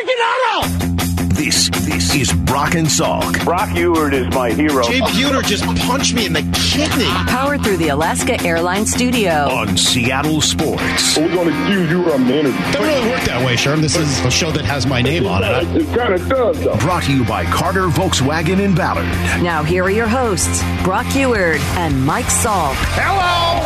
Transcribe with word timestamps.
freaking 0.00 0.20
auto! 0.30 0.86
This 1.34 1.70
this 1.70 2.14
is 2.14 2.32
Brock 2.32 2.74
and 2.74 2.86
Salk. 2.86 3.44
Brock 3.44 3.70
Huard 3.70 4.12
is 4.12 4.32
my 4.34 4.50
hero. 4.50 4.82
Jay 4.82 5.00
Buhner 5.00 5.42
just 5.42 5.64
punched 5.86 6.14
me 6.14 6.26
in 6.26 6.32
the 6.32 6.42
kidney. 6.52 7.06
Powered 7.30 7.62
through 7.62 7.78
the 7.78 7.88
Alaska 7.88 8.40
Airlines 8.42 8.92
studio. 8.92 9.48
On 9.48 9.76
Seattle 9.76 10.40
Sports. 10.40 11.16
We're 11.16 11.32
going 11.32 11.48
to 11.48 11.72
do 11.72 11.88
you 11.88 12.12
on 12.12 12.26
the 12.26 12.40
interview. 12.40 12.60
Doesn't 12.72 12.82
really 12.82 13.10
work 13.10 13.22
that 13.22 13.44
way, 13.44 13.54
Sherm. 13.54 13.80
This 13.80 13.96
is 13.96 14.20
a 14.20 14.30
show 14.30 14.50
that 14.50 14.64
has 14.66 14.86
my 14.86 15.00
name 15.00 15.26
on 15.26 15.42
it. 15.42 15.82
It 15.82 15.96
kind 15.96 16.12
of 16.12 16.28
does, 16.28 16.60
though. 16.60 16.76
Brought 16.76 17.04
to 17.04 17.14
you 17.14 17.24
by 17.24 17.44
Carter 17.46 17.88
Volkswagen 17.88 18.60
in 18.60 18.74
Ballard. 18.74 19.06
Now 19.42 19.62
here 19.62 19.84
are 19.84 19.90
your 19.90 20.08
hosts, 20.08 20.62
Brock 20.84 21.06
Huard 21.06 21.60
and 21.76 22.04
Mike 22.04 22.26
Salk. 22.26 22.74
Hello. 22.96 23.60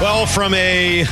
Well, 0.00 0.24
from 0.26 0.54
a 0.54 1.04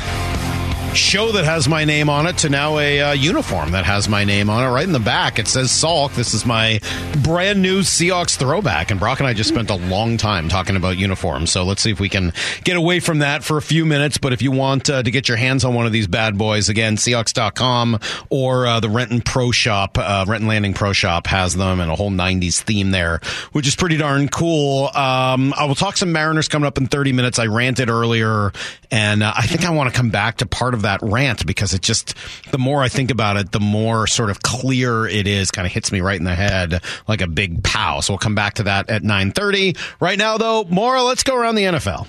show 0.99 1.33
that 1.33 1.45
has 1.45 1.69
my 1.69 1.85
name 1.85 2.11
on 2.11 2.27
it 2.27 2.39
to 2.39 2.49
now 2.49 2.79
a 2.79 3.01
uh, 3.01 3.13
uniform 3.13 3.71
that 3.71 3.85
has 3.85 4.09
my 4.09 4.25
name 4.25 4.51
on 4.51 4.65
it. 4.65 4.73
Right 4.73 4.85
in 4.85 4.93
the 4.93 4.99
back, 4.99 5.39
it 5.39 5.47
says 5.47 5.69
Salk. 5.69 6.15
This 6.15 6.35
is 6.35 6.45
my 6.45 6.81
brand 7.23 7.63
new 7.63 7.81
Seahawks 7.81 8.37
throwback. 8.37 8.91
And 8.91 8.99
Brock 8.99 9.21
and 9.21 9.29
I 9.29 9.33
just 9.33 9.49
spent 9.49 9.71
a 9.71 9.77
long 9.77 10.17
time 10.17 10.49
talking 10.49 10.77
about 10.77 10.99
uniforms. 10.99 11.51
So 11.51 11.63
let's 11.65 11.81
see 11.81 11.91
if 11.91 12.01
we 12.01 12.09
can 12.09 12.33
get 12.65 12.77
away 12.77 13.01
from 13.01 13.21
that 13.21 13.45
for 13.45 13.57
a 13.57 13.63
few 13.63 13.87
minutes. 13.87 14.19
But 14.19 14.33
if 14.33 14.43
you 14.43 14.51
want 14.51 14.91
uh, 14.91 15.03
to 15.03 15.11
get 15.11 15.29
your 15.29 15.37
hands 15.37 15.65
on 15.65 15.75
one 15.75 15.87
of 15.87 15.93
these 15.93 16.09
bad 16.09 16.37
boys, 16.37 16.69
again, 16.69 16.97
Seahawks.com 16.97 18.01
or 18.29 18.67
uh, 18.67 18.81
the 18.81 18.89
Renton 18.89 19.21
Pro 19.21 19.53
Shop, 19.53 19.97
uh, 19.99 20.25
Renton 20.27 20.49
Landing 20.49 20.75
Pro 20.75 20.93
Shop 20.93 21.27
has 21.29 21.55
them 21.55 21.81
and 21.81 21.91
a 21.91 21.97
whole 21.97 22.11
90s 22.11 22.61
theme 22.61 22.91
there, 22.91 23.21
which 23.53 23.69
is 23.69 23.77
pretty 23.77 23.97
darn 23.97 24.29
cool. 24.29 24.89
Um, 24.95 25.55
I 25.57 25.65
will 25.67 25.77
talk 25.77 25.97
some 25.97 26.13
Mariners 26.13 26.49
coming 26.49 26.67
up 26.67 26.77
in 26.77 26.87
30 26.87 27.13
minutes. 27.13 27.39
I 27.39 27.47
ranted 27.47 27.89
earlier, 27.89 28.53
and 28.91 29.23
uh, 29.23 29.33
I 29.37 29.47
think 29.47 29.65
I 29.65 29.71
want 29.71 29.93
to 29.93 29.97
come 29.97 30.11
back 30.11 30.39
to 30.39 30.47
part 30.47 30.75
of 30.75 30.83
that 30.83 31.01
rant 31.03 31.47
because 31.47 31.75
it 31.75 31.83
just, 31.83 32.15
the 32.51 32.59
more 32.59 32.83
I 32.83 32.89
think 32.89 33.11
about 33.11 33.37
it, 33.37 33.53
the 33.53 33.61
more 33.61 34.07
sort 34.07 34.31
of 34.31 34.43
clear 34.43 35.07
it 35.07 35.27
is, 35.27 35.51
kind 35.51 35.67
of 35.67 35.73
hits 35.73 35.93
me 35.93 36.01
right 36.01 36.19
in 36.19 36.25
the 36.25 36.35
head 36.35 36.83
like 37.07 37.21
a 37.21 37.27
big 37.27 37.63
pow. 37.63 38.01
So 38.01 38.15
we'll 38.15 38.19
come 38.19 38.35
back 38.35 38.55
to 38.55 38.63
that 38.65 38.89
at 38.89 39.03
9.30. 39.03 39.79
Right 40.01 40.19
now, 40.19 40.39
though, 40.39 40.65
Maura, 40.65 41.03
let's 41.03 41.23
go 41.23 41.37
around 41.37 41.57
the 41.57 41.65
NFL. 41.65 42.07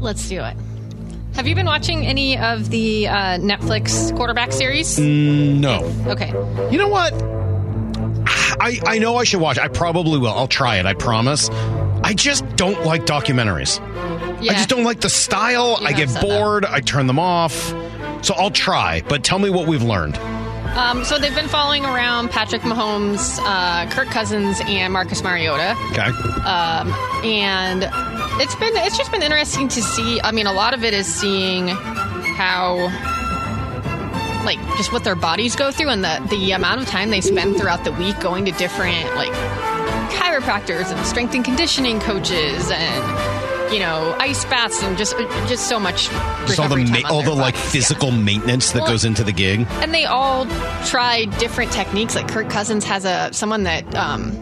Let's 0.00 0.28
do 0.28 0.42
it. 0.42 0.56
Have 1.34 1.48
you 1.48 1.54
been 1.54 1.66
watching 1.66 2.06
any 2.06 2.38
of 2.38 2.70
the 2.70 3.08
uh, 3.08 3.38
Netflix 3.38 4.14
quarterback 4.16 4.52
series? 4.52 4.98
No. 4.98 5.82
Okay. 6.06 6.28
You 6.70 6.78
know 6.78 6.88
what? 6.88 7.12
I, 8.60 8.80
I 8.86 8.98
know 8.98 9.16
I 9.16 9.24
should 9.24 9.40
watch. 9.40 9.58
I 9.58 9.68
probably 9.68 10.18
will. 10.18 10.32
I'll 10.32 10.46
try 10.46 10.76
it. 10.76 10.86
I 10.86 10.94
promise. 10.94 11.48
I 12.04 12.12
just 12.14 12.44
don't 12.56 12.84
like 12.84 13.06
documentaries. 13.06 13.78
Yeah. 14.42 14.52
I 14.52 14.54
just 14.56 14.68
don't 14.68 14.84
like 14.84 15.00
the 15.00 15.08
style. 15.08 15.78
You 15.80 15.86
I 15.86 15.92
get 15.92 16.10
said 16.10 16.22
that. 16.22 16.28
bored. 16.28 16.64
I 16.66 16.80
turn 16.80 17.06
them 17.06 17.18
off. 17.18 17.54
So 18.22 18.34
I'll 18.34 18.50
try. 18.50 19.02
But 19.08 19.24
tell 19.24 19.38
me 19.38 19.48
what 19.50 19.66
we've 19.66 19.82
learned. 19.82 20.16
Um, 20.76 21.04
so 21.04 21.18
they've 21.18 21.34
been 21.34 21.48
following 21.48 21.84
around 21.84 22.30
Patrick 22.30 22.62
Mahomes, 22.62 23.38
uh, 23.42 23.88
Kirk 23.90 24.08
Cousins, 24.08 24.60
and 24.66 24.92
Marcus 24.92 25.22
Mariota, 25.22 25.76
Okay. 25.92 26.02
um, 26.42 26.92
and 27.24 27.84
it's 28.42 28.56
been 28.56 28.72
it's 28.76 28.98
just 28.98 29.12
been 29.12 29.22
interesting 29.22 29.68
to 29.68 29.80
see. 29.80 30.20
I 30.20 30.32
mean, 30.32 30.46
a 30.48 30.52
lot 30.52 30.74
of 30.74 30.82
it 30.84 30.92
is 30.92 31.06
seeing 31.06 31.68
how. 31.68 32.90
Like 34.44 34.58
just 34.76 34.92
what 34.92 35.04
their 35.04 35.14
bodies 35.14 35.56
go 35.56 35.70
through 35.70 35.88
and 35.88 36.04
the, 36.04 36.26
the 36.28 36.52
amount 36.52 36.82
of 36.82 36.86
time 36.86 37.08
they 37.08 37.22
spend 37.22 37.56
throughout 37.56 37.82
the 37.84 37.92
week 37.92 38.20
going 38.20 38.44
to 38.44 38.50
different 38.52 39.06
like 39.14 39.32
chiropractors 40.10 40.90
and 40.94 41.06
strength 41.06 41.34
and 41.34 41.44
conditioning 41.44 42.00
coaches 42.00 42.70
and 42.70 43.72
you 43.72 43.80
know 43.80 44.14
ice 44.20 44.44
baths 44.44 44.82
and 44.82 44.96
just 44.96 45.16
just 45.48 45.68
so 45.68 45.80
much 45.80 46.08
Just 46.46 46.60
all 46.60 46.68
the 46.68 46.76
ma- 46.76 47.08
all 47.08 47.22
the 47.22 47.32
like 47.32 47.54
bodies. 47.54 47.64
Yeah. 47.66 47.70
physical 47.80 48.10
maintenance 48.10 48.72
that 48.72 48.82
Well, 48.82 48.90
goes 48.92 49.04
into 49.04 49.24
the 49.24 49.32
gig. 49.32 49.66
and 49.82 49.92
they 49.94 50.04
all 50.04 50.46
try 50.86 51.24
different 51.38 51.72
techniques. 51.72 52.14
Like 52.14 52.28
Kirk 52.28 52.48
Cousins 52.50 52.84
has 52.84 53.04
a 53.04 53.30
someone 53.32 53.64
that 53.64 53.92
um, 53.94 54.32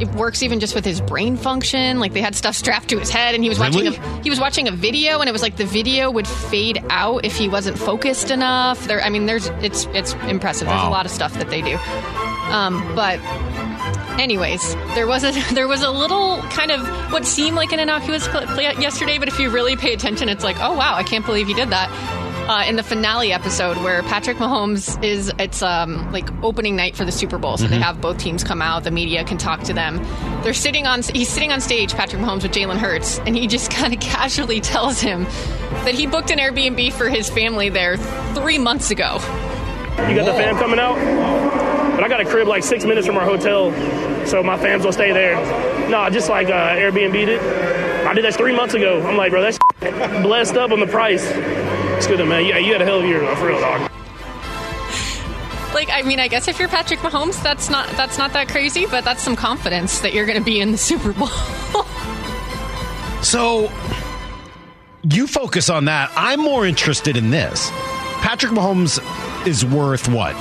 it 0.00 0.08
works 0.16 0.42
even 0.42 0.58
just 0.58 0.74
with 0.74 0.84
his 0.84 1.00
brain 1.00 1.36
function. 1.36 2.00
Like 2.00 2.12
they 2.14 2.22
had 2.22 2.34
stuff 2.34 2.56
strapped 2.56 2.88
to 2.88 2.98
his 2.98 3.10
head, 3.10 3.34
and 3.36 3.44
he 3.44 3.48
was 3.48 3.60
Really? 3.60 3.90
watching 3.90 4.02
a, 4.02 4.22
he 4.24 4.30
was 4.30 4.40
watching 4.40 4.66
a 4.68 4.72
video, 4.72 5.20
and 5.20 5.28
it 5.28 5.32
was 5.32 5.42
like 5.42 5.56
the 5.56 5.66
video 5.66 6.10
would 6.10 6.26
fade 6.26 6.82
out 6.90 7.24
if 7.24 7.36
he 7.36 7.48
wasn't 7.48 7.78
focused 7.78 8.30
enough. 8.32 8.88
There, 8.88 9.00
I 9.00 9.10
mean, 9.10 9.26
there's 9.26 9.46
it's 9.62 9.86
it's 9.92 10.14
impressive. 10.28 10.66
There's 10.66 10.82
a 10.82 10.88
lot 10.90 11.04
of 11.06 11.12
stuff 11.12 11.34
that 11.34 11.50
they 11.50 11.62
do, 11.62 11.76
um, 12.50 12.82
but. 12.96 13.20
Anyways, 14.18 14.74
there 14.94 15.06
was 15.06 15.24
a 15.24 15.32
there 15.54 15.68
was 15.68 15.82
a 15.82 15.90
little 15.90 16.38
kind 16.50 16.70
of 16.70 16.86
what 17.12 17.24
seemed 17.24 17.56
like 17.56 17.72
an 17.72 17.80
innocuous 17.80 18.26
clip 18.28 18.48
yesterday, 18.58 19.18
but 19.18 19.28
if 19.28 19.38
you 19.38 19.50
really 19.50 19.76
pay 19.76 19.92
attention, 19.92 20.28
it's 20.28 20.44
like, 20.44 20.56
oh 20.60 20.74
wow, 20.74 20.94
I 20.94 21.02
can't 21.02 21.24
believe 21.26 21.46
he 21.46 21.54
did 21.54 21.70
that. 21.70 21.90
Uh, 22.48 22.62
in 22.68 22.76
the 22.76 22.82
finale 22.82 23.32
episode 23.32 23.74
where 23.78 24.02
Patrick 24.02 24.36
Mahomes 24.36 25.02
is 25.02 25.32
it's 25.38 25.62
um 25.62 26.12
like 26.12 26.28
opening 26.44 26.76
night 26.76 26.94
for 26.94 27.06
the 27.06 27.12
Super 27.12 27.38
Bowl, 27.38 27.56
so 27.56 27.66
they 27.66 27.78
have 27.78 28.02
both 28.02 28.18
teams 28.18 28.44
come 28.44 28.60
out, 28.60 28.84
the 28.84 28.90
media 28.90 29.24
can 29.24 29.38
talk 29.38 29.62
to 29.62 29.72
them. 29.72 29.96
They're 30.42 30.52
sitting 30.52 30.86
on 30.86 31.02
he's 31.02 31.30
sitting 31.30 31.52
on 31.52 31.62
stage, 31.62 31.94
Patrick 31.94 32.20
Mahomes 32.20 32.42
with 32.42 32.52
Jalen 32.52 32.76
Hurts, 32.76 33.18
and 33.20 33.34
he 33.34 33.46
just 33.46 33.70
kind 33.70 33.94
of 33.94 34.00
casually 34.00 34.60
tells 34.60 35.00
him 35.00 35.24
that 35.84 35.94
he 35.94 36.06
booked 36.06 36.30
an 36.30 36.38
Airbnb 36.38 36.92
for 36.92 37.08
his 37.08 37.30
family 37.30 37.70
there 37.70 37.96
three 38.34 38.58
months 38.58 38.90
ago. 38.90 39.14
You 40.08 40.14
got 40.14 40.26
the 40.26 40.34
fam 40.34 40.56
coming 40.58 40.78
out? 40.78 40.96
But 41.94 42.02
I 42.02 42.08
got 42.08 42.20
a 42.20 42.24
crib 42.24 42.48
like 42.48 42.64
six 42.64 42.84
minutes 42.84 43.06
from 43.06 43.16
our 43.16 43.24
hotel, 43.24 43.70
so 44.26 44.42
my 44.42 44.56
fams 44.56 44.84
will 44.84 44.92
stay 44.92 45.12
there. 45.12 45.36
No, 45.88 46.08
just 46.10 46.28
like 46.28 46.48
uh, 46.48 46.76
Airbnb 46.76 47.12
did. 47.12 47.40
I 48.06 48.14
did 48.14 48.24
that 48.24 48.34
three 48.34 48.54
months 48.54 48.74
ago. 48.74 49.02
I'm 49.06 49.16
like, 49.16 49.30
bro, 49.30 49.42
that's 49.42 49.58
blessed 50.22 50.56
up 50.56 50.70
on 50.70 50.80
the 50.80 50.86
price. 50.86 51.24
It's 51.24 52.06
good, 52.06 52.26
man. 52.26 52.44
Yeah, 52.44 52.58
you 52.58 52.72
had 52.72 52.82
a 52.82 52.84
hell 52.84 52.98
of 52.98 53.04
a 53.04 53.08
year, 53.08 53.20
though, 53.20 53.34
for 53.36 53.46
real, 53.46 53.60
dog. 53.60 53.90
Like 55.74 55.90
I 55.90 56.02
mean, 56.02 56.20
I 56.20 56.28
guess 56.28 56.46
if 56.46 56.58
you're 56.58 56.68
Patrick 56.68 57.00
Mahomes, 57.00 57.42
that's 57.42 57.68
not 57.68 57.88
that's 57.96 58.16
not 58.16 58.32
that 58.32 58.48
crazy, 58.48 58.86
but 58.86 59.04
that's 59.04 59.22
some 59.22 59.34
confidence 59.34 59.98
that 60.00 60.14
you're 60.14 60.26
going 60.26 60.38
to 60.38 60.44
be 60.44 60.60
in 60.60 60.70
the 60.70 60.78
Super 60.78 61.12
Bowl. 61.12 61.28
So 63.24 63.72
you 65.02 65.26
focus 65.26 65.70
on 65.70 65.86
that. 65.86 66.12
I'm 66.14 66.40
more 66.40 66.66
interested 66.66 67.16
in 67.16 67.30
this. 67.30 67.70
Patrick 68.20 68.52
Mahomes 68.52 69.00
is 69.46 69.64
worth 69.64 70.08
what? 70.08 70.34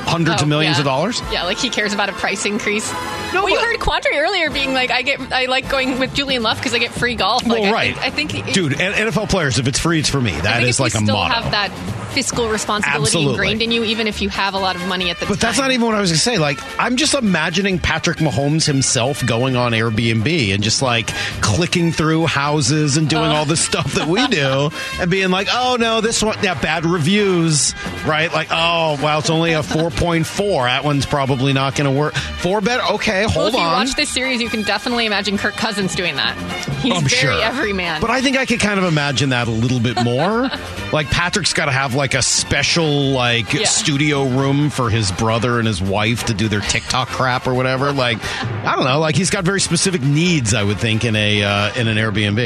Hundreds 0.00 0.40
Oh, 0.40 0.44
of 0.44 0.48
millions 0.48 0.76
yeah. 0.76 0.80
of 0.80 0.84
dollars? 0.86 1.20
Yeah, 1.32 1.44
like 1.44 1.58
he 1.58 1.70
cares 1.70 1.92
about 1.92 2.08
a 2.08 2.12
price 2.12 2.44
increase. 2.44 2.90
No, 3.32 3.44
well, 3.44 3.60
heard 3.60 3.78
Quandre 3.78 4.16
earlier 4.20 4.50
being 4.50 4.72
like, 4.72 4.90
"I 4.90 5.02
get, 5.02 5.20
I 5.32 5.46
like 5.46 5.68
going 5.68 5.98
with 5.98 6.14
Julian 6.14 6.42
Love 6.42 6.56
because 6.58 6.74
I 6.74 6.78
get 6.78 6.92
free 6.92 7.14
golf." 7.14 7.46
Like, 7.46 7.60
well, 7.62 7.70
I 7.70 7.72
right. 7.72 7.96
Think, 7.96 8.34
I 8.34 8.40
think, 8.42 8.52
Dude, 8.54 8.72
NFL 8.72 9.28
players, 9.30 9.58
if 9.58 9.68
it's 9.68 9.78
free, 9.78 9.98
it's 10.00 10.08
for 10.08 10.20
me. 10.20 10.32
I 10.34 10.40
That 10.40 10.62
is 10.62 10.80
like 10.80 10.94
a 10.94 10.98
still 10.98 11.14
motto. 11.14 11.34
have 11.34 11.50
that 11.52 11.70
fiscal 12.08 12.48
responsibility 12.48 13.02
Absolutely. 13.02 13.32
ingrained 13.34 13.62
in 13.62 13.70
you, 13.70 13.84
even 13.84 14.06
if 14.06 14.22
you 14.22 14.28
have 14.30 14.54
a 14.54 14.58
lot 14.58 14.74
of 14.74 14.86
money 14.88 15.10
at 15.10 15.20
the 15.20 15.26
But 15.26 15.34
time. 15.34 15.40
that's 15.40 15.58
not 15.58 15.70
even 15.72 15.86
what 15.86 15.94
I 15.94 16.00
was 16.00 16.10
going 16.10 16.16
to 16.16 16.22
say. 16.22 16.38
Like, 16.38 16.58
I'm 16.80 16.96
just 16.96 17.12
imagining 17.14 17.78
Patrick 17.78 18.16
Mahomes 18.16 18.66
himself 18.66 19.24
going 19.24 19.56
on 19.56 19.72
Airbnb 19.72 20.54
and 20.54 20.62
just 20.62 20.80
like 20.80 21.10
clicking 21.42 21.92
through 21.92 22.26
houses 22.26 22.96
and 22.96 23.08
doing 23.10 23.30
oh. 23.30 23.34
all 23.36 23.44
the 23.44 23.58
stuff 23.58 23.92
that 23.94 24.08
we 24.08 24.26
do 24.28 24.70
and 25.00 25.10
being 25.10 25.30
like, 25.30 25.48
oh 25.52 25.76
no, 25.78 26.00
this 26.00 26.22
one, 26.22 26.36
yeah, 26.42 26.58
bad 26.60 26.86
reviews, 26.86 27.74
right? 28.06 28.32
Like, 28.32 28.48
oh, 28.50 28.98
well, 29.02 29.18
it's 29.18 29.30
only 29.30 29.52
a 29.52 29.62
4.4. 29.90 30.64
That 30.66 30.84
one's 30.84 31.06
probably 31.06 31.52
not 31.52 31.74
going 31.74 31.92
to 31.92 31.98
work. 31.98 32.14
Four 32.14 32.60
bet, 32.60 32.80
okay, 32.92 33.22
Well, 33.26 33.30
hold 33.30 33.48
if 33.48 33.54
you 33.54 33.60
on. 33.60 33.72
watch 33.86 33.94
this 33.94 34.08
series, 34.10 34.40
you 34.40 34.48
can 34.48 34.62
definitely 34.62 35.06
imagine 35.06 35.38
Kirk 35.38 35.56
Cousins 35.56 35.94
doing 35.94 36.16
that. 36.16 36.36
He's 36.80 36.92
I'm 36.94 37.00
very 37.04 37.08
sure. 37.34 37.42
everyman. 37.42 38.00
But 38.00 38.10
I 38.10 38.20
think 38.20 38.36
I 38.36 38.46
could 38.46 38.60
kind 38.60 38.78
of 38.78 38.84
imagine 38.84 39.30
that 39.30 39.48
a 39.48 39.50
little 39.50 39.80
bit 39.80 40.02
more. 40.04 40.48
like 40.92 41.08
Patrick's 41.10 41.52
got 41.52 41.66
to 41.66 41.72
have 41.72 41.94
like 41.94 42.14
a 42.14 42.22
special 42.22 43.10
like 43.10 43.52
Yeah. 43.52 43.64
studio 43.64 44.24
room 44.24 44.70
for 44.70 44.90
his 44.90 45.10
brother 45.12 45.58
and 45.58 45.66
his 45.66 45.82
wife 45.82 46.24
to 46.26 46.34
do 46.34 46.48
their 46.48 46.60
TikTok 46.60 47.08
crap 47.08 47.46
or 47.46 47.54
whatever. 47.54 47.92
Like 47.92 48.18
I 48.64 48.74
don't 48.76 48.84
know. 48.84 48.98
Like 49.00 49.16
he's 49.16 49.30
got 49.30 49.44
very 49.44 49.60
specific 49.60 50.02
needs. 50.02 50.54
I 50.54 50.62
would 50.62 50.78
think 50.78 51.04
in 51.04 51.16
a 51.16 51.42
uh, 51.42 51.74
in 51.74 51.88
an 51.88 51.96
Airbnb. 51.96 52.38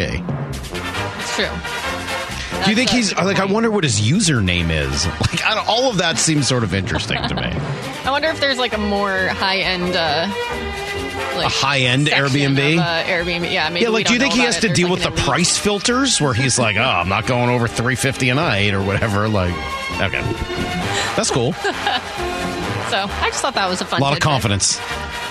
it's 1.21 1.37
true. 1.37 1.92
Do 2.65 2.71
you 2.71 2.77
think 2.77 2.91
he's 2.91 3.15
like? 3.15 3.39
I 3.39 3.45
wonder 3.45 3.71
what 3.71 3.85
his 3.85 4.01
username 4.01 4.71
is. 4.71 5.07
Like 5.33 5.45
I 5.45 5.55
don't, 5.55 5.69
all 5.69 5.91
of 5.91 5.99
that 5.99 6.19
seems 6.19 6.47
sort 6.47 6.63
of 6.63 6.75
interesting 6.75 7.17
to 7.29 7.35
me. 7.35 7.43
I 8.05 8.11
wonder 8.11 8.29
if 8.29 8.41
there's 8.41 8.59
like 8.59 8.75
a 8.75 8.79
more 8.79 9.29
high 9.29 9.59
end, 9.59 9.97
uh, 9.97 10.27
like 11.37 11.47
A 11.47 11.49
high-end 11.49 12.09
Airbnb? 12.09 12.75
Of, 12.75 12.79
uh, 12.81 13.03
Airbnb, 13.05 13.51
yeah. 13.51 13.69
Maybe 13.71 13.85
yeah, 13.85 13.91
like 13.91 14.07
do 14.07 14.13
you 14.13 14.19
think 14.19 14.35
he 14.35 14.41
has 14.41 14.61
to 14.61 14.69
deal 14.73 14.89
like, 14.89 15.05
with 15.05 15.15
the 15.15 15.23
price 15.23 15.57
filters 15.57 16.21
where 16.21 16.35
he's 16.35 16.59
like, 16.59 16.77
oh, 16.77 16.83
I'm 16.83 17.09
not 17.09 17.27
going 17.27 17.49
over 17.49 17.67
three 17.69 17.95
fifty 17.97 18.29
a 18.29 18.35
night 18.35 18.75
or 18.75 18.83
whatever? 18.83 19.29
Like, 19.29 19.55
okay, 20.01 20.21
that's 21.17 21.31
cool. 21.31 21.55
So 22.93 22.99
I 23.09 23.31
just 23.31 23.41
thought 23.41 23.55
that 23.55 23.71
was 23.71 23.81
a 23.81 23.87
fun. 23.87 24.03
A 24.03 24.05
lot 24.05 24.13
of 24.13 24.21
confidence. 24.21 24.79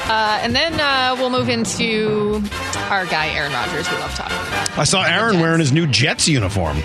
Uh, 0.06 0.40
and 0.42 0.56
then 0.56 0.80
uh, 0.80 1.16
we'll 1.20 1.30
move 1.30 1.48
into 1.48 2.42
our 2.90 3.06
guy 3.06 3.30
Aaron 3.36 3.54
Rodgers. 3.54 3.88
We 3.88 3.98
love 3.98 4.16
talking. 4.16 4.36
I 4.80 4.84
saw 4.84 5.04
Aaron 5.04 5.40
wearing 5.40 5.60
his 5.60 5.72
new 5.72 5.86
Jets 5.86 6.28
uniform. 6.28 6.78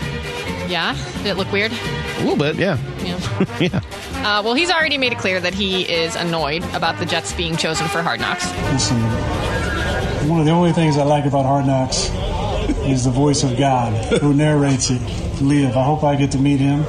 Yeah, 0.68 0.96
did 1.18 1.26
it 1.26 1.34
look 1.36 1.50
weird? 1.52 1.72
A 1.72 2.20
little 2.20 2.36
bit, 2.36 2.56
yeah. 2.56 2.78
Yeah. 3.04 3.20
Yeah. 3.60 3.80
Uh, 4.26 4.42
well, 4.42 4.54
he's 4.54 4.70
already 4.70 4.98
made 4.98 5.12
it 5.12 5.18
clear 5.18 5.40
that 5.40 5.54
he 5.54 5.82
is 5.82 6.16
annoyed 6.16 6.64
about 6.74 6.98
the 6.98 7.06
Jets 7.06 7.32
being 7.32 7.56
chosen 7.56 7.86
for 7.88 8.02
Hard 8.02 8.20
Knocks. 8.20 8.50
Listen, 8.72 9.00
one 10.28 10.40
of 10.40 10.46
the 10.46 10.52
only 10.52 10.72
things 10.72 10.98
I 10.98 11.04
like 11.04 11.26
about 11.26 11.44
Hard 11.44 11.66
Knocks 11.66 12.10
is 12.86 13.04
the 13.04 13.10
voice 13.10 13.44
of 13.44 13.56
God 13.56 13.92
who 14.20 14.34
narrates 14.34 14.90
it. 14.90 15.00
Live. 15.40 15.76
I 15.76 15.84
hope 15.84 16.02
I 16.02 16.16
get 16.16 16.32
to 16.32 16.38
meet 16.38 16.60
him. 16.60 16.82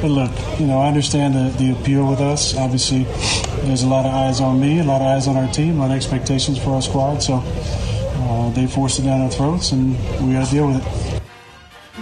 But 0.00 0.10
look, 0.10 0.30
you 0.60 0.66
know, 0.66 0.78
I 0.78 0.88
understand 0.88 1.34
the, 1.34 1.56
the 1.58 1.72
appeal 1.72 2.08
with 2.08 2.20
us. 2.20 2.56
Obviously, 2.56 3.04
there's 3.64 3.82
a 3.82 3.88
lot 3.88 4.06
of 4.06 4.12
eyes 4.14 4.40
on 4.40 4.60
me, 4.60 4.80
a 4.80 4.84
lot 4.84 5.00
of 5.00 5.06
eyes 5.08 5.26
on 5.28 5.36
our 5.36 5.50
team, 5.52 5.76
a 5.76 5.80
lot 5.80 5.90
of 5.90 5.96
expectations 5.96 6.58
for 6.62 6.70
our 6.70 6.82
squad. 6.82 7.18
So 7.22 7.42
uh, 7.44 8.50
they 8.50 8.66
forced 8.66 8.98
it 8.98 9.02
down 9.02 9.20
our 9.22 9.30
throats, 9.30 9.72
and 9.72 9.92
we 10.26 10.34
got 10.34 10.46
to 10.46 10.50
deal 10.50 10.66
with 10.68 10.76
it. 10.86 11.22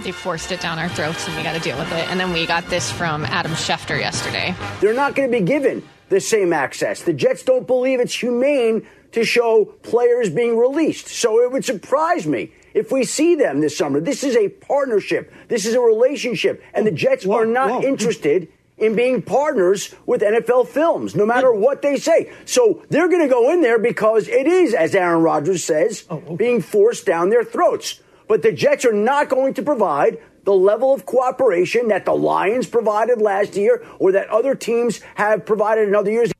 They 0.03 0.11
forced 0.11 0.51
it 0.51 0.61
down 0.61 0.79
our 0.79 0.89
throats, 0.89 1.27
and 1.27 1.35
we 1.35 1.43
got 1.43 1.53
to 1.53 1.59
deal 1.59 1.77
with 1.77 1.91
it. 1.91 2.09
And 2.09 2.19
then 2.19 2.31
we 2.31 2.45
got 2.45 2.67
this 2.67 2.91
from 2.91 3.25
Adam 3.25 3.51
Schefter 3.53 3.99
yesterday. 3.99 4.55
They're 4.79 4.93
not 4.93 5.15
going 5.15 5.31
to 5.31 5.39
be 5.39 5.43
given 5.43 5.83
the 6.09 6.19
same 6.19 6.53
access. 6.53 7.03
The 7.03 7.13
Jets 7.13 7.43
don't 7.43 7.67
believe 7.67 7.99
it's 7.99 8.13
humane 8.13 8.87
to 9.11 9.23
show 9.23 9.65
players 9.65 10.29
being 10.29 10.57
released. 10.57 11.07
So 11.07 11.41
it 11.43 11.51
would 11.51 11.65
surprise 11.65 12.27
me 12.27 12.51
if 12.73 12.91
we 12.91 13.03
see 13.03 13.35
them 13.35 13.61
this 13.61 13.77
summer. 13.77 13.99
This 13.99 14.23
is 14.23 14.35
a 14.35 14.49
partnership. 14.49 15.33
This 15.47 15.65
is 15.65 15.73
a 15.73 15.79
relationship. 15.79 16.63
And 16.73 16.85
the 16.85 16.91
Jets 16.91 17.25
Whoa, 17.25 17.39
are 17.39 17.45
not 17.45 17.69
whoa. 17.69 17.87
interested 17.87 18.47
in 18.77 18.95
being 18.95 19.21
partners 19.21 19.93
with 20.05 20.21
NFL 20.21 20.67
Films, 20.67 21.15
no 21.15 21.25
matter 21.25 21.51
what 21.51 21.81
they 21.81 21.97
say. 21.97 22.31
So 22.45 22.83
they're 22.89 23.09
going 23.09 23.21
to 23.21 23.27
go 23.27 23.51
in 23.51 23.61
there 23.61 23.77
because 23.77 24.27
it 24.27 24.47
is, 24.47 24.73
as 24.73 24.95
Aaron 24.95 25.21
Rodgers 25.21 25.63
says, 25.63 26.05
oh, 26.09 26.35
being 26.35 26.61
forced 26.61 27.05
down 27.05 27.29
their 27.29 27.43
throats. 27.43 27.99
But 28.29 28.43
the 28.43 28.51
Jets 28.51 28.85
are 28.85 28.93
not 28.93 29.27
going 29.27 29.55
to 29.55 29.63
provide 29.63 30.19
the 30.45 30.53
level 30.53 30.93
of 30.93 31.05
cooperation 31.05 31.87
that 31.87 32.05
the 32.05 32.13
Lions 32.13 32.67
provided 32.67 33.19
last 33.19 33.55
year 33.55 33.83
or 33.97 34.11
that 34.11 34.29
other 34.29 34.53
teams 34.53 35.01
have 35.15 35.47
provided 35.47 35.87
in 35.87 35.95
other 35.95 36.11
years. 36.11 36.31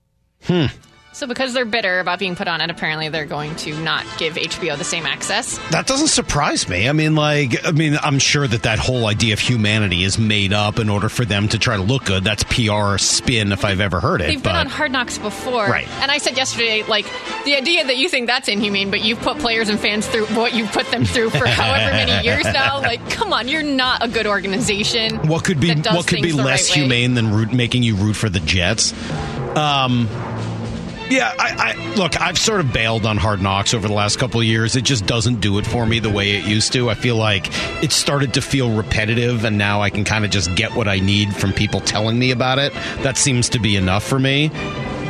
Hmm. 0.43 0.67
So 1.11 1.25
because 1.25 1.53
they're 1.53 1.65
bitter 1.65 1.99
about 1.99 2.19
being 2.19 2.35
put 2.35 2.47
on 2.47 2.61
it, 2.61 2.69
apparently 2.69 3.09
they're 3.09 3.25
going 3.25 3.55
to 3.57 3.77
not 3.81 4.05
give 4.19 4.35
HBO 4.35 4.77
the 4.77 4.83
same 4.83 5.05
access. 5.07 5.57
That 5.69 5.87
doesn't 5.87 6.09
surprise 6.09 6.69
me. 6.69 6.87
I 6.87 6.93
mean, 6.93 7.15
like, 7.15 7.65
I 7.65 7.71
mean, 7.71 7.97
I'm 8.01 8.19
sure 8.19 8.47
that 8.47 8.63
that 8.63 8.77
whole 8.77 9.07
idea 9.07 9.33
of 9.33 9.39
humanity 9.39 10.03
is 10.03 10.19
made 10.19 10.53
up 10.53 10.77
in 10.77 10.87
order 10.87 11.09
for 11.09 11.25
them 11.25 11.47
to 11.49 11.57
try 11.57 11.77
to 11.77 11.81
look 11.81 12.05
good. 12.05 12.23
That's 12.23 12.43
PR 12.43 12.97
spin 12.97 13.51
if 13.51 13.65
I've 13.65 13.81
ever 13.81 13.99
heard 13.99 14.21
it. 14.21 14.27
They've 14.27 14.41
been 14.41 14.55
on 14.55 14.67
Hard 14.67 14.91
Knocks 14.91 15.17
before. 15.17 15.65
Right. 15.65 15.87
And 15.99 16.11
I 16.11 16.19
said 16.19 16.37
yesterday, 16.37 16.83
like, 16.83 17.05
the 17.43 17.55
idea 17.55 17.85
that 17.85 17.97
you 17.97 18.07
think 18.07 18.27
that's 18.27 18.47
inhumane, 18.47 18.91
but 18.91 19.01
you've 19.01 19.19
put 19.19 19.39
players 19.39 19.67
and 19.67 19.79
fans 19.79 20.07
through 20.07 20.27
what 20.27 20.53
you've 20.53 20.71
put 20.71 20.85
them 20.91 21.05
through 21.05 21.31
for 21.31 21.47
however 21.47 21.91
many 21.91 22.23
years 22.25 22.43
now, 22.45 22.81
like, 22.81 23.09
come 23.09 23.33
on, 23.33 23.47
you're 23.47 23.63
not 23.63 24.03
a 24.05 24.07
good 24.07 24.27
organization. 24.27 25.27
what 25.27 25.43
could 25.43 25.59
be 25.59 25.73
what 25.75 26.07
could 26.07 26.21
be 26.21 26.33
less 26.33 26.69
right 26.69 26.77
way. 26.77 26.81
humane 26.83 27.15
than 27.15 27.33
root, 27.33 27.51
making 27.51 27.81
you 27.81 27.95
root 27.95 28.15
for 28.15 28.29
the 28.29 28.39
Jets? 28.39 28.93
Um, 29.57 30.07
yeah, 31.09 31.33
I, 31.39 31.73
I 31.73 31.95
look. 31.95 32.19
I've 32.19 32.37
sort 32.37 32.59
of 32.59 32.71
bailed 32.71 33.05
on 33.05 33.17
Hard 33.17 33.41
Knocks 33.41 33.73
over 33.73 33.87
the 33.87 33.93
last 33.93 34.19
couple 34.19 34.39
of 34.39 34.45
years. 34.45 34.75
It 34.75 34.83
just 34.83 35.05
doesn't 35.05 35.41
do 35.41 35.57
it 35.57 35.65
for 35.65 35.85
me 35.85 35.99
the 35.99 36.09
way 36.09 36.31
it 36.37 36.45
used 36.45 36.73
to. 36.73 36.89
I 36.89 36.93
feel 36.93 37.15
like 37.15 37.47
it 37.83 37.91
started 37.91 38.33
to 38.35 38.41
feel 38.41 38.75
repetitive, 38.75 39.45
and 39.45 39.57
now 39.57 39.81
I 39.81 39.89
can 39.89 40.03
kind 40.03 40.25
of 40.25 40.31
just 40.31 40.53
get 40.55 40.75
what 40.75 40.87
I 40.87 40.99
need 40.99 41.35
from 41.35 41.53
people 41.53 41.81
telling 41.81 42.17
me 42.19 42.31
about 42.31 42.59
it. 42.59 42.73
That 43.03 43.17
seems 43.17 43.49
to 43.49 43.59
be 43.59 43.75
enough 43.75 44.03
for 44.03 44.19
me. 44.19 44.51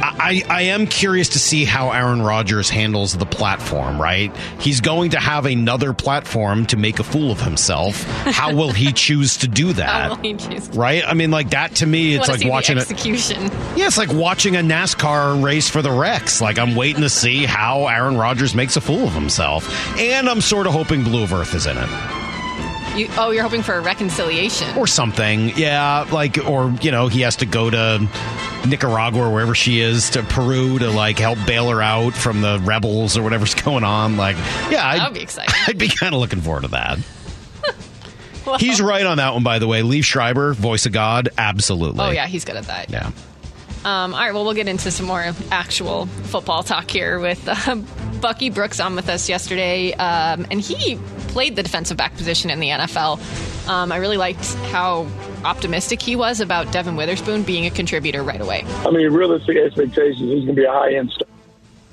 I, 0.02 0.44
I 0.50 0.62
am 0.64 0.88
curious 0.88 1.30
to 1.30 1.40
see 1.40 1.66
how 1.66 1.92
Aaron 1.92 2.22
Rodgers 2.22 2.70
handles 2.70 3.18
the 3.18 3.26
platform, 3.26 4.02
right? 4.02 4.36
He's 4.60 4.82
going 4.82 5.12
to 5.12 5.20
have 5.20 5.46
another 5.46 5.94
platform 5.94 6.66
to 6.68 6.78
make 6.78 7.00
a 7.00 7.04
fool 7.04 7.32
of 7.32 7.42
himself. 7.42 8.04
How 8.04 8.54
will 8.56 8.72
he 8.72 8.92
choose 8.94 9.38
to 9.38 9.48
do 9.48 9.74
that? 9.74 9.88
How 9.90 10.10
will 10.10 10.16
he 10.18 10.34
choose 10.36 10.68
to- 10.70 10.80
right? 10.80 11.04
I 11.06 11.14
mean, 11.14 11.32
like 11.32 11.52
that 11.52 11.76
to 11.76 11.86
me, 11.86 12.12
You 12.14 12.20
it's 12.20 12.28
like 12.30 12.46
watching 12.46 12.78
execution. 12.78 13.44
Yeah, 13.76 13.88
it's 13.88 13.98
like 13.98 14.14
watching 14.14 14.56
a 14.56 14.60
NASCAR 14.60 15.44
race 15.44 15.70
for 15.70 15.82
the 15.82 15.92
Rex. 15.92 16.42
Like 16.42 16.58
I'm 16.60 16.76
waiting 16.76 17.02
to 17.02 17.10
see 17.10 17.46
how 17.46 17.88
Aaron 17.88 18.18
Rodgers 18.18 18.54
makes 18.56 18.76
a 18.78 18.82
fool 18.82 19.04
of 19.08 19.14
himself, 19.14 19.70
and 20.00 20.30
I'm 20.30 20.42
sort 20.42 20.68
of 20.68 20.74
hoping 20.74 21.04
Blu 21.04 21.24
of 21.24 21.34
Earth 21.34 21.54
is 21.56 21.66
in 21.66 21.78
it 21.78 21.90
You, 22.96 23.08
oh, 23.18 23.32
you're 23.32 23.44
hoping 23.44 23.62
for 23.64 23.76
a 23.76 23.82
reconciliation. 23.82 24.78
or 24.78 24.88
something. 24.88 25.50
Yeah, 25.58 26.06
like 26.12 26.38
or 26.38 26.76
you 26.82 26.92
know 26.92 27.08
he 27.08 27.22
has 27.22 27.38
to 27.38 27.46
go 27.46 27.70
to 27.70 28.08
Nicaragua 28.68 29.22
or 29.28 29.34
wherever 29.34 29.56
she 29.56 29.80
is 29.80 30.10
to 30.12 30.24
Peru 30.24 30.80
to 30.80 30.90
like 30.90 31.20
help 31.20 31.38
bail 31.46 31.70
her 31.70 31.82
out 31.82 32.14
from 32.14 32.42
the 32.42 32.60
rebels 32.64 33.18
or 33.18 33.24
whatever's 33.24 33.54
going 33.56 33.84
on. 33.84 34.18
Like, 34.18 34.36
yeah, 34.70 34.86
I'd, 34.88 35.00
That 35.00 35.10
would 35.10 35.14
be 35.16 35.22
exciting. 35.22 35.54
I'd 35.68 35.78
be 35.78 35.88
kind 35.90 36.14
of 36.14 36.20
looking 36.22 36.42
forward 36.42 36.64
to 36.64 36.68
that. 36.70 37.00
He's 38.60 38.82
right 38.82 39.06
on 39.06 39.18
that 39.18 39.34
one, 39.34 39.44
by 39.44 39.60
the 39.60 39.68
way. 39.68 39.82
Liev 39.82 40.04
Schreiber, 40.04 40.54
voice 40.54 40.86
of 40.86 40.92
God, 40.92 41.30
absolutely. 41.38 42.02
Oh, 42.04 42.10
yeah, 42.10 42.26
he's 42.26 42.46
good 42.46 42.56
at 42.56 42.66
that. 42.66 42.90
yeah. 42.90 43.12
Um, 43.86 44.14
all 44.14 44.20
right, 44.20 44.34
well, 44.34 44.44
we'll 44.44 44.54
get 44.54 44.68
into 44.68 44.92
some 44.92 45.06
more 45.06 45.34
actual 45.52 46.06
football 46.06 46.64
talk 46.64 46.90
here 46.92 47.20
with 47.20 47.48
uh, 47.48 47.76
Bucky 48.22 48.50
Brooks 48.50 48.80
on 48.80 48.96
with 48.96 49.08
us 49.08 49.30
yesterday, 49.30 49.94
um, 49.94 50.46
and 50.52 50.60
he 50.60 50.98
played 51.30 51.56
the 51.56 51.64
defensive 51.64 51.96
back 51.96 52.16
position 52.16 52.50
in 52.50 52.60
the 52.60 52.70
NFL. 52.70 53.70
Um, 53.70 53.92
I 53.92 53.98
really 53.98 54.18
liked 54.18 54.54
how 54.72 55.08
optimistic 55.46 56.02
he 56.02 56.16
was 56.16 56.42
about 56.42 56.72
Devon 56.72 56.98
Witherspoon 56.98 57.44
being 57.44 57.66
a 57.66 57.70
contributor 57.70 58.24
right 58.24 58.42
away. 58.42 58.64
I 58.68 58.92
mean, 58.92 59.12
realistic 59.14 59.56
expectations, 59.58 60.20
he's 60.20 60.46
going 60.46 60.48
to 60.48 60.54
be 60.54 60.66
a 60.66 60.72
high 60.72 60.96
end 60.96 61.12
star 61.12 61.28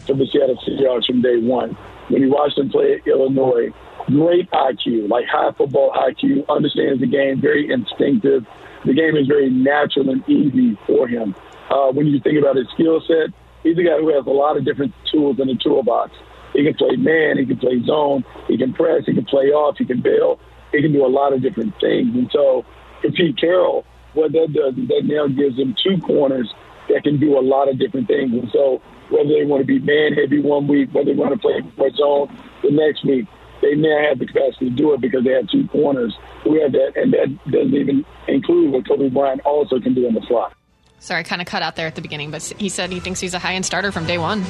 for 0.06 0.15
the 0.15 0.27
Seattle 0.27 0.56
Seahawks 0.67 1.06
from 1.06 1.23
day 1.23 1.37
one. 1.37 1.77
When 2.09 2.23
you 2.23 2.31
watch 2.31 2.56
him 2.56 2.71
play 2.71 2.94
at 2.94 3.06
Illinois, 3.06 3.69
great 4.06 4.50
IQ, 4.50 5.09
like 5.09 5.27
high 5.27 5.53
football 5.53 5.93
IQ, 5.93 6.49
understands 6.49 7.00
the 7.00 7.06
game, 7.06 7.41
very 7.41 7.71
instinctive. 7.71 8.44
The 8.85 8.94
game 8.94 9.17
is 9.17 9.27
very 9.27 9.50
natural 9.50 10.11
and 10.11 10.29
easy 10.29 10.79
for 10.87 11.09
him. 11.09 11.35
Uh, 11.71 11.91
when 11.93 12.07
you 12.07 12.21
think 12.21 12.39
about 12.39 12.57
his 12.57 12.67
skill 12.75 13.01
set, 13.07 13.35
he's 13.63 13.79
a 13.79 13.83
guy 13.83 13.99
who 13.99 14.15
has 14.15 14.27
a 14.27 14.31
lot 14.31 14.57
of 14.57 14.65
different 14.65 14.93
tools 15.11 15.39
in 15.41 15.49
the 15.49 15.57
toolbox. 15.63 16.13
He 16.53 16.65
can 16.65 16.75
play 16.75 16.97
man, 16.97 17.39
he 17.39 17.47
can 17.47 17.59
play 17.59 17.83
zone, 17.85 18.25
he 18.49 18.57
can 18.57 18.73
press, 18.73 19.05
he 19.07 19.15
can 19.15 19.25
play 19.25 19.51
off, 19.51 19.77
he 19.79 19.85
can 19.85 20.01
bail, 20.01 20.39
he 20.73 20.81
can 20.81 20.93
do 20.93 21.05
a 21.05 21.09
lot 21.09 21.33
of 21.33 21.43
different 21.43 21.75
things. 21.81 22.15
And 22.15 22.31
so 22.33 22.65
for 23.03 23.11
Pete 23.11 23.37
Carroll, 23.39 23.85
what 24.15 24.33
that 24.33 24.53
does 24.53 24.79
is 24.79 24.89
that 24.89 25.03
now 25.05 25.27
gives 25.27 25.59
him 25.59 25.75
two 25.83 26.01
corners 26.01 26.53
that 26.89 27.03
can 27.03 27.19
do 27.19 27.39
a 27.39 27.43
lot 27.43 27.69
of 27.69 27.79
different 27.79 28.09
things. 28.09 28.33
And 28.33 28.49
so 28.53 28.81
whether 29.11 29.29
they 29.29 29.45
want 29.45 29.61
to 29.61 29.67
be 29.67 29.79
man 29.79 30.15
heavy 30.15 30.41
one 30.41 30.67
week, 30.67 30.95
whether 30.95 31.12
they 31.12 31.19
want 31.19 31.35
to 31.35 31.39
play 31.39 31.61
more 31.77 31.91
zone 31.91 32.37
the 32.62 32.71
next 32.71 33.05
week, 33.05 33.27
they 33.61 33.75
now 33.75 34.09
have 34.09 34.19
the 34.19 34.27
capacity 34.27 34.71
to 34.71 34.77
do 34.77 34.95
it 34.95 35.01
because 35.01 35.25
they 35.25 35.33
have 35.33 35.49
two 35.49 35.67
corners 35.69 36.15
who 36.45 36.61
have 36.61 36.73
that, 36.73 36.93
and 36.97 37.12
that 37.12 37.29
doesn't 37.51 37.75
even 37.75 38.05
include 38.29 38.73
what 38.73 38.85
Coby 38.85 39.12
Bryant 39.12 39.41
also 39.45 39.81
can 39.81 39.95
do 39.95 40.07
in 40.07 40.15
the 40.15 40.23
slot. 40.29 40.55
Sorry, 40.99 41.21
I 41.21 41.23
kind 41.23 41.41
of 41.43 41.47
cut 41.47 41.63
out 41.63 41.77
there 41.77 41.87
at 41.87 41.95
the 41.95 42.01
beginning, 42.01 42.31
but 42.33 42.43
he 42.59 42.69
said 42.69 42.91
he 42.91 42.99
thinks 43.01 43.21
he's 43.21 43.35
a 43.35 43.39
high 43.39 43.55
end 43.55 43.65
starter 43.65 43.93
from 43.93 44.07
day 44.07 44.19
one. 44.19 44.43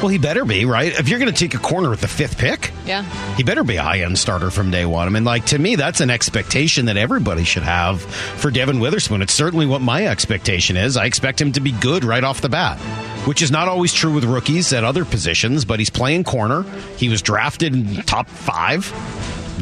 Well, 0.00 0.08
he 0.08 0.16
better 0.18 0.44
be, 0.46 0.64
right? 0.64 0.98
If 0.98 1.08
you're 1.10 1.18
going 1.18 1.30
to 1.32 1.38
take 1.38 1.52
a 1.54 1.58
corner 1.62 1.90
with 1.90 2.00
the 2.00 2.08
fifth 2.08 2.38
pick, 2.38 2.70
Yeah. 2.86 3.02
he 3.34 3.42
better 3.42 3.62
be 3.64 3.76
a 3.76 3.82
high 3.82 4.00
end 4.00 4.16
starter 4.18 4.50
from 4.50 4.70
day 4.70 4.86
one. 4.86 5.06
I 5.06 5.10
mean, 5.10 5.24
like, 5.24 5.46
to 5.46 5.58
me, 5.58 5.74
that's 5.76 6.00
an 6.00 6.08
expectation 6.08 6.86
that 6.86 6.96
everybody 6.96 7.44
should 7.44 7.64
have 7.64 8.00
for 8.00 8.50
Devon 8.50 8.80
Witherspoon. 8.80 9.20
It's 9.20 9.34
certainly 9.34 9.66
what 9.66 9.82
my 9.82 10.06
expectation 10.06 10.76
is. 10.78 10.96
I 10.96 11.04
expect 11.04 11.38
him 11.40 11.52
to 11.52 11.60
be 11.60 11.72
good 11.72 12.04
right 12.04 12.24
off 12.24 12.40
the 12.40 12.48
bat, 12.48 12.78
which 13.26 13.42
is 13.42 13.50
not 13.50 13.68
always 13.68 13.92
true 13.92 14.14
with 14.14 14.24
rookies 14.24 14.72
at 14.72 14.84
other 14.84 15.04
positions, 15.04 15.66
but 15.66 15.80
he's 15.80 15.90
playing 15.90 16.24
corner. 16.24 16.62
He 16.96 17.10
was 17.10 17.20
drafted 17.20 17.74
in 17.74 17.96
top 18.04 18.26
five. 18.28 18.86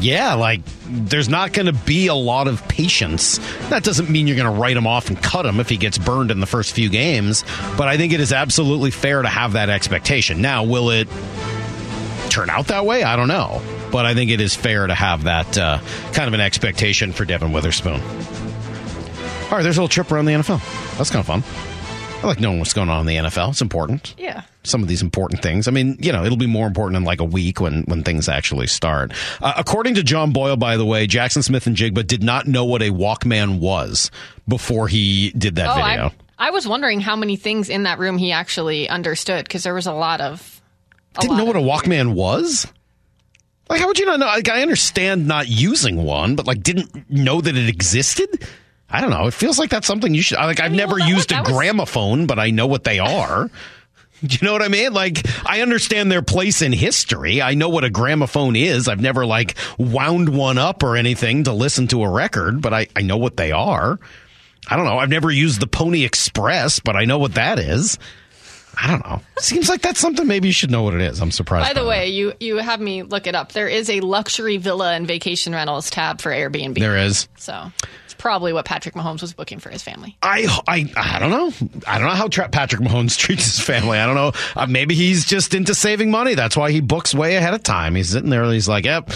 Yeah, 0.01 0.35
like 0.35 0.61
there's 0.87 1.29
not 1.29 1.53
going 1.53 1.65
to 1.65 1.73
be 1.73 2.07
a 2.07 2.13
lot 2.15 2.47
of 2.47 2.65
patience. 2.67 3.39
That 3.69 3.83
doesn't 3.83 4.09
mean 4.09 4.27
you're 4.27 4.37
going 4.37 4.53
to 4.53 4.59
write 4.59 4.77
him 4.77 4.87
off 4.87 5.09
and 5.09 5.21
cut 5.21 5.45
him 5.45 5.59
if 5.59 5.69
he 5.69 5.77
gets 5.77 5.97
burned 5.97 6.31
in 6.31 6.39
the 6.39 6.45
first 6.45 6.73
few 6.73 6.89
games, 6.89 7.43
but 7.77 7.87
I 7.87 7.97
think 7.97 8.13
it 8.13 8.19
is 8.19 8.31
absolutely 8.33 8.91
fair 8.91 9.21
to 9.21 9.27
have 9.27 9.53
that 9.53 9.69
expectation. 9.69 10.41
Now, 10.41 10.63
will 10.63 10.89
it 10.89 11.07
turn 12.29 12.49
out 12.49 12.67
that 12.67 12.85
way? 12.85 13.03
I 13.03 13.15
don't 13.15 13.27
know, 13.27 13.61
but 13.91 14.05
I 14.05 14.13
think 14.13 14.31
it 14.31 14.41
is 14.41 14.55
fair 14.55 14.87
to 14.87 14.93
have 14.95 15.23
that 15.23 15.57
uh, 15.57 15.79
kind 16.13 16.27
of 16.27 16.33
an 16.33 16.41
expectation 16.41 17.11
for 17.11 17.25
Devon 17.25 17.51
Witherspoon. 17.51 17.99
All 17.99 19.57
right, 19.57 19.63
there's 19.63 19.77
a 19.77 19.81
little 19.81 19.87
trip 19.87 20.11
around 20.11 20.25
the 20.25 20.33
NFL. 20.33 20.97
That's 20.97 21.09
kind 21.09 21.21
of 21.21 21.25
fun. 21.25 21.43
I 22.23 22.27
like 22.27 22.39
knowing 22.39 22.59
what's 22.59 22.73
going 22.73 22.89
on 22.89 23.01
in 23.01 23.05
the 23.07 23.29
NFL. 23.29 23.51
It's 23.51 23.61
important 23.61 24.13
Yeah. 24.17 24.43
Some 24.63 24.81
of 24.81 24.89
these 24.89 25.01
important 25.01 25.41
things. 25.41 25.67
I 25.69 25.71
mean, 25.71 25.97
you 26.01 26.11
know, 26.11 26.25
it'll 26.25 26.37
be 26.37 26.45
more 26.45 26.67
important 26.67 26.97
in 26.97 27.05
like 27.05 27.21
a 27.21 27.25
week 27.25 27.61
when 27.61 27.83
when 27.83 28.03
things 28.03 28.27
actually 28.27 28.67
start. 28.67 29.13
Uh, 29.41 29.53
according 29.55 29.95
to 29.95 30.03
John 30.03 30.31
Boyle, 30.33 30.57
by 30.57 30.75
the 30.75 30.85
way, 30.85 31.07
Jaxon 31.07 31.43
Smith-Njigba 31.43 32.05
did 32.05 32.23
not 32.23 32.45
know 32.45 32.65
what 32.65 32.81
a 32.81 32.89
Walkman 32.89 33.59
was 33.59 34.11
before 34.49 34.87
he 34.89 35.31
did 35.31 35.55
that 35.55 35.69
Oh, 35.69 35.75
video. 35.75 36.11
I, 36.37 36.47
I 36.47 36.51
was 36.51 36.67
wondering 36.67 36.99
how 36.99 37.15
many 37.15 37.37
things 37.37 37.69
in 37.69 37.83
that 37.83 37.99
room 37.99 38.17
he 38.17 38.33
actually 38.33 38.89
understood 38.89 39.45
because 39.45 39.63
there 39.63 39.73
was 39.73 39.87
a 39.87 39.93
lot 39.93 40.19
of. 40.19 40.61
A 41.15 41.21
Didn't 41.21 41.37
lot 41.37 41.37
know 41.37 41.45
what 41.45 41.55
a 41.55 41.59
Walkman 41.59 42.13
was. 42.13 42.67
Like, 43.69 43.79
how 43.81 43.87
would 43.87 43.97
you 43.99 44.05
not 44.05 44.19
know? 44.19 44.25
Like, 44.25 44.49
I 44.49 44.61
understand 44.61 45.27
not 45.27 45.47
using 45.47 46.03
one, 46.03 46.35
but 46.35 46.47
like, 46.47 46.61
didn't 46.63 47.09
know 47.09 47.39
that 47.39 47.55
it 47.55 47.69
existed. 47.69 48.45
I 48.89 48.99
don't 48.99 49.09
know. 49.11 49.27
It 49.27 49.33
feels 49.33 49.57
like 49.59 49.69
that's 49.69 49.87
something 49.87 50.13
you 50.13 50.21
should. 50.21 50.37
Like, 50.37 50.59
I've 50.59 50.71
mean, 50.71 50.77
never 50.77 50.95
well, 50.95 51.05
was- 51.07 51.09
used 51.15 51.31
a 51.31 51.39
was- 51.41 51.49
gramophone, 51.49 52.25
but 52.25 52.39
I 52.39 52.49
know 52.51 52.67
what 52.67 52.83
they 52.83 52.99
are. 52.99 53.49
Do 54.25 54.37
you 54.39 54.45
know 54.45 54.53
what 54.53 54.61
I 54.61 54.67
mean? 54.67 54.93
Like, 54.93 55.25
I 55.45 55.61
understand 55.61 56.11
their 56.11 56.21
place 56.21 56.61
in 56.61 56.73
history. 56.73 57.41
I 57.41 57.53
know 57.53 57.69
what 57.69 57.83
a 57.83 57.89
gramophone 57.89 58.55
is. 58.55 58.87
I've 58.87 59.01
never 59.01 59.25
like 59.25 59.55
wound 59.77 60.29
one 60.29 60.57
up 60.57 60.83
or 60.83 60.97
anything 60.97 61.45
to 61.45 61.53
listen 61.53 61.87
to 61.87 62.03
a 62.03 62.09
record, 62.09 62.61
but 62.61 62.73
I, 62.73 62.87
I 62.95 63.01
know 63.01 63.17
what 63.17 63.37
they 63.37 63.51
are. 63.51 63.99
I 64.67 64.75
don't 64.75 64.85
know. 64.85 64.97
I've 64.97 65.09
never 65.09 65.31
used 65.31 65.61
the 65.61 65.67
Pony 65.67 66.03
Express, 66.03 66.79
but 66.79 66.95
I 66.95 67.05
know 67.05 67.17
what 67.17 67.35
that 67.35 67.59
is. 67.59 67.97
I 68.81 68.87
don't 68.87 69.05
know. 69.05 69.21
Seems 69.39 69.67
like 69.67 69.81
that's 69.81 69.99
something 69.99 70.25
maybe 70.27 70.47
you 70.47 70.53
should 70.53 70.71
know 70.71 70.83
what 70.83 70.93
it 70.93 71.01
is. 71.01 71.19
I'm 71.21 71.31
surprised. 71.31 71.67
By 71.67 71.73
the 71.73 71.81
by 71.81 71.87
way, 71.89 72.07
you 72.09 72.33
you 72.39 72.57
have 72.57 72.79
me 72.79 73.03
look 73.03 73.27
it 73.27 73.35
up. 73.35 73.51
There 73.51 73.67
is 73.67 73.89
a 73.89 73.99
luxury 73.99 74.57
villa 74.57 74.93
and 74.93 75.05
vacation 75.07 75.53
rentals 75.53 75.89
tab 75.89 76.21
for 76.21 76.31
Airbnb. 76.31 76.79
there 76.79 76.97
is. 76.97 77.27
So 77.37 77.71
probably 78.19 78.53
what 78.53 78.65
Patrick 78.65 78.93
Mahomes 78.93 79.21
was 79.21 79.33
booking 79.33 79.57
for 79.57 79.69
his 79.69 79.81
family. 79.81 80.15
I, 80.21 80.45
I 80.67 80.91
I 80.95 81.17
don't 81.17 81.31
know. 81.31 81.51
I 81.87 81.97
don't 81.97 82.07
know 82.07 82.13
how 82.13 82.27
tra- 82.27 82.49
Patrick 82.49 82.81
Mahomes 82.81 83.17
treats 83.17 83.45
his 83.45 83.59
family. 83.59 83.97
I 83.97 84.05
don't 84.05 84.15
know. 84.15 84.33
Uh, 84.55 84.67
maybe 84.67 84.93
he's 84.93 85.25
just 85.25 85.55
into 85.55 85.73
saving 85.73 86.11
money. 86.11 86.35
That's 86.35 86.55
why 86.55 86.71
he 86.71 86.81
books 86.81 87.15
way 87.15 87.35
ahead 87.37 87.55
of 87.55 87.63
time. 87.63 87.95
He's 87.95 88.09
sitting 88.09 88.29
there. 88.29 88.43
And 88.43 88.53
he's 88.53 88.67
like, 88.69 88.85
yep. 88.85 89.09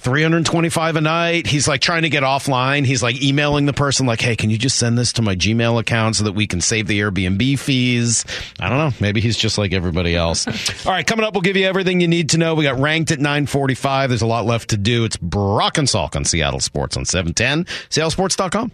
325 0.00 0.96
a 0.96 1.00
night. 1.00 1.46
He's 1.46 1.68
like 1.68 1.80
trying 1.80 2.02
to 2.02 2.08
get 2.08 2.22
offline. 2.22 2.84
He's 2.84 3.02
like 3.02 3.22
emailing 3.22 3.66
the 3.66 3.72
person 3.72 4.06
like, 4.06 4.20
"Hey, 4.20 4.36
can 4.36 4.50
you 4.50 4.58
just 4.58 4.78
send 4.78 4.98
this 4.98 5.12
to 5.14 5.22
my 5.22 5.36
Gmail 5.36 5.78
account 5.78 6.16
so 6.16 6.24
that 6.24 6.32
we 6.32 6.46
can 6.46 6.60
save 6.60 6.86
the 6.86 7.00
Airbnb 7.00 7.58
fees?" 7.58 8.24
I 8.58 8.68
don't 8.68 8.78
know. 8.78 8.92
Maybe 9.00 9.20
he's 9.20 9.36
just 9.36 9.58
like 9.58 9.72
everybody 9.72 10.16
else. 10.16 10.46
All 10.86 10.92
right, 10.92 11.06
coming 11.06 11.24
up 11.24 11.34
we'll 11.34 11.42
give 11.42 11.56
you 11.56 11.66
everything 11.66 12.00
you 12.00 12.08
need 12.08 12.30
to 12.30 12.38
know. 12.38 12.54
We 12.54 12.64
got 12.64 12.78
ranked 12.78 13.10
at 13.10 13.18
9:45. 13.18 14.08
There's 14.08 14.22
a 14.22 14.26
lot 14.26 14.46
left 14.46 14.70
to 14.70 14.76
do. 14.76 15.04
It's 15.04 15.16
Brock 15.16 15.78
and 15.78 15.86
Salk 15.86 16.16
on 16.16 16.24
Seattle 16.24 16.60
Sports 16.60 16.96
on 16.96 17.04
710 17.04 17.64
seattlesports.com. 17.90 18.72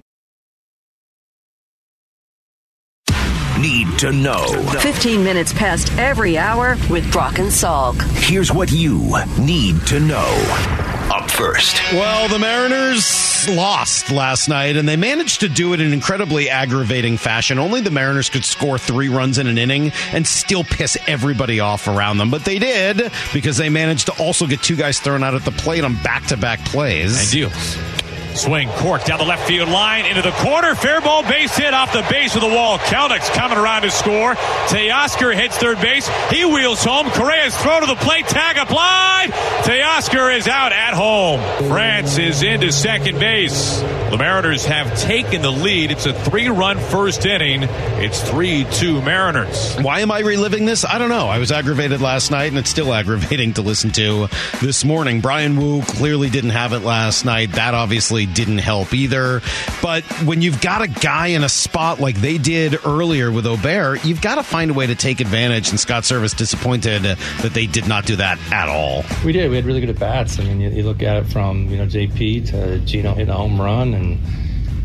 Need 3.61 3.99
to 4.01 4.13
know. 4.13 4.47
15 4.81 5.25
minutes 5.25 5.53
past 5.55 5.91
every 5.97 6.37
hour 6.37 6.77
with 6.91 7.11
Brock 7.11 7.39
and 7.39 7.49
Salk. 7.49 8.01
Here's 8.19 8.53
what 8.53 8.71
you 8.71 9.15
need 9.39 9.81
to 9.87 9.99
know. 9.99 10.96
Up 11.37 11.43
first. 11.43 11.81
Well, 11.93 12.29
the 12.29 12.39
Mariners 12.39 13.49
lost 13.49 14.11
last 14.11 14.49
night, 14.49 14.77
and 14.77 14.89
they 14.89 14.97
managed 14.97 15.41
to 15.41 15.49
do 15.49 15.73
it 15.73 15.81
in 15.81 15.93
incredibly 15.93 16.49
aggravating 16.49 17.17
fashion. 17.17 17.59
Only 17.59 17.81
the 17.81 17.91
Mariners 17.91 18.29
could 18.29 18.45
score 18.45 18.79
three 18.79 19.09
runs 19.09 19.39
in 19.39 19.47
an 19.47 19.59
inning 19.59 19.93
and 20.13 20.27
still 20.27 20.65
piss 20.65 20.97
everybody 21.07 21.61
off 21.61 21.89
around 21.89 22.19
them. 22.19 22.31
But 22.31 22.45
they 22.45 22.59
did 22.59 23.11
because 23.33 23.57
they 23.57 23.69
managed 23.69 24.07
to 24.07 24.13
also 24.23 24.47
get 24.47 24.63
two 24.63 24.77
guys 24.77 25.01
thrown 25.01 25.23
out 25.23 25.35
at 25.35 25.45
the 25.45 25.53
plate 25.53 25.85
on 25.85 25.95
back 26.03 26.27
to 26.27 26.37
back 26.37 26.65
plays. 26.65 27.21
And 27.21 27.31
deal. 27.31 28.06
Swing, 28.37 28.69
Cork 28.71 29.05
down 29.05 29.19
the 29.19 29.25
left 29.25 29.47
field 29.49 29.69
line 29.69 30.07
into 30.07 30.23
the 30.23 30.31
corner. 30.33 30.75
Fair 30.75 31.01
ball 31.01 31.23
base 31.23 31.57
hit 31.57 31.75
off 31.75 31.93
the 31.93 32.07
base 32.11 32.35
of 32.35 32.43
the 32.43 32.49
wall. 32.49 32.79
Kelenic's 32.79 33.29
coming 33.31 33.59
around 33.59 33.83
to 33.83 33.91
score. 33.91 34.35
Teoscar 34.69 35.35
hits 35.35 35.57
third 35.57 35.81
base. 35.81 36.09
He 36.31 36.45
wheels 36.45 36.85
home. 36.85 37.09
Correa's 37.11 37.57
throw 37.57 37.81
to 37.81 37.87
the 37.87 37.97
plate. 37.97 38.27
Tag 38.27 38.57
applied. 38.59 39.31
Teoscar 39.63 40.37
is 40.37 40.47
out 40.47 40.73
at 40.73 40.95
home. 40.95 41.41
France 41.69 42.19
is 42.19 42.43
into 42.43 42.71
second 42.73 43.19
base. 43.19 43.81
The 44.11 44.19
Mariners 44.19 44.65
have 44.67 44.97
taken 45.01 45.43
the 45.43 45.51
lead. 45.51 45.91
It's 45.91 46.07
a 46.07 46.13
three 46.13 46.49
run 46.49 46.79
first 46.79 47.27
inning. 47.27 47.65
It's 47.65 48.23
3 48.31 48.65
2 48.71 49.03
Mariners. 49.03 49.75
Why 49.77 50.01
am 50.01 50.13
I 50.13 50.21
reliving 50.21 50.65
this? 50.65 50.85
I 50.85 50.99
don't 50.99 51.09
know. 51.09 51.27
I 51.27 51.39
was 51.39 51.51
aggravated 51.51 52.01
last 52.01 52.31
night, 52.31 52.47
and 52.47 52.59
it's 52.59 52.71
still 52.71 52.95
aggravating 52.95 53.55
to 53.55 53.63
listen 53.63 53.91
to 53.93 54.29
this 54.61 54.85
morning. 54.85 55.21
Bryan 55.21 55.57
Woo 55.57 55.83
clearly 55.83 56.31
didn't 56.31 56.51
have 56.51 56.73
it 56.73 56.81
last 56.81 57.25
night. 57.25 57.53
That 57.53 57.75
obviously 57.75 58.26
didn't 58.35 58.59
help 58.59 58.93
either. 58.95 59.41
But 59.83 60.05
when 60.25 60.43
you've 60.43 60.61
got 60.61 60.83
a 60.83 60.89
guy 60.89 61.29
in 61.29 61.45
a 61.45 61.49
spot 61.49 62.01
like 62.01 62.17
they 62.17 62.39
did 62.39 62.79
earlier 62.85 63.31
with 63.31 63.47
Ober, 63.47 63.97
you've 64.05 64.21
got 64.21 64.37
to 64.37 64.43
find 64.43 64.71
a 64.71 64.75
way 64.75 64.87
to 64.87 64.95
take 64.95 65.21
advantage. 65.21 65.71
And 65.71 65.81
Scott 65.81 66.03
Servais 66.05 66.37
disappointed 66.37 67.03
that 67.03 67.53
they 67.55 67.67
did 67.67 67.89
not 67.89 68.07
do 68.07 68.17
that 68.17 68.39
at 68.53 68.69
all. 68.69 69.05
We 69.25 69.33
did. 69.33 69.51
We 69.51 69.57
had 69.57 69.65
really 69.65 69.81
good 69.81 69.91
at 69.91 69.99
bats. 69.99 70.39
I 70.39 70.45
mean, 70.45 70.61
you, 70.61 70.71
you 70.71 70.83
look 70.83 71.03
at 71.03 71.17
it 71.17 71.27
from 71.27 71.69
you 71.71 71.79
know 71.79 71.87
JP 71.87 72.51
to 72.51 72.79
Gino 72.81 73.15
hitting 73.15 73.31
a 73.31 73.37
home 73.37 73.61
run 73.61 73.95
and 73.95 74.19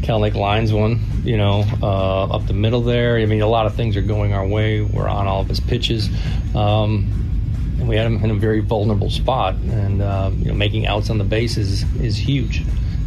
Kelenic 0.01 0.33
lines 0.33 0.74
one, 0.74 1.00
you 1.24 1.38
know, 1.38 1.63
uh, 1.81 2.25
up 2.25 2.48
the 2.48 2.53
middle 2.53 2.81
there. 2.81 3.17
I 3.17 3.25
mean, 3.25 3.41
a 3.41 3.48
lot 3.48 3.65
of 3.65 3.75
things 3.75 3.95
are 3.95 4.01
going 4.01 4.33
our 4.33 4.45
way. 4.45 4.81
We're 4.81 5.07
on 5.07 5.27
all 5.27 5.41
of 5.41 5.48
his 5.48 5.60
pitches. 5.60 6.10
Um, 6.55 7.21
and 7.79 7.88
we 7.88 7.95
had 7.95 8.05
him 8.05 8.24
in 8.24 8.31
a 8.31 8.36
very 8.36 8.60
vulnerable 8.60 9.10
spot, 9.10 9.55
and 9.55 10.01
uh, 10.01 10.31
you 10.38 10.45
know, 10.45 10.53
making 10.53 10.86
outs 10.86 11.10
on 11.10 11.17
the 11.17 11.24
base 11.24 11.57
is, 11.57 11.83
is 11.95 12.17
huge. 12.17 12.63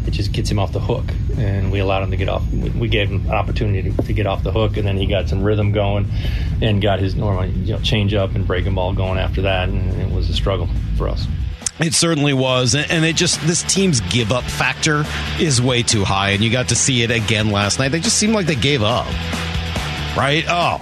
It 0.07 0.11
just 0.11 0.33
gets 0.33 0.51
him 0.51 0.59
off 0.59 0.73
the 0.73 0.81
hook, 0.81 1.05
and 1.39 1.73
we 1.73 1.79
allowed 1.79 2.03
him 2.03 2.11
to 2.11 2.17
get 2.17 2.29
off. 2.29 2.43
We, 2.53 2.89
gave 2.89 3.09
him 3.09 3.27
an 3.27 3.33
opportunity 3.33 3.91
to, 3.91 4.03
to, 4.03 4.13
get 4.13 4.27
off 4.27 4.43
the 4.43 4.53
hook, 4.53 4.77
and 4.77 4.87
then 4.87 4.97
he 4.97 5.07
got 5.07 5.29
some 5.29 5.43
rhythm 5.43 5.73
going, 5.73 6.11
and 6.61 6.83
got 6.83 7.01
his 7.01 7.15
normal 7.15 7.47
you 7.47 7.73
know, 7.73 7.81
change 7.81 8.15
up 8.15 8.35
and 8.35 8.47
breaking 8.47 8.75
ball 8.75 8.93
going 8.93 9.19
after 9.19 9.43
that, 9.43 9.69
and 9.69 9.93
it 10.01 10.11
was 10.11 10.29
a 10.29 10.35
struggle 10.35 10.69
for 10.97 11.09
us. 11.09 11.27
It 11.81 11.95
certainly 11.95 12.35
was, 12.35 12.77
and 12.77 13.05
it 13.05 13.17
just 13.17 13.41
this 13.47 13.63
team's 13.65 14.01
give 14.03 14.31
up 14.31 14.45
factor 14.45 15.05
is 15.41 15.61
way 15.61 15.83
too 15.83 16.05
high, 16.05 16.31
and 16.31 16.43
you 16.45 16.51
got 16.53 16.69
to 16.69 16.77
see 16.77 17.03
it 17.03 17.11
again 17.11 17.51
last 17.51 17.79
night. 17.81 17.89
They 17.89 18.01
just 18.01 18.17
seemed 18.17 18.35
like 18.35 18.47
they 18.47 18.55
gave 18.55 18.83
up, 18.83 19.07
right? 20.17 20.45
Oh, 20.49 20.81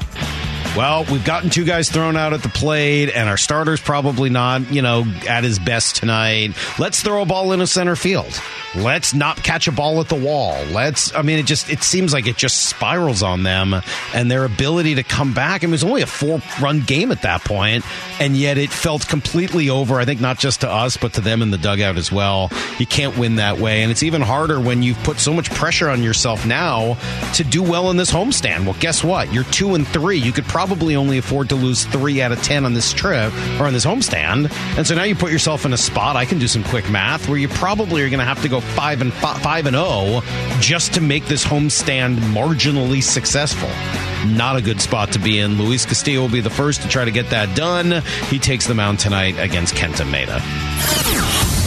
well, 0.76 1.04
we've 1.04 1.24
gotten 1.24 1.50
two 1.50 1.64
guys 1.64 1.90
thrown 1.90 2.16
out 2.16 2.32
at 2.32 2.42
the 2.42 2.48
plate, 2.48 3.10
and 3.10 3.28
our 3.28 3.36
starter's 3.36 3.80
probably 3.80 4.30
not, 4.30 4.72
you 4.72 4.80
know, 4.80 5.04
at 5.28 5.44
his 5.44 5.58
best 5.58 5.96
tonight. 5.96 6.52
Let's 6.78 7.02
throw 7.02 7.22
a 7.22 7.26
ball 7.26 7.52
into 7.52 7.66
center 7.66 7.94
field. 7.94 8.40
Let's 8.74 9.12
not 9.12 9.36
catch 9.42 9.68
a 9.68 9.72
ball 9.72 10.00
at 10.00 10.08
the 10.08 10.14
wall. 10.14 10.64
Let's, 10.72 11.14
I 11.14 11.20
mean, 11.20 11.38
it 11.38 11.44
just, 11.44 11.68
it 11.68 11.82
seems 11.82 12.14
like 12.14 12.26
it 12.26 12.36
just 12.38 12.68
spirals 12.70 13.22
on 13.22 13.42
them 13.42 13.74
and 14.14 14.30
their 14.30 14.46
ability 14.46 14.94
to 14.94 15.02
come 15.02 15.34
back. 15.34 15.62
I 15.62 15.66
mean, 15.66 15.72
it 15.72 15.74
was 15.74 15.84
only 15.84 16.00
a 16.00 16.06
four 16.06 16.40
run 16.58 16.80
game 16.80 17.12
at 17.12 17.20
that 17.22 17.42
point, 17.42 17.84
and 18.18 18.34
yet 18.34 18.56
it 18.56 18.70
felt 18.70 19.06
completely 19.06 19.68
over. 19.68 20.00
I 20.00 20.06
think 20.06 20.22
not 20.22 20.38
just 20.38 20.62
to 20.62 20.70
us, 20.70 20.96
but 20.96 21.12
to 21.14 21.20
them 21.20 21.42
in 21.42 21.50
the 21.50 21.58
dugout 21.58 21.98
as 21.98 22.10
well. 22.10 22.50
You 22.78 22.86
can't 22.86 23.18
win 23.18 23.36
that 23.36 23.58
way. 23.58 23.82
And 23.82 23.90
it's 23.90 24.02
even 24.02 24.22
harder 24.22 24.58
when 24.58 24.82
you've 24.82 25.02
put 25.02 25.18
so 25.18 25.34
much 25.34 25.50
pressure 25.50 25.90
on 25.90 26.02
yourself 26.02 26.46
now 26.46 26.96
to 27.34 27.44
do 27.44 27.62
well 27.62 27.90
in 27.90 27.98
this 27.98 28.10
homestand. 28.10 28.64
Well, 28.64 28.76
guess 28.80 29.04
what? 29.04 29.34
You're 29.34 29.44
two 29.44 29.74
and 29.74 29.86
three. 29.86 30.16
You 30.16 30.32
could 30.32 30.46
probably 30.46 30.61
only 30.70 31.18
afford 31.18 31.48
to 31.50 31.56
lose 31.56 31.84
three 31.84 32.22
out 32.22 32.32
of 32.32 32.42
10 32.42 32.64
on 32.64 32.74
this 32.74 32.92
trip 32.92 33.32
or 33.60 33.66
on 33.66 33.72
this 33.72 33.84
homestand. 33.84 34.52
And 34.76 34.86
so 34.86 34.94
now 34.94 35.04
you 35.04 35.14
put 35.14 35.32
yourself 35.32 35.64
in 35.64 35.72
a 35.72 35.76
spot. 35.76 36.16
I 36.16 36.24
can 36.24 36.38
do 36.38 36.48
some 36.48 36.64
quick 36.64 36.88
math 36.90 37.28
where 37.28 37.38
you 37.38 37.48
probably 37.48 38.02
are 38.02 38.08
going 38.08 38.20
to 38.20 38.24
have 38.24 38.42
to 38.42 38.48
go 38.48 38.60
five 38.60 39.00
and 39.00 39.12
five 39.12 39.66
and 39.66 39.74
zero 39.74 39.86
oh 39.86 40.58
just 40.60 40.94
to 40.94 41.00
make 41.00 41.26
this 41.26 41.44
homestand 41.44 42.16
marginally 42.18 43.02
successful. 43.02 43.70
Not 44.26 44.56
a 44.56 44.62
good 44.62 44.80
spot 44.80 45.12
to 45.12 45.18
be 45.18 45.38
in. 45.38 45.58
Luis 45.58 45.84
Castillo 45.84 46.22
will 46.22 46.28
be 46.28 46.40
the 46.40 46.50
first 46.50 46.82
to 46.82 46.88
try 46.88 47.04
to 47.04 47.10
get 47.10 47.30
that 47.30 47.56
done. 47.56 48.02
He 48.28 48.38
takes 48.38 48.66
the 48.66 48.74
mound 48.74 49.00
tonight 49.00 49.38
against 49.38 49.74
Kenta 49.74 50.04
Maeda. 50.04 51.61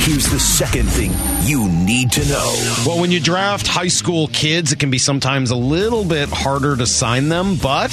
Here's 0.00 0.30
the 0.30 0.40
second 0.40 0.86
thing 0.86 1.12
you 1.46 1.68
need 1.68 2.12
to 2.12 2.24
know. 2.26 2.54
Well, 2.86 2.98
when 3.00 3.10
you 3.10 3.20
draft 3.20 3.66
high 3.66 3.88
school 3.88 4.28
kids, 4.28 4.72
it 4.72 4.78
can 4.78 4.90
be 4.90 4.96
sometimes 4.96 5.50
a 5.50 5.56
little 5.56 6.06
bit 6.06 6.30
harder 6.30 6.74
to 6.74 6.86
sign 6.86 7.28
them, 7.28 7.56
but 7.56 7.90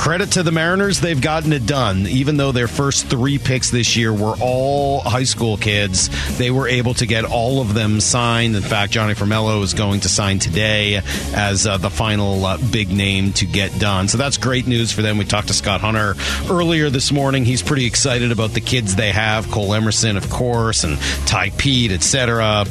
credit 0.00 0.32
to 0.32 0.42
the 0.42 0.50
Mariners, 0.50 0.98
they've 0.98 1.20
gotten 1.20 1.52
it 1.52 1.66
done. 1.66 2.06
Even 2.06 2.38
though 2.38 2.52
their 2.52 2.68
first 2.68 3.08
three 3.08 3.36
picks 3.36 3.68
this 3.70 3.98
year 3.98 4.10
were 4.10 4.34
all 4.40 5.00
high 5.00 5.24
school 5.24 5.58
kids, 5.58 6.08
they 6.38 6.50
were 6.50 6.66
able 6.66 6.94
to 6.94 7.04
get 7.04 7.26
all 7.26 7.60
of 7.60 7.74
them 7.74 8.00
signed. 8.00 8.56
In 8.56 8.62
fact, 8.62 8.92
Jonny 8.92 9.12
Farmelo 9.12 9.62
is 9.62 9.74
going 9.74 10.00
to 10.00 10.08
sign 10.08 10.38
today 10.38 11.02
as 11.34 11.66
uh, 11.66 11.76
the 11.76 11.90
final 11.90 12.46
uh, 12.46 12.56
big 12.72 12.90
name 12.90 13.34
to 13.34 13.44
get 13.44 13.78
done. 13.78 14.08
So 14.08 14.16
that's 14.16 14.38
great 14.38 14.66
news 14.66 14.90
for 14.90 15.02
them. 15.02 15.18
We 15.18 15.26
talked 15.26 15.48
to 15.48 15.54
Scott 15.54 15.82
Hunter 15.82 16.14
earlier 16.48 16.88
this 16.88 17.12
morning. 17.12 17.44
He's 17.44 17.62
pretty 17.62 17.84
excited 17.84 18.32
about 18.32 18.54
the 18.54 18.62
kids 18.62 18.96
they 18.96 19.12
have 19.12 19.50
Colt 19.50 19.76
Emerson, 19.76 20.16
of 20.16 20.30
course, 20.30 20.82
and 20.82 20.98
Tai 21.26 21.50
Peete, 21.50 21.92
etc. 21.92 22.64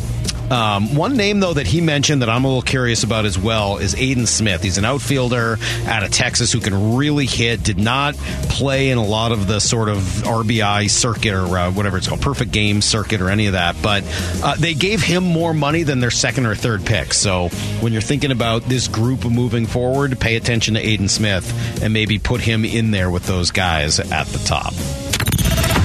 Um, 0.52 0.96
one 0.96 1.16
name, 1.16 1.40
though, 1.40 1.54
that 1.54 1.68
he 1.68 1.82
mentioned 1.82 2.22
that 2.22 2.30
I'm 2.30 2.44
a 2.44 2.48
little 2.48 2.62
curious 2.62 3.04
about 3.04 3.26
as 3.26 3.38
well 3.38 3.78
is 3.78 3.96
Aidan 3.96 4.26
Smith. 4.26 4.64
He's 4.64 4.78
an 4.78 4.86
outfielder 4.86 5.58
out 5.86 6.04
of 6.04 6.12
Texas 6.12 6.52
who 6.52 6.60
can 6.60 6.96
really 6.96 7.26
hit, 7.26 7.64
did 7.64 7.78
not 7.78 8.16
play 8.16 8.90
in 8.90 8.98
a 8.98 9.06
lot 9.06 9.32
of 9.32 9.48
the 9.48 9.60
sort 9.60 9.90
of 9.90 9.98
RBI 9.98 10.90
circuit 10.90 11.34
or 11.34 11.58
uh, 11.58 11.72
whatever 11.72 11.98
it's 11.98 12.08
called, 12.08 12.22
perfect 12.22 12.52
game 12.52 12.82
circuit 12.82 13.22
or 13.22 13.30
any 13.30 13.48
of 13.48 13.54
that. 13.54 13.76
But 13.82 14.04
uh, 14.44 14.56
they 14.56 14.74
gave 14.74 15.02
him 15.02 15.24
more 15.24 15.54
money 15.54 15.84
than 15.84 16.00
their 16.00 16.12
second 16.12 16.46
or 16.46 16.56
third 16.56 16.86
pick. 16.86 17.14
So 17.14 17.50
when 17.80 17.94
you're 17.94 18.02
thinking 18.02 18.32
about 18.32 18.64
this 18.64 18.88
group 18.88 19.26
moving 19.26 19.66
forward, 19.66 20.20
pay 20.20 20.36
attention 20.36 20.74
to 20.74 20.80
Aidan 20.80 21.10
Smith 21.10 21.84
and 21.84 21.94
maybe 21.94 22.20
put 22.20 22.42
him 22.42 22.66
in 22.66 22.92
there 22.92 23.10
with 23.10 23.26
those 23.28 23.52
guys 23.52 24.00
at 24.00 24.28
the 24.28 24.40
top. 24.40 24.74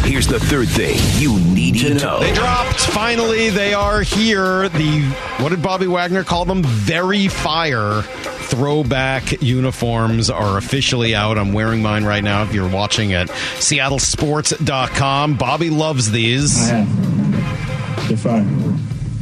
Here's 0.05 0.27
the 0.27 0.39
third 0.39 0.69
thing 0.69 0.99
you 1.21 1.41
need 1.41 1.79
to 1.79 1.95
know. 1.95 2.21
They 2.21 2.33
dropped. 2.33 2.81
Finally, 2.81 3.51
they 3.51 3.73
are 3.73 4.03
here. 4.03 4.69
The 4.69 5.01
what 5.39 5.49
did 5.49 5.63
Bobby 5.63 5.87
Wagner 5.87 6.25
call 6.25 6.45
them? 6.45 6.63
Very 6.63 7.29
fire 7.29 8.03
throwback 8.03 9.41
uniforms 9.43 10.29
are 10.29 10.59
officially 10.59 11.15
out. 11.15 11.39
I'm 11.39 11.55
wearing 11.55 11.81
mine 11.83 12.05
right 12.05 12.23
now. 12.23 12.43
If 12.43 12.53
you're 12.53 12.69
watching 12.69 13.15
at 13.15 13.29
SeattleSports.com, 13.29 15.37
Bobby 15.37 15.71
loves 15.71 16.11
these. 16.11 16.69
They're 16.69 18.17
fire. 18.17 18.45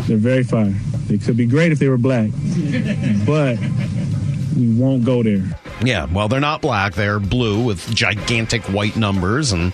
They're 0.09 0.17
very 0.17 0.43
fire. 0.43 0.75
They 1.07 1.19
could 1.19 1.37
be 1.37 1.47
great 1.47 1.71
if 1.71 1.79
they 1.79 1.89
were 1.89 1.99
black, 1.99 2.31
but 3.25 3.59
we 4.57 4.69
won't 4.75 5.05
go 5.05 5.23
there. 5.23 5.45
Yeah, 5.85 6.07
well, 6.07 6.29
they're 6.29 6.41
not 6.41 6.61
black. 6.61 6.95
They're 6.95 7.19
blue 7.19 7.65
with 7.65 7.93
gigantic 7.95 8.62
white 8.65 8.97
numbers. 8.97 9.53
And 9.53 9.73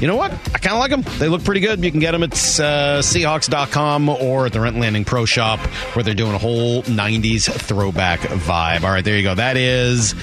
you 0.00 0.06
know 0.06 0.16
what? 0.16 0.32
I 0.32 0.58
kind 0.58 0.74
of 0.74 0.78
like 0.78 0.90
them. 0.90 1.02
They 1.18 1.28
look 1.28 1.44
pretty 1.44 1.60
good. 1.60 1.82
You 1.82 1.90
can 1.90 2.00
get 2.00 2.12
them 2.12 2.22
at 2.22 2.32
uh, 2.32 3.00
Seahawks.com 3.00 4.08
or 4.08 4.46
at 4.46 4.52
the 4.52 4.60
Renton 4.60 4.80
Landing 4.80 5.04
Pro 5.04 5.24
Shop 5.24 5.58
where 5.94 6.02
they're 6.02 6.14
doing 6.14 6.34
a 6.34 6.38
whole 6.38 6.82
90s 6.82 7.50
throwback 7.50 8.20
vibe. 8.20 8.82
All 8.82 8.90
right, 8.90 9.04
there 9.04 9.16
you 9.16 9.22
go. 9.22 9.34
That 9.34 9.56
is 9.56 10.14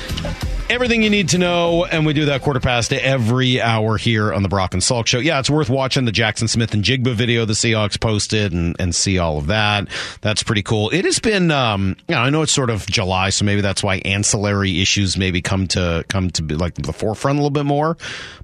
Everything 0.69 1.03
you 1.03 1.09
need 1.09 1.29
to 1.29 1.37
know, 1.37 1.85
and 1.85 2.05
we 2.05 2.13
do 2.13 2.25
that 2.25 2.41
quarter 2.41 2.59
past 2.59 2.91
every 2.93 3.61
hour 3.61 3.95
here 3.95 4.33
on 4.33 4.41
the 4.41 4.49
Brock 4.49 4.73
and 4.73 4.81
Salk 4.81 5.05
Show. 5.05 5.19
Yeah, 5.19 5.39
it's 5.39 5.49
worth 5.49 5.69
watching 5.69 6.05
the 6.05 6.11
Jaxon 6.11 6.49
Smith-Njigba 6.49 7.13
video 7.13 7.45
the 7.45 7.53
Seahawks 7.53 7.99
posted 7.99 8.53
and, 8.53 8.75
and 8.79 8.95
see 8.95 9.19
all 9.19 9.37
of 9.37 9.47
that. 9.47 9.87
That's 10.21 10.41
pretty 10.41 10.63
cool. 10.63 10.89
It 10.89 11.05
has 11.05 11.19
been, 11.19 11.51
um, 11.51 11.95
you 12.07 12.15
know, 12.15 12.21
I 12.21 12.29
know 12.31 12.41
it's 12.41 12.51
sort 12.51 12.71
of 12.71 12.87
July, 12.87 13.29
so 13.29 13.45
maybe 13.45 13.61
that's 13.61 13.83
why 13.83 13.97
ancillary 13.97 14.81
issues 14.81 15.15
maybe 15.15 15.41
come 15.41 15.67
to 15.67 16.05
come 16.07 16.31
to 16.31 16.41
be 16.41 16.55
like 16.55 16.73
the 16.75 16.93
forefront 16.93 17.37
a 17.37 17.41
little 17.41 17.51
bit 17.51 17.65
more. 17.65 17.95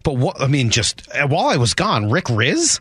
But 0.04 0.18
what 0.18 0.40
I 0.40 0.48
mean, 0.48 0.70
just 0.70 1.08
while 1.28 1.48
I 1.48 1.58
was 1.58 1.74
gone, 1.74 2.12
Rick 2.12 2.26
Rizzs. 2.26 2.80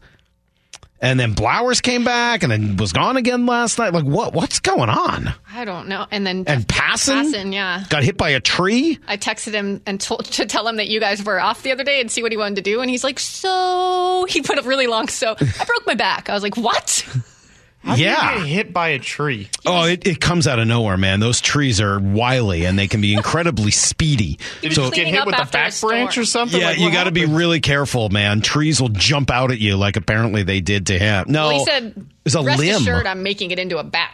And 1.00 1.18
then 1.20 1.32
Blowers 1.34 1.80
came 1.80 2.02
back 2.04 2.42
and 2.42 2.50
then 2.50 2.76
was 2.76 2.92
gone 2.92 3.16
again 3.16 3.46
last 3.46 3.78
night. 3.78 3.92
Like 3.92 4.04
what? 4.04 4.32
What's 4.34 4.58
going 4.58 4.88
on? 4.88 5.32
I 5.52 5.64
don't 5.64 5.86
know. 5.88 6.06
And 6.10 6.26
then 6.26 6.44
And 6.46 6.66
Passan 6.66 7.32
Passan, 7.32 7.52
yeah. 7.52 7.84
got 7.88 8.02
hit 8.02 8.16
by 8.16 8.30
a 8.30 8.40
tree. 8.40 8.98
I 9.06 9.16
texted 9.16 9.52
him 9.52 9.80
and 9.86 10.00
told 10.00 10.24
to 10.32 10.46
tell 10.46 10.66
him 10.66 10.76
that 10.76 10.88
you 10.88 10.98
guys 10.98 11.22
were 11.24 11.40
off 11.40 11.62
the 11.62 11.70
other 11.70 11.84
day 11.84 12.00
and 12.00 12.10
see 12.10 12.22
what 12.22 12.32
he 12.32 12.38
wanted 12.38 12.56
to 12.56 12.62
do, 12.62 12.80
and 12.80 12.90
he's 12.90 13.04
like, 13.04 13.18
"So." 13.18 14.26
He 14.28 14.42
put 14.42 14.58
a 14.58 14.62
really 14.62 14.86
long 14.88 15.08
"so." 15.08 15.36
I 15.40 15.64
broke 15.64 15.86
my 15.86 15.94
back. 15.94 16.28
I 16.28 16.34
was 16.34 16.42
like, 16.42 16.56
"What?" 16.56 17.06
How 17.84 17.94
do 17.94 18.00
you 18.02 18.08
Yeah. 18.08 18.38
get 18.38 18.46
hit 18.46 18.72
by 18.72 18.88
a 18.88 18.98
tree? 18.98 19.48
Oh, 19.64 19.84
it, 19.84 20.06
it 20.06 20.20
comes 20.20 20.46
out 20.46 20.58
of 20.58 20.66
nowhere, 20.66 20.96
man. 20.96 21.20
Those 21.20 21.40
trees 21.40 21.80
are 21.80 21.98
wily 21.98 22.64
and 22.64 22.78
they 22.78 22.88
can 22.88 23.00
be 23.00 23.14
incredibly 23.14 23.70
speedy. 23.70 24.38
Did 24.60 24.76
you 24.76 24.90
get 24.90 25.06
hit 25.06 25.24
with 25.24 25.38
a 25.38 25.46
back 25.46 25.72
branch 25.80 26.18
or 26.18 26.24
something? 26.24 26.60
Yeah, 26.60 26.68
Like, 26.70 26.80
you 26.80 26.90
got 26.90 27.04
to 27.04 27.12
be 27.12 27.24
really 27.24 27.60
careful, 27.60 28.08
man. 28.08 28.40
Trees 28.40 28.80
will 28.80 28.88
jump 28.90 29.30
out 29.30 29.52
at 29.52 29.58
you 29.58 29.76
like 29.76 29.96
apparently 29.96 30.42
they 30.42 30.60
did 30.60 30.88
to 30.88 30.98
him. 30.98 31.26
No, 31.28 31.48
well, 31.48 31.58
he 31.60 31.64
said, 31.64 32.06
it's 32.24 32.34
a 32.34 32.42
"Rest 32.42 32.58
limb. 32.58 32.76
assured, 32.82 33.06
I'm 33.06 33.22
making 33.22 33.52
it 33.52 33.58
into 33.58 33.78
a 33.78 33.84
bat." 33.84 34.10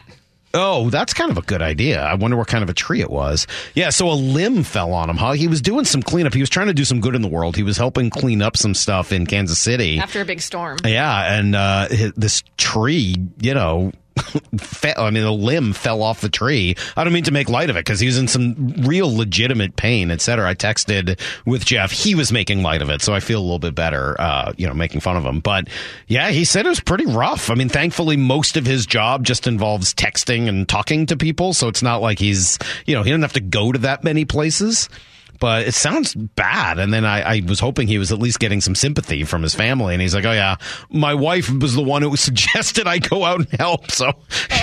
Oh, 0.55 0.89
that's 0.89 1.13
kind 1.13 1.31
of 1.31 1.37
a 1.39 1.43
good 1.43 1.61
idea. 1.63 2.01
I 2.01 2.15
wonder 2.15 2.37
what 2.37 2.47
kind 2.47 2.63
of 2.63 2.71
a 2.71 2.75
tree 2.75 3.01
it 3.01 3.11
was. 3.11 3.47
Yeah, 3.75 3.91
so 3.91 4.09
a 4.11 4.15
limb 4.15 4.63
fell 4.63 4.93
on 4.93 5.11
him, 5.11 5.17
huh? 5.17 5.33
He 5.33 5.49
was 5.49 5.61
doing 5.61 5.85
some 5.85 6.03
cleanup. 6.03 6.33
He 6.33 6.41
was 6.41 6.51
trying 6.51 6.69
to 6.69 6.75
do 6.75 6.85
some 6.85 7.01
good 7.01 7.15
in 7.15 7.23
the 7.23 7.29
world. 7.29 7.57
He 7.57 7.63
was 7.65 7.77
helping 7.77 8.09
clean 8.09 8.41
up 8.41 8.57
some 8.57 8.75
stuff 8.75 9.13
in 9.13 9.27
Kansas 9.27 9.59
City. 9.59 9.99
after 9.99 10.21
a 10.21 10.25
big 10.25 10.41
storm. 10.41 10.79
Yeah, 10.85 11.35
and 11.39 11.55
uh, 11.57 11.89
this 12.17 12.43
tree, 12.57 13.17
you 13.41 13.55
know, 13.55 13.93
fell, 14.59 14.95
I 14.99 15.11
mean, 15.11 15.25
a 15.25 15.33
limb 15.33 15.73
fell 15.73 16.03
off 16.03 16.21
the 16.21 16.29
tree. 16.29 16.75
I 16.97 17.05
don't 17.05 17.13
mean 17.13 17.25
to 17.25 17.33
make 17.33 17.49
light 17.49 17.71
of 17.71 17.77
it 17.77 17.85
because 17.85 18.01
he 18.01 18.07
was 18.07 18.19
in 18.19 18.29
some 18.29 18.75
real 18.83 19.15
legitimate 19.15 19.77
pain, 19.77 20.11
et 20.11 20.21
cetera. 20.21 20.49
I 20.49 20.55
texted 20.55 21.21
with 21.45 21.65
Jeff. 21.65 21.91
He 21.91 22.15
was 22.15 22.33
making 22.33 22.63
light 22.63 22.83
of 22.83 22.91
it, 22.91 23.03
so 23.03 23.15
I 23.15 23.21
feel 23.21 23.41
a 23.41 23.43
little 23.43 23.59
bit 23.59 23.75
better, 23.75 24.21
uh, 24.21 24.53
you 24.57 24.67
know, 24.67 24.75
making 24.75 25.01
fun 25.01 25.17
of 25.17 25.25
him. 25.25 25.41
But 25.41 25.69
yeah, 26.07 26.31
he 26.31 26.45
said 26.45 26.67
it 26.67 26.71
was 26.71 26.81
pretty 26.81 27.07
rough. 27.07 27.51
I 27.51 27.55
mean, 27.55 27.69
thankfully, 27.69 28.17
most 28.17 28.57
of 28.57 28.67
his 28.67 28.87
job 28.87 29.25
just 29.25 29.47
involves 29.47 29.95
texting 29.95 30.49
and 30.49 30.69
talking 30.69 31.07
to 31.07 31.17
people, 31.17 31.53
so 31.53 31.69
it's 31.69 31.83
not 31.83 32.01
like 32.01 32.19
he's, 32.19 32.59
you 32.87 32.95
know, 32.95 33.03
he 33.03 33.11
doesn't 33.11 33.23
have 33.23 33.33
to 33.35 33.41
go 33.41 33.73
to 33.73 33.79
that 33.81 34.05
many 34.05 34.25
places 34.25 34.89
but 35.41 35.67
it 35.67 35.75
sounds 35.75 36.15
bad. 36.15 36.79
And 36.79 36.93
then 36.93 37.05
I, 37.05 37.37
I 37.37 37.43
was 37.47 37.61
hoping 37.61 37.89
he 37.89 37.99
was 37.99 38.13
at 38.13 38.19
least 38.19 38.39
getting 38.39 38.61
some 38.61 38.75
sympathy 38.75 39.25
from 39.25 39.43
his 39.43 39.55
family. 39.55 39.95
And 39.95 40.03
he's 40.03 40.15
like, 40.15 40.25
oh, 40.25 40.33
yeah, 40.33 40.57
my 40.91 41.15
wife 41.15 41.51
was 41.51 41.75
the 41.75 41.83
one 41.83 42.03
who 42.03 42.17
suggested 42.17 42.87
I 42.87 42.99
go 42.99 43.25
out 43.25 43.41
and 43.41 43.61
help. 43.61 43.91
So 43.91 44.13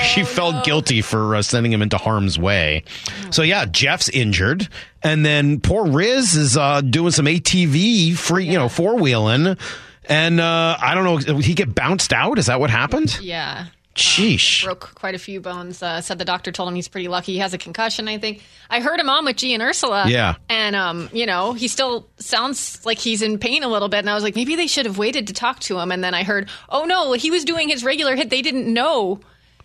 she 0.04 0.24
felt 0.24 0.66
guilty 0.66 1.02
for 1.02 1.36
uh, 1.36 1.42
sending 1.42 1.72
him 1.72 1.82
into 1.82 1.98
harm's 1.98 2.38
way. 2.40 2.84
So, 3.32 3.42
yeah, 3.42 3.66
Jeff's 3.66 4.10
injured. 4.10 4.68
And 5.04 5.26
then 5.26 5.60
poor 5.60 5.86
Rizzs 5.86 6.38
is 6.38 6.58
uh, 6.58 6.82
doing 6.82 7.12
some 7.12 7.26
ATV 7.26 8.16
free, 8.16 8.46
you 8.46 8.58
know, 8.58 8.70
four 8.70 8.98
wheeling. 8.98 9.58
And 10.06 10.40
uh, 10.40 10.78
I 10.80 10.94
don't 10.96 11.04
know, 11.26 11.38
he 11.38 11.54
get 11.54 11.74
bounced 11.74 12.14
out? 12.14 12.38
Is 12.38 12.48
that 12.48 12.60
what 12.60 12.70
happened? 12.70 13.20
Yeah. 13.22 13.68
Sheesh. 13.96 14.64
Broke 14.64 14.96
quite 14.96 15.16
a 15.16 15.20
few 15.20 15.42
bones. 15.42 15.84
Uh, 15.84 16.02
said 16.02 16.18
the 16.18 16.26
doctor 16.26 16.52
told 16.52 16.70
him 16.70 16.76
he's 16.76 16.88
pretty 16.88 17.08
lucky. 17.08 17.34
He 17.34 17.40
has 17.40 17.54
a 17.54 17.58
concussion, 17.58 18.08
I 18.08 18.18
think. 18.18 18.42
I 18.70 18.80
heard 18.80 19.00
him 19.00 19.10
on 19.10 19.26
with 19.26 19.36
G 19.36 19.54
and 19.54 19.62
Ursula. 19.62 20.06
Yeah. 20.08 20.36
And, 20.50 20.76
um, 20.76 21.10
you 21.12 21.26
know, 21.26 21.54
he 21.54 21.68
still 21.68 22.10
sounds 22.18 22.86
like 22.86 23.00
he's 23.00 23.22
in 23.22 23.38
pain 23.38 23.64
a 23.64 23.68
little 23.68 23.90
bit. 23.90 24.00
And 24.00 24.10
I 24.10 24.14
was 24.14 24.24
like, 24.24 24.36
maybe 24.36 24.56
they 24.56 24.68
should 24.68 24.86
have 24.86 24.98
waited 24.98 25.28
to 25.28 25.34
talk 25.34 25.60
to 25.62 25.78
him. 25.80 25.92
And 25.92 26.04
then 26.04 26.14
I 26.14 26.24
heard, 26.24 26.50
oh, 26.70 26.86
no, 26.86 27.14
he 27.14 27.32
was 27.32 27.44
doing 27.44 27.68
his 27.70 27.84
regular 27.84 28.16
hit. 28.16 28.30
They 28.30 28.42
didn't 28.42 28.72
know. 28.72 29.20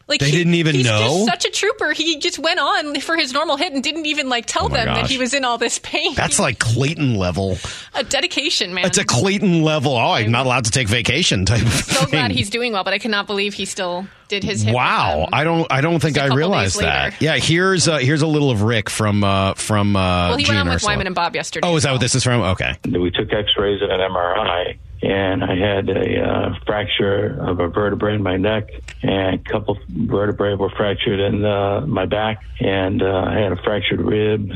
Like 0.09 0.21
They 0.21 0.27
he- 0.27 0.33
didn't 0.37 0.55
even 0.55 0.77
he's 0.77 0.87
know? 0.87 1.01
Just 1.01 1.43
such 1.43 1.45
a 1.47 1.51
trooper. 1.51 1.93
He 1.93 2.19
just 2.19 2.39
went 2.39 2.61
on 2.61 3.01
for 3.01 3.17
his 3.17 3.33
normal 3.33 3.57
hit 3.57 3.73
and 3.73 3.83
didn't 3.83 4.07
even 4.07 4.29
like 4.29 4.47
tell 4.47 4.67
Oh 4.67 4.69
my 4.69 4.85
them 4.85 4.95
that 4.95 5.11
he 5.11 5.19
was 5.19 5.35
in 5.35 5.45
all 5.45 5.59
this 5.59 5.81
pain. 5.81 6.15
That's 6.15 6.39
like 6.39 6.61
Clayton 6.61 7.17
level. 7.17 7.59
a 7.95 8.05
dedication, 8.05 8.73
man. 8.73 8.85
It's 8.87 8.99
a 8.99 9.05
Clayton 9.05 9.63
level. 9.63 9.93
Oh, 9.97 10.13
I'm 10.13 10.31
not 10.31 10.47
allowed 10.47 10.67
to 10.67 10.71
take 10.71 10.87
vacation 10.89 11.45
type 11.45 11.63
of 11.63 11.73
so 11.73 12.01
thing. 12.03 12.11
glad 12.11 12.31
he's 12.31 12.51
doing 12.51 12.73
well, 12.73 12.85
but 12.85 12.95
I 12.95 12.99
cannot 12.99 13.27
believe 13.27 13.55
he 13.55 13.65
still 13.65 14.07
did 14.29 14.45
his 14.45 14.63
hit. 14.63 14.69
with 14.71 14.77
Wow. 14.77 15.29
I 15.33 15.43
don't, 15.43 15.67
I 15.73 15.81
don't 15.81 15.99
think 16.01 16.15
Just 16.15 16.19
a 16.19 16.25
I 16.25 16.29
couple 16.29 16.37
realized 16.39 16.81
that. 16.81 17.21
Yeah, 17.21 17.37
here's 17.39 17.89
uh, 17.89 17.99
here's 17.99 18.23
a 18.23 18.27
little 18.29 18.51
of 18.53 18.63
Rick 18.63 18.89
from 18.91 19.25
uh, 19.25 19.55
from. 19.55 19.97
Uh, 19.97 20.29
Well, 20.29 20.37
he 20.37 20.45
G 20.45 20.51
went 20.51 20.61
on 20.61 20.67
with 20.69 20.77
Ursula. 20.77 20.93
Wyman 20.93 21.07
and 21.09 21.17
Bob 21.17 21.35
yesterday. 21.35 21.67
Oh, 21.67 21.75
is 21.75 21.83
that 21.83 21.91
what 21.91 22.01
this 22.01 22.15
is 22.15 22.23
from? 22.23 22.43
Okay. 22.43 22.77
We 22.85 23.11
took 23.11 23.33
X-rays 23.33 23.81
and 23.83 23.91
an 23.91 23.99
MRI, 24.01 24.77
and 25.07 25.45
I 25.45 25.55
had 25.57 25.89
a 25.89 26.21
uh, 26.21 26.55
fracture 26.67 27.39
of 27.41 27.61
a 27.61 27.69
vertebrae 27.69 28.15
in 28.17 28.23
my 28.23 28.37
neck, 28.37 28.71
and 29.03 29.35
a 29.47 29.51
couple 29.51 29.79
vertebrae 29.89 30.55
were 30.55 30.71
fractured 30.71 31.21
in 31.21 31.45
uh, 31.45 31.83
my 31.87 32.07
back, 32.07 32.43
and 32.61 33.03
uh, 33.03 33.25
I 33.29 33.39
had 33.39 33.53
a 33.53 33.57
fractured 33.63 34.01
rib. 34.01 34.51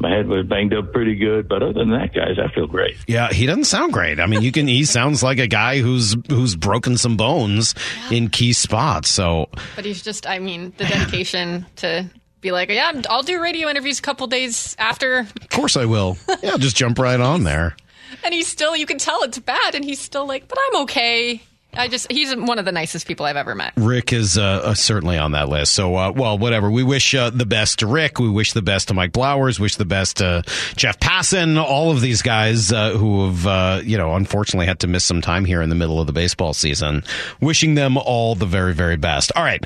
My 0.00 0.10
head 0.10 0.28
was 0.28 0.46
banged 0.46 0.72
up 0.72 0.92
pretty 0.94 1.14
good, 1.16 1.46
but 1.48 1.62
other 1.62 1.74
than 1.74 1.90
that, 1.90 2.14
guys, 2.14 2.38
I 2.42 2.50
feel 2.54 2.66
great. 2.66 2.96
Yeah, 3.06 3.28
he 3.30 3.44
doesn't 3.44 3.64
sound 3.64 3.92
great. 3.92 4.18
I 4.18 4.26
mean, 4.26 4.40
you 4.42 4.50
can. 4.52 4.66
He 4.66 4.84
sounds 4.84 5.22
like 5.22 5.38
a 5.38 5.46
guy 5.46 5.80
who's 5.80 6.16
who's 6.30 6.56
broken 6.56 6.96
some 6.96 7.16
bones 7.18 7.74
in 8.10 8.30
key 8.30 8.54
spots. 8.54 9.10
So 9.10 9.50
But 9.76 9.84
he's 9.84 10.02
just, 10.02 10.26
I 10.26 10.38
mean, 10.38 10.72
the 10.78 10.84
dedication 10.84 11.66
to 11.76 12.08
be 12.40 12.50
like, 12.50 12.70
yeah, 12.70 12.92
I'll 13.10 13.22
do 13.22 13.42
radio 13.42 13.68
interviews 13.68 13.98
a 13.98 14.02
couple 14.02 14.26
days 14.26 14.74
after. 14.78 15.18
of 15.18 15.48
course 15.50 15.76
I 15.76 15.84
will. 15.84 16.16
Yeah, 16.42 16.56
just 16.56 16.76
jump 16.76 16.98
right 16.98 17.20
on 17.20 17.42
there. 17.44 17.76
And 18.24 18.34
he's 18.34 18.48
still, 18.48 18.76
you 18.76 18.86
can 18.86 18.98
tell 18.98 19.22
it's 19.22 19.38
bad. 19.38 19.74
And 19.74 19.84
he's 19.84 20.00
still 20.00 20.26
like, 20.26 20.48
but 20.48 20.58
I'm 20.68 20.82
okay. 20.82 21.42
I 21.72 21.88
just, 21.88 22.10
he's 22.10 22.34
one 22.34 22.58
of 22.58 22.64
the 22.64 22.72
nicest 22.72 23.06
people 23.06 23.26
I've 23.26 23.36
ever 23.36 23.54
met. 23.54 23.72
Rick 23.76 24.12
is 24.12 24.36
uh, 24.36 24.42
uh, 24.42 24.74
certainly 24.74 25.16
on 25.16 25.32
that 25.32 25.48
list. 25.48 25.72
So, 25.72 25.94
uh, 25.94 26.12
well, 26.12 26.36
whatever. 26.36 26.70
We 26.70 26.82
wish 26.82 27.14
uh, 27.14 27.30
the 27.30 27.46
best 27.46 27.78
to 27.78 27.86
Rick. 27.86 28.18
We 28.18 28.28
wish 28.28 28.52
the 28.52 28.62
best 28.62 28.88
to 28.88 28.94
Mike 28.94 29.12
Blowers. 29.12 29.60
Wish 29.60 29.76
the 29.76 29.84
best 29.84 30.16
to 30.16 30.42
Jeff 30.74 30.98
Passan. 30.98 31.62
All 31.62 31.92
of 31.92 32.00
these 32.00 32.22
guys 32.22 32.72
uh, 32.72 32.90
who 32.92 33.26
have, 33.26 33.46
uh, 33.46 33.80
you 33.84 33.96
know, 33.96 34.16
unfortunately 34.16 34.66
had 34.66 34.80
to 34.80 34.88
miss 34.88 35.04
some 35.04 35.20
time 35.20 35.44
here 35.44 35.62
in 35.62 35.68
the 35.68 35.76
middle 35.76 36.00
of 36.00 36.06
the 36.06 36.12
baseball 36.12 36.54
season. 36.54 37.04
Wishing 37.40 37.76
them 37.76 37.96
all 37.96 38.34
the 38.34 38.46
very, 38.46 38.74
very 38.74 38.96
best. 38.96 39.30
All 39.36 39.44
right. 39.44 39.64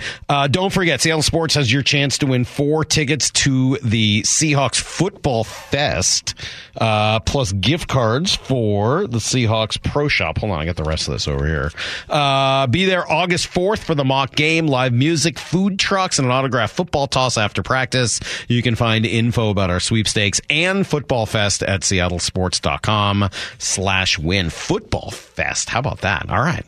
Don't 0.50 0.72
forget, 0.72 1.00
Seattle 1.00 1.22
Sports 1.22 1.54
has 1.54 1.72
your 1.72 1.82
chance 1.82 2.18
to 2.18 2.26
win 2.26 2.44
four 2.44 2.84
tickets 2.84 3.30
to 3.30 3.78
the 3.78 4.22
Seahawks 4.22 4.78
Football 4.78 5.44
Fest, 5.44 6.34
plus 6.74 7.52
gift 7.52 7.88
cards 7.88 8.34
for 8.34 9.06
the 9.06 9.18
Seahawks 9.18 9.82
Pro 9.82 10.08
Shop. 10.08 10.38
Hold 10.38 10.52
on, 10.52 10.60
I 10.60 10.64
got 10.66 10.76
the 10.76 10.84
rest 10.84 11.08
of 11.08 11.14
this 11.14 11.26
over 11.26 11.46
here. 11.46 11.70
Uh, 12.08 12.66
be 12.66 12.84
there 12.84 13.10
August 13.10 13.48
4th 13.48 13.80
for 13.80 13.94
the 13.94 14.04
mock 14.04 14.34
game, 14.34 14.66
live 14.66 14.92
music, 14.92 15.38
food 15.38 15.78
trucks, 15.78 16.18
and 16.18 16.26
an 16.26 16.32
autographed 16.32 16.74
football 16.74 17.06
toss 17.06 17.36
after 17.38 17.62
practice. 17.62 18.20
You 18.48 18.62
can 18.62 18.74
find 18.74 19.06
info 19.06 19.50
about 19.50 19.70
our 19.70 19.80
sweepstakes 19.80 20.40
and 20.50 20.86
Football 20.86 21.26
Fest 21.26 21.62
at 21.62 21.80
seattlesports.com 21.82 23.30
slash 23.58 24.18
win. 24.18 24.50
Football 24.50 25.10
Fest. 25.10 25.68
How 25.68 25.80
about 25.80 26.00
that? 26.02 26.28
All 26.30 26.38
right. 26.40 26.64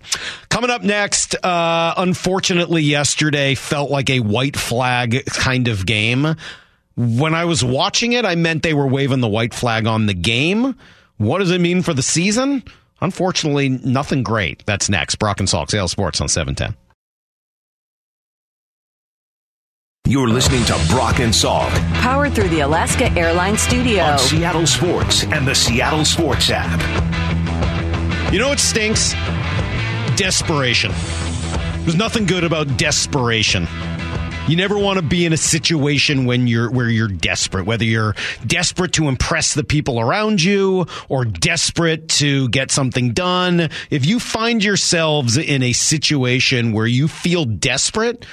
Coming 0.49 0.71
up 0.71 0.83
next, 0.83 1.35
uh, 1.45 1.95
unfortunately, 1.97 2.83
yesterday 2.83 3.55
felt 3.55 3.91
like 3.91 4.11
a 4.11 4.21
white 4.21 4.57
flag 4.57 5.25
kind 5.27 5.69
of 5.69 5.87
game. 5.87 6.37
When 6.97 7.35
I 7.35 7.45
was 7.45 7.63
watching 7.63 8.13
it, 8.13 8.25
I 8.25 8.37
meant 8.37 8.63
they 8.63 8.73
were 8.75 8.87
waving 8.87 9.21
the 9.21 9.29
white 9.29 9.53
flag 9.53 9.87
on 9.87 10.07
the 10.07 10.15
game. 10.15 10.77
What 11.19 11.39
does 11.39 11.51
it 11.51 11.61
mean 11.61 11.83
for 11.83 11.95
the 11.95 12.03
season? 12.03 12.63
Unfortunately, 13.01 13.69
nothing 13.69 14.23
great. 14.23 14.65
That's 14.67 14.89
next. 14.89 15.17
Brock 15.17 15.41
and 15.41 15.49
Salk, 15.49 15.71
Sales 15.71 15.91
Sports 15.93 16.21
on 16.21 16.29
710. 16.29 16.77
You're 20.09 20.29
listening 20.29 20.65
to 20.67 20.81
Brock 20.89 21.19
and 21.19 21.33
Salk 21.33 21.69
Powered 21.95 22.33
through 22.33 22.49
the 22.51 22.61
Alaska 22.61 23.11
Airlines 23.19 23.61
Studio. 23.61 24.05
on 24.05 24.19
Seattle 24.21 24.67
Sports 24.67 25.25
and 25.25 25.47
the 25.47 25.55
Seattle 25.55 26.05
Sports 26.05 26.49
app. 26.51 26.81
You 28.33 28.39
know 28.39 28.49
what 28.49 28.61
stinks? 28.61 29.13
Desperation. 30.17 30.93
There's 31.81 31.97
nothing 31.97 32.25
good 32.25 32.45
about 32.45 32.77
desperation. 32.77 33.67
You 34.49 34.55
never 34.55 34.79
want 34.79 35.01
to 35.01 35.05
be 35.05 35.27
in 35.27 35.33
a 35.33 35.37
situation 35.37 36.25
when 36.25 36.47
you're 36.47 36.71
where 36.71 36.89
you're 36.89 37.09
desperate, 37.09 37.67
whether 37.67 37.85
you're 37.85 38.15
desperate 38.47 38.93
to 38.93 39.09
impress 39.09 39.55
the 39.55 39.65
people 39.65 39.99
around 39.99 40.41
you 40.41 40.87
or 41.09 41.25
desperate 41.25 42.09
to 42.11 42.49
get 42.51 42.71
something 42.71 43.13
done. 43.13 43.71
If 43.91 44.07
you 44.07 44.21
find 44.21 44.63
yourselves 44.63 45.37
in 45.37 45.65
a 45.65 45.73
situation 45.73 46.71
where 46.73 46.87
you 46.87 47.09
feel 47.09 47.45
desperate, 47.45 48.25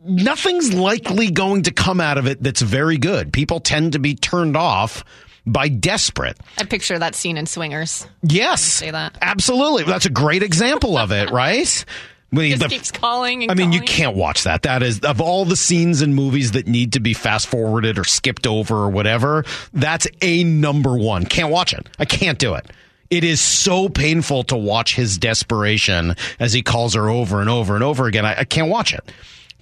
nothing's 0.00 0.72
likely 0.72 1.30
going 1.30 1.64
to 1.64 1.70
come 1.70 2.00
out 2.00 2.16
of 2.16 2.26
it 2.26 2.42
that's 2.42 2.62
very 2.62 2.96
good. 2.96 3.34
People 3.34 3.60
tend 3.60 3.92
to 3.92 3.98
be 3.98 4.14
turned 4.14 4.56
off 4.56 5.04
by 5.46 5.68
desperate. 5.68 6.38
I 6.56 6.64
picture 6.64 6.98
that 6.98 7.14
scene 7.14 7.36
in 7.36 7.44
Swingers. 7.44 8.06
Yes. 8.22 8.62
Say 8.62 8.90
that. 8.90 9.18
Absolutely. 9.20 9.84
That's 9.84 10.06
a 10.06 10.10
great 10.10 10.42
example 10.42 10.96
of 10.96 11.12
it, 11.12 11.30
right? 11.32 11.84
Just 12.34 12.62
the- 12.62 12.68
keeps 12.68 12.90
calling. 12.90 13.50
I 13.50 13.54
mean, 13.54 13.72
you 13.72 13.80
can't 13.80 14.16
watch 14.16 14.44
that. 14.44 14.62
That 14.62 14.82
is 14.82 15.00
of 15.00 15.20
all 15.20 15.44
the 15.44 15.56
scenes 15.56 16.02
in 16.02 16.14
movies 16.14 16.52
that 16.52 16.66
need 16.66 16.92
to 16.94 17.00
be 17.00 17.14
fast 17.14 17.46
forwarded 17.46 17.98
or 17.98 18.04
skipped 18.04 18.46
over 18.46 18.76
or 18.76 18.90
whatever. 18.90 19.44
That's 19.72 20.06
a 20.22 20.44
number 20.44 20.96
one. 20.96 21.26
Can't 21.26 21.50
watch 21.50 21.72
it. 21.72 21.88
I 21.98 22.04
can't 22.04 22.38
do 22.38 22.54
it. 22.54 22.70
It 23.10 23.22
is 23.22 23.40
so 23.40 23.88
painful 23.88 24.44
to 24.44 24.56
watch 24.56 24.96
his 24.96 25.18
desperation 25.18 26.16
as 26.40 26.52
he 26.52 26.62
calls 26.62 26.94
her 26.94 27.08
over 27.08 27.40
and 27.40 27.50
over 27.50 27.74
and 27.74 27.84
over 27.84 28.06
again. 28.06 28.24
I, 28.24 28.40
I 28.40 28.44
can't 28.44 28.70
watch 28.70 28.92
it. 28.94 29.12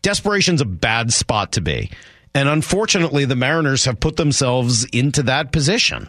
Desperation's 0.00 0.60
a 0.60 0.64
bad 0.64 1.12
spot 1.12 1.52
to 1.52 1.60
be. 1.60 1.90
And 2.34 2.48
unfortunately, 2.48 3.24
the 3.26 3.36
Mariners 3.36 3.84
have 3.84 4.00
put 4.00 4.16
themselves 4.16 4.84
into 4.86 5.22
that 5.24 5.52
position. 5.52 6.08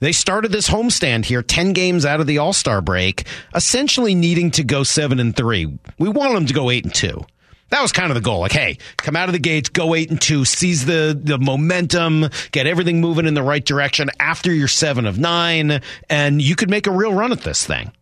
They 0.00 0.12
started 0.12 0.52
this 0.52 0.68
homestand 0.68 1.24
here 1.24 1.42
10 1.42 1.72
games 1.72 2.06
out 2.06 2.20
of 2.20 2.26
the 2.26 2.38
All-Star 2.38 2.80
break, 2.80 3.26
essentially 3.54 4.14
needing 4.14 4.50
to 4.52 4.64
go 4.64 4.82
7 4.82 5.18
and 5.18 5.36
3. 5.36 5.78
We 5.98 6.08
wanted 6.08 6.36
them 6.36 6.46
to 6.46 6.54
go 6.54 6.70
8 6.70 6.84
and 6.84 6.94
2. 6.94 7.24
That 7.70 7.82
was 7.82 7.92
kind 7.92 8.10
of 8.10 8.14
the 8.14 8.22
goal. 8.22 8.40
Like, 8.40 8.52
hey, 8.52 8.78
come 8.96 9.16
out 9.16 9.28
of 9.28 9.34
the 9.34 9.38
gates, 9.38 9.68
go 9.68 9.94
8 9.94 10.10
and 10.10 10.20
2, 10.20 10.44
seize 10.44 10.86
the 10.86 11.18
the 11.20 11.38
momentum, 11.38 12.28
get 12.50 12.66
everything 12.66 13.00
moving 13.00 13.26
in 13.26 13.34
the 13.34 13.42
right 13.42 13.64
direction 13.64 14.10
after 14.18 14.52
you're 14.52 14.68
7 14.68 15.04
of 15.04 15.18
9 15.18 15.80
and 16.08 16.40
you 16.40 16.56
could 16.56 16.70
make 16.70 16.86
a 16.86 16.90
real 16.90 17.12
run 17.12 17.32
at 17.32 17.42
this 17.42 17.66
thing. 17.66 17.92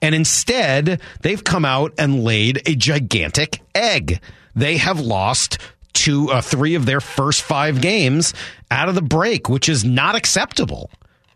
And 0.00 0.14
instead, 0.16 1.00
they've 1.20 1.42
come 1.42 1.64
out 1.64 1.92
and 1.98 2.24
laid 2.24 2.62
a 2.66 2.74
gigantic 2.74 3.60
egg. 3.74 4.20
They 4.56 4.78
have 4.78 4.98
lost 4.98 5.58
two, 5.92 6.30
uh, 6.30 6.40
three 6.40 6.74
of 6.74 6.86
their 6.86 7.00
first 7.00 7.42
five 7.42 7.80
games 7.80 8.34
out 8.70 8.88
of 8.88 8.96
the 8.96 9.02
break, 9.02 9.48
which 9.48 9.68
is 9.68 9.84
not 9.84 10.16
acceptable. 10.16 10.90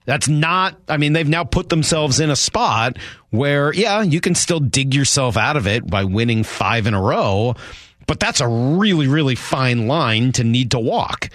That's 0.07 0.29
not, 0.29 0.77
I 0.89 0.97
mean, 0.97 1.13
they've 1.13 1.29
now 1.29 1.45
put 1.45 1.69
themselves 1.69 2.21
in 2.21 2.31
a 2.31 2.37
spot 2.37 2.97
where, 3.31 3.73
yeah, 3.75 4.03
you 4.03 4.21
can 4.21 4.35
still 4.35 4.61
dig 4.61 4.95
yourself 4.95 5.37
out 5.37 5.57
of 5.57 5.67
it 5.67 5.87
by 5.87 6.05
winning 6.05 6.45
five 6.45 6.87
in 6.87 6.95
a 6.95 7.03
row, 7.03 7.55
but 8.07 8.19
that's 8.19 8.41
a 8.41 8.49
really, 8.49 9.09
really 9.09 9.35
fine 9.35 9.89
line 9.89 10.33
to 10.33 10.45
need 10.45 10.71
to 10.71 10.79
walk. 10.79 11.29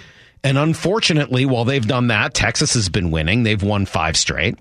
And 0.43 0.57
unfortunately, 0.57 1.45
while 1.45 1.65
they've 1.65 1.85
done 1.85 2.07
that, 2.07 2.33
Texas 2.33 2.73
has 2.73 2.89
been 2.89 3.11
winning. 3.11 3.43
They've 3.43 3.61
won 3.61 3.85
five 3.85 4.17
straight 4.17 4.57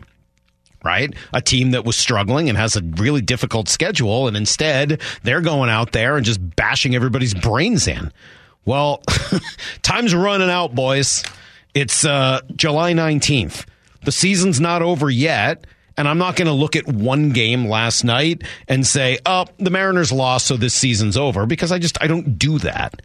right? 0.82 1.14
A 1.32 1.40
team 1.40 1.72
that 1.72 1.84
was 1.84 1.96
struggling 1.96 2.48
and 2.48 2.56
has 2.56 2.76
a 2.76 2.82
really 2.82 3.20
difficult 3.20 3.68
schedule. 3.68 4.28
And 4.28 4.36
instead, 4.36 5.00
they're 5.22 5.40
going 5.40 5.70
out 5.70 5.92
there 5.92 6.16
and 6.16 6.24
just 6.24 6.40
bashing 6.56 6.94
everybody's 6.94 7.34
brains 7.34 7.86
in. 7.86 8.12
Well, 8.64 9.02
time's 9.82 10.14
running 10.14 10.50
out, 10.50 10.74
boys. 10.74 11.22
It's 11.74 12.04
uh, 12.04 12.40
July 12.56 12.92
19th. 12.92 13.66
The 14.02 14.12
season's 14.12 14.60
not 14.60 14.82
over 14.82 15.10
yet. 15.10 15.66
And 15.96 16.08
I'm 16.08 16.18
not 16.18 16.36
going 16.36 16.46
to 16.46 16.54
look 16.54 16.76
at 16.76 16.86
one 16.86 17.30
game 17.30 17.66
last 17.66 18.04
night 18.04 18.42
and 18.68 18.86
say, 18.86 19.18
oh, 19.26 19.44
the 19.58 19.68
Mariners 19.70 20.10
lost, 20.10 20.46
so 20.46 20.56
this 20.56 20.72
season's 20.72 21.16
over, 21.16 21.44
because 21.44 21.72
I 21.72 21.78
just, 21.78 22.02
I 22.02 22.06
don't 22.06 22.38
do 22.38 22.58
that. 22.60 23.02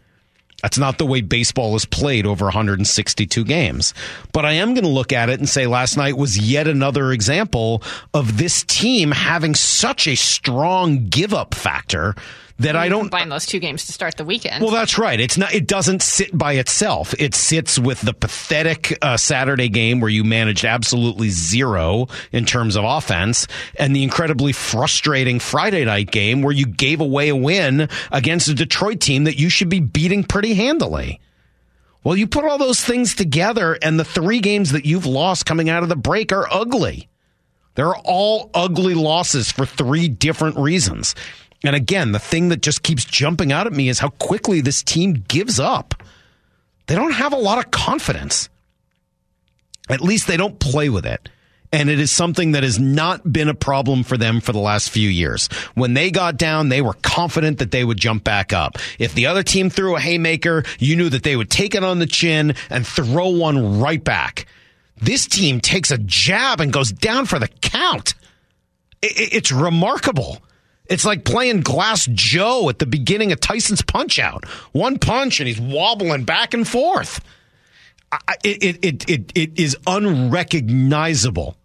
That's 0.62 0.78
not 0.78 0.96
the 0.96 1.04
way 1.04 1.20
baseball 1.20 1.76
is 1.76 1.84
played 1.84 2.26
over 2.26 2.46
162 2.46 3.44
games. 3.44 3.92
But 4.32 4.46
I 4.46 4.52
am 4.52 4.72
going 4.72 4.84
to 4.84 4.90
look 4.90 5.12
at 5.12 5.28
it 5.28 5.38
and 5.38 5.48
say 5.48 5.66
last 5.66 5.96
night 5.98 6.16
was 6.16 6.38
yet 6.38 6.66
another 6.66 7.12
example 7.12 7.82
of 8.14 8.38
this 8.38 8.62
team 8.62 9.10
having 9.10 9.54
such 9.54 10.06
a 10.06 10.16
strong 10.16 11.08
give 11.08 11.34
up 11.34 11.54
factor 11.54 12.14
that 12.58 12.74
I 12.74 12.88
don't 12.88 13.02
combine 13.02 13.28
those 13.28 13.44
two 13.44 13.58
games 13.58 13.86
to 13.86 13.92
start 13.92 14.16
the 14.16 14.24
weekend. 14.24 14.62
well, 14.62 14.72
that's 14.72 14.98
right. 14.98 15.20
It's 15.20 15.36
not. 15.36 15.54
It 15.54 15.66
doesn't 15.66 16.02
sit 16.02 16.36
by 16.36 16.54
itself. 16.54 17.14
It 17.18 17.34
sits 17.34 17.78
with 17.78 18.00
the 18.00 18.14
pathetic 18.14 18.96
uh, 19.02 19.16
Saturday 19.16 19.68
game 19.68 20.00
where 20.00 20.10
you 20.10 20.24
managed 20.24 20.64
absolutely 20.64 21.28
zero 21.28 22.06
in 22.32 22.46
terms 22.46 22.76
of 22.76 22.84
offense, 22.84 23.46
and 23.78 23.94
the 23.94 24.02
incredibly 24.02 24.52
frustrating 24.52 25.38
Friday 25.38 25.84
night 25.84 26.10
game 26.10 26.42
where 26.42 26.52
you 26.52 26.66
gave 26.66 27.00
away 27.00 27.28
a 27.28 27.36
win 27.36 27.88
against 28.10 28.48
a 28.48 28.54
Detroit 28.54 29.00
team 29.00 29.24
that 29.24 29.38
you 29.38 29.50
should 29.50 29.68
be 29.68 29.80
beating 29.80 30.24
pretty 30.24 30.54
handily. 30.54 31.20
Well, 32.04 32.16
you 32.16 32.28
put 32.28 32.44
all 32.44 32.56
those 32.56 32.82
things 32.82 33.16
together, 33.16 33.76
and 33.82 33.98
the 33.98 34.04
three 34.04 34.38
games 34.38 34.72
that 34.72 34.86
you've 34.86 35.06
lost 35.06 35.44
coming 35.44 35.68
out 35.68 35.82
of 35.82 35.88
the 35.88 35.96
break 35.96 36.32
are 36.32 36.46
ugly. 36.50 37.08
They're 37.74 37.96
all 37.96 38.50
ugly 38.54 38.94
losses 38.94 39.50
for 39.50 39.66
three 39.66 40.08
different 40.08 40.56
reasons. 40.56 41.14
And 41.64 41.74
again, 41.74 42.12
the 42.12 42.18
thing 42.18 42.50
that 42.50 42.62
just 42.62 42.82
keeps 42.82 43.04
jumping 43.04 43.52
out 43.52 43.66
at 43.66 43.72
me 43.72 43.88
is 43.88 43.98
how 43.98 44.10
quickly 44.10 44.60
this 44.60 44.82
team 44.82 45.24
gives 45.28 45.58
up. 45.58 46.02
They 46.86 46.94
don't 46.94 47.12
have 47.12 47.32
a 47.32 47.38
lot 47.38 47.58
of 47.58 47.70
confidence. 47.70 48.48
At 49.88 50.00
least 50.00 50.26
they 50.26 50.36
don't 50.36 50.58
play 50.58 50.88
with 50.88 51.06
it. 51.06 51.28
And 51.72 51.90
it 51.90 51.98
is 51.98 52.12
something 52.12 52.52
that 52.52 52.62
has 52.62 52.78
not 52.78 53.30
been 53.30 53.48
a 53.48 53.54
problem 53.54 54.04
for 54.04 54.16
them 54.16 54.40
for 54.40 54.52
the 54.52 54.60
last 54.60 54.90
few 54.90 55.08
years. 55.08 55.48
When 55.74 55.94
they 55.94 56.10
got 56.10 56.36
down, 56.36 56.68
they 56.68 56.80
were 56.80 56.94
confident 56.94 57.58
that 57.58 57.72
they 57.72 57.84
would 57.84 57.98
jump 57.98 58.22
back 58.22 58.52
up. 58.52 58.78
If 58.98 59.14
the 59.14 59.26
other 59.26 59.42
team 59.42 59.68
threw 59.68 59.96
a 59.96 60.00
haymaker, 60.00 60.62
you 60.78 60.96
knew 60.96 61.08
that 61.08 61.24
they 61.24 61.36
would 61.36 61.50
take 61.50 61.74
it 61.74 61.82
on 61.82 61.98
the 61.98 62.06
chin 62.06 62.54
and 62.70 62.86
throw 62.86 63.28
one 63.28 63.80
right 63.80 64.02
back. 64.02 64.46
This 64.96 65.26
team 65.26 65.60
takes 65.60 65.90
a 65.90 65.98
jab 65.98 66.60
and 66.60 66.72
goes 66.72 66.92
down 66.92 67.26
for 67.26 67.38
the 67.38 67.48
count. 67.48 68.14
It's 69.02 69.52
remarkable. 69.52 70.38
It's 70.88 71.04
like 71.04 71.24
playing 71.24 71.60
Glass 71.62 72.06
Joe 72.12 72.68
at 72.68 72.78
the 72.78 72.86
beginning 72.86 73.32
of 73.32 73.40
Tyson's 73.40 73.82
Punch 73.82 74.18
Out. 74.18 74.44
One 74.72 74.98
punch 74.98 75.40
and 75.40 75.48
he's 75.48 75.60
wobbling 75.60 76.24
back 76.24 76.54
and 76.54 76.66
forth. 76.66 77.20
I- 78.12 78.18
It, 78.44 78.84
it, 78.84 79.10
it, 79.10 79.32
it, 79.34 79.58
is 79.58 79.76
unrecognizable 79.86 81.56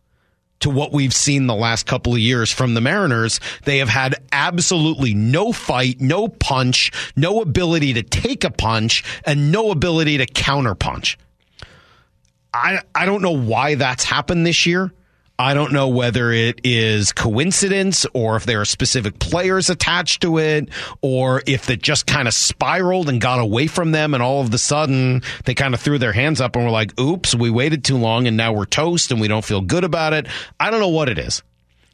to 0.61 0.69
what 0.69 0.91
we've 0.91 1.13
seen 1.13 1.47
the 1.47 1.55
last 1.55 1.85
couple 1.87 2.13
of 2.13 2.19
years 2.19 2.51
from 2.51 2.73
the 2.73 2.81
Mariners. 2.81 3.39
They 3.65 3.79
have 3.79 3.89
had 3.89 4.15
absolutely 4.31 5.13
no 5.13 5.51
fight, 5.51 5.99
no 5.99 6.27
punch, 6.27 6.91
no 7.15 7.41
ability 7.41 7.93
to 7.93 8.03
take 8.03 8.43
a 8.43 8.51
punch, 8.51 9.03
and 9.25 9.51
no 9.51 9.71
ability 9.71 10.17
to 10.19 10.25
counter 10.25 10.75
punch. 10.75 11.17
I 12.53 12.79
I 12.93 13.05
don't 13.05 13.21
know 13.21 13.37
why 13.37 13.75
that's 13.75 14.03
happened 14.03 14.45
this 14.45 14.65
year. 14.65 14.91
I 15.41 15.55
don't 15.55 15.73
know 15.73 15.87
whether 15.87 16.31
it 16.31 16.61
is 16.63 17.11
coincidence 17.11 18.05
or 18.13 18.35
if 18.35 18.45
there 18.45 18.61
are 18.61 18.65
specific 18.65 19.17
players 19.17 19.71
attached 19.71 20.21
to 20.21 20.37
it 20.37 20.69
or 21.01 21.41
if 21.47 21.71
it 21.71 21.81
just 21.81 22.05
kind 22.05 22.27
of 22.27 22.35
spiraled 22.35 23.09
and 23.09 23.19
got 23.19 23.39
away 23.39 23.65
from 23.65 23.91
them 23.91 24.13
and 24.13 24.21
all 24.21 24.41
of 24.41 24.51
the 24.51 24.59
sudden 24.59 25.23
they 25.45 25.55
kind 25.55 25.73
of 25.73 25.79
threw 25.79 25.97
their 25.97 26.11
hands 26.11 26.41
up 26.41 26.55
and 26.55 26.63
were 26.63 26.69
like, 26.69 26.97
oops, 26.99 27.33
we 27.33 27.49
waited 27.49 27.83
too 27.83 27.97
long 27.97 28.27
and 28.27 28.37
now 28.37 28.53
we're 28.53 28.65
toast 28.65 29.11
and 29.11 29.19
we 29.19 29.27
don't 29.27 29.43
feel 29.43 29.61
good 29.61 29.83
about 29.83 30.13
it. 30.13 30.27
I 30.59 30.69
don't 30.69 30.79
know 30.79 30.89
what 30.89 31.09
it 31.09 31.17
is. 31.17 31.41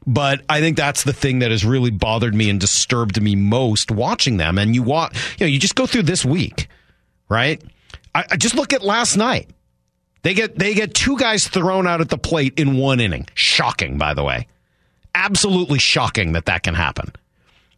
But 0.06 0.42
I 0.50 0.60
think 0.60 0.76
that's 0.76 1.04
the 1.04 1.14
thing 1.14 1.40
that 1.40 1.50
has 1.52 1.64
really 1.64 1.92
bothered 1.92 2.36
me 2.36 2.50
and 2.50 2.60
disturbed 2.60 3.22
me 3.22 3.38
most 3.38 3.92
watching 3.92 4.36
them. 4.36 4.58
And 4.58 4.76
you 4.76 4.84
want, 4.84 5.14
you 5.40 5.46
know, 5.46 5.50
you 5.50 5.58
just 5.58 5.76
go 5.76 5.86
through 5.86 6.04
this 6.04 6.26
week, 6.26 6.68
right? 7.30 7.64
I, 8.14 8.26
I 8.32 8.36
just 8.36 8.56
look 8.56 8.74
at 8.74 8.82
last 8.82 9.16
night. 9.16 9.50
They 10.28 10.34
get 10.34 10.60
they 10.60 10.74
get 10.74 10.94
two 10.94 11.18
guys 11.18 11.48
thrown 11.48 11.88
out 11.88 12.02
at 12.02 12.10
the 12.10 12.18
plate 12.18 12.60
in 12.60 12.76
one 12.76 13.00
inning. 13.00 13.30
Shocking, 13.34 13.98
by 13.98 14.14
the 14.14 14.26
way. 14.26 14.46
Absolutely 15.16 15.80
shocking 15.80 16.34
that 16.34 16.48
that 16.48 16.64
can 16.64 16.74
happen. 16.74 17.14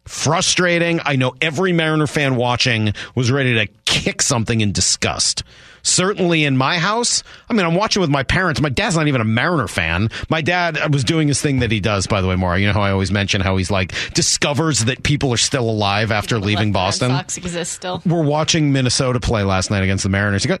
Frustrating. 0.04 0.98
I 1.04 1.14
know 1.14 1.36
every 1.40 1.72
Mariner 1.72 2.08
fan 2.08 2.34
watching 2.34 2.92
was 3.14 3.30
ready 3.30 3.54
to 3.54 3.72
kick 3.84 4.20
something 4.20 4.60
in 4.60 4.72
disgust. 4.72 5.44
Certainly 5.82 6.42
in 6.42 6.56
my 6.56 6.78
house, 6.78 7.22
I 7.48 7.52
mean, 7.52 7.64
I'm 7.64 7.76
watching 7.76 8.00
with 8.00 8.10
my 8.10 8.24
parents. 8.24 8.60
My 8.60 8.68
dad's 8.68 8.96
not 8.96 9.06
even 9.06 9.20
a 9.20 9.24
Mariner 9.24 9.68
fan. 9.68 10.08
My 10.28 10.40
dad 10.40 10.92
was 10.92 11.04
doing 11.04 11.28
his 11.28 11.40
thing 11.40 11.60
that 11.60 11.70
he 11.70 11.78
does, 11.78 12.08
by 12.08 12.20
the 12.20 12.26
way, 12.26 12.34
Maura. 12.34 12.58
You 12.58 12.66
know 12.66 12.72
how 12.72 12.82
I 12.82 12.90
always 12.90 13.12
mention 13.12 13.42
how 13.42 13.58
he's 13.58 13.70
like 13.70 13.94
discovers 14.12 14.86
that 14.86 15.04
people 15.04 15.32
are 15.32 15.36
still 15.36 15.70
alive 15.70 16.10
after 16.10 16.40
leaving 16.40 16.72
Boston? 16.72 17.10
Sox 17.10 17.36
exist 17.36 17.74
still. 17.74 18.02
We're 18.04 18.24
watching 18.24 18.72
Minnesota 18.72 19.20
play 19.20 19.44
last 19.44 19.70
night 19.70 19.84
against 19.84 20.02
the 20.02 20.10
Mariners. 20.10 20.42
He 20.42 20.48
goes, 20.48 20.58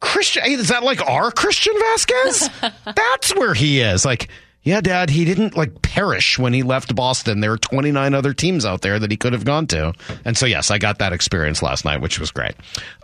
Christian, 0.00 0.42
is 0.46 0.68
that 0.68 0.82
like 0.82 1.06
our 1.06 1.30
Christian 1.30 1.74
Vasquez? 1.78 2.50
That's 2.84 3.34
where 3.34 3.54
he 3.54 3.80
is. 3.80 4.04
Like, 4.04 4.28
yeah, 4.62 4.80
Dad, 4.80 5.10
he 5.10 5.24
didn't 5.24 5.56
like 5.56 5.82
perish 5.82 6.38
when 6.38 6.52
he 6.52 6.62
left 6.62 6.94
Boston. 6.94 7.40
There 7.40 7.52
are 7.52 7.58
29 7.58 8.14
other 8.14 8.34
teams 8.34 8.64
out 8.64 8.82
there 8.82 8.98
that 8.98 9.10
he 9.10 9.16
could 9.16 9.32
have 9.32 9.44
gone 9.44 9.66
to. 9.68 9.94
And 10.24 10.36
so, 10.36 10.46
yes, 10.46 10.70
I 10.70 10.78
got 10.78 10.98
that 10.98 11.12
experience 11.12 11.62
last 11.62 11.84
night, 11.84 12.00
which 12.00 12.18
was 12.18 12.30
great. 12.30 12.54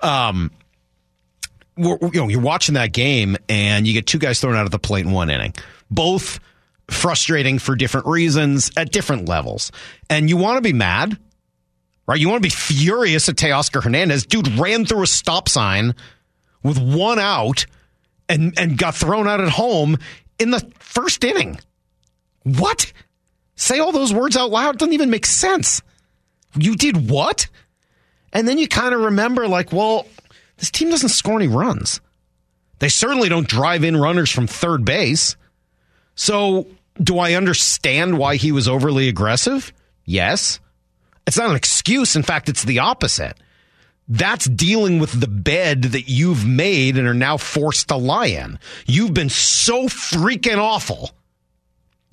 Um, 0.02 0.50
you 1.76 1.98
know, 2.14 2.28
you're 2.28 2.40
watching 2.40 2.74
that 2.74 2.92
game 2.92 3.36
and 3.48 3.86
you 3.86 3.92
get 3.92 4.06
two 4.06 4.18
guys 4.18 4.40
thrown 4.40 4.56
out 4.56 4.64
of 4.64 4.70
the 4.70 4.78
plate 4.78 5.04
in 5.06 5.12
one 5.12 5.30
inning, 5.30 5.54
both 5.90 6.40
frustrating 6.90 7.58
for 7.58 7.74
different 7.74 8.06
reasons 8.06 8.70
at 8.76 8.92
different 8.92 9.28
levels. 9.28 9.72
And 10.08 10.28
you 10.28 10.36
want 10.36 10.56
to 10.58 10.62
be 10.62 10.72
mad, 10.72 11.18
right? 12.06 12.18
You 12.18 12.28
want 12.28 12.42
to 12.42 12.46
be 12.46 12.54
furious 12.54 13.28
at 13.28 13.36
Teoscar 13.36 13.82
Hernandez. 13.82 14.24
Dude 14.26 14.48
ran 14.58 14.84
through 14.84 15.02
a 15.02 15.06
stop 15.06 15.48
sign 15.48 15.94
with 16.62 16.78
one 16.78 17.18
out 17.18 17.66
and, 18.28 18.58
and 18.58 18.78
got 18.78 18.94
thrown 18.94 19.28
out 19.28 19.40
at 19.40 19.48
home 19.48 19.98
in 20.38 20.50
the 20.50 20.60
first 20.78 21.24
inning. 21.24 21.58
What? 22.42 22.92
Say 23.56 23.78
all 23.78 23.92
those 23.92 24.12
words 24.12 24.36
out 24.36 24.50
loud. 24.50 24.74
It 24.74 24.78
doesn't 24.78 24.94
even 24.94 25.10
make 25.10 25.26
sense. 25.26 25.82
You 26.56 26.76
did 26.76 27.10
what? 27.10 27.48
And 28.32 28.46
then 28.46 28.58
you 28.58 28.68
kind 28.68 28.94
of 28.94 29.00
remember, 29.00 29.48
like, 29.48 29.72
well, 29.72 30.06
this 30.58 30.70
team 30.70 30.90
doesn't 30.90 31.08
score 31.10 31.36
any 31.36 31.48
runs. 31.48 32.00
They 32.78 32.88
certainly 32.88 33.28
don't 33.28 33.48
drive 33.48 33.84
in 33.84 33.96
runners 33.96 34.30
from 34.30 34.46
third 34.46 34.84
base. 34.84 35.36
So, 36.14 36.66
do 37.02 37.18
I 37.18 37.34
understand 37.34 38.18
why 38.18 38.36
he 38.36 38.52
was 38.52 38.68
overly 38.68 39.08
aggressive? 39.08 39.72
Yes. 40.04 40.60
It's 41.26 41.36
not 41.36 41.50
an 41.50 41.56
excuse. 41.56 42.16
In 42.16 42.22
fact, 42.22 42.48
it's 42.48 42.64
the 42.64 42.78
opposite. 42.78 43.36
That's 44.08 44.46
dealing 44.46 44.98
with 45.00 45.20
the 45.20 45.26
bed 45.26 45.82
that 45.82 46.08
you've 46.08 46.46
made 46.46 46.96
and 46.96 47.08
are 47.08 47.14
now 47.14 47.36
forced 47.36 47.88
to 47.88 47.96
lie 47.96 48.26
in. 48.26 48.58
You've 48.86 49.14
been 49.14 49.30
so 49.30 49.88
freaking 49.88 50.58
awful 50.58 51.10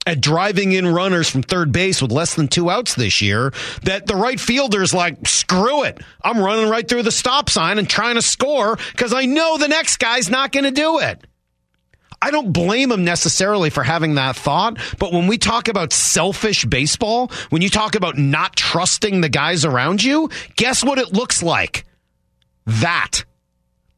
at 0.06 0.20
driving 0.20 0.74
in 0.74 0.88
runners 0.88 1.30
from 1.30 1.44
third 1.44 1.72
base 1.72 2.02
with 2.02 2.12
less 2.12 2.36
than 2.36 2.48
two 2.48 2.70
outs 2.70 2.96
this 2.96 3.22
year 3.22 3.54
that 3.84 4.06
the 4.06 4.16
right 4.16 4.40
fielder's 4.40 4.94
like, 4.94 5.26
screw 5.28 5.84
it. 5.84 6.02
I'm 6.24 6.40
running 6.40 6.70
right 6.70 6.88
through 6.88 7.04
the 7.04 7.12
stop 7.12 7.50
sign 7.50 7.78
and 7.78 7.90
trying 7.90 8.16
to 8.16 8.22
score 8.22 8.78
because 8.92 9.14
I 9.14 9.26
know 9.26 9.58
the 9.58 9.68
next 9.68 9.98
guy's 9.98 10.30
not 10.30 10.52
going 10.52 10.66
to 10.66 10.72
do 10.72 11.00
it. 11.00 11.26
I 12.24 12.32
don't 12.32 12.54
blame 12.54 12.90
him 12.90 13.04
necessarily 13.04 13.70
for 13.70 13.84
having 13.84 14.16
that 14.16 14.38
thought, 14.38 14.78
but 14.98 15.12
when 15.12 15.28
we 15.28 15.38
talk 15.38 15.68
about 15.68 15.92
selfish 15.92 16.64
baseball, 16.64 17.30
when 17.50 17.62
you 17.62 17.70
talk 17.70 17.96
about 17.96 18.18
not 18.18 18.56
trusting 18.56 19.20
the 19.20 19.28
guys 19.28 19.66
around 19.66 20.02
you, 20.02 20.30
guess 20.56 20.86
what 20.86 21.00
it 21.00 21.12
looks 21.12 21.44
like? 21.44 21.84
That. 22.66 23.26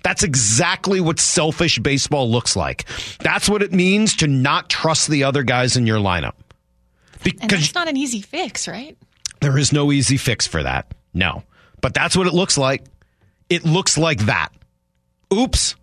That's 0.02 0.24
exactly 0.24 1.00
what 1.02 1.20
selfish 1.20 1.78
baseball 1.78 2.28
looks 2.28 2.56
like. 2.56 2.86
That's 3.20 3.48
what 3.48 3.62
it 3.62 3.72
means 3.72 4.16
to 4.16 4.28
not 4.28 4.72
trust 4.72 5.08
the 5.08 5.26
other 5.26 5.44
guys 5.44 5.78
in 5.78 5.86
your 5.86 6.00
lineup. 6.00 6.34
Because 7.24 7.42
and 7.42 7.52
that's 7.52 7.76
not 7.76 7.88
an 7.88 7.96
easy 7.96 8.22
fix, 8.22 8.68
right? 8.68 8.98
There 9.40 9.56
is 9.56 9.72
no 9.72 9.92
easy 9.92 10.18
fix 10.18 10.48
for 10.48 10.64
that. 10.64 10.96
No. 11.14 11.44
But 11.80 11.94
that's 11.94 12.18
what 12.18 12.26
it 12.26 12.34
looks 12.34 12.58
like. 12.58 12.86
It 13.50 13.66
looks 13.66 14.00
like 14.00 14.22
that. 14.22 14.50
Oops. 15.32 15.76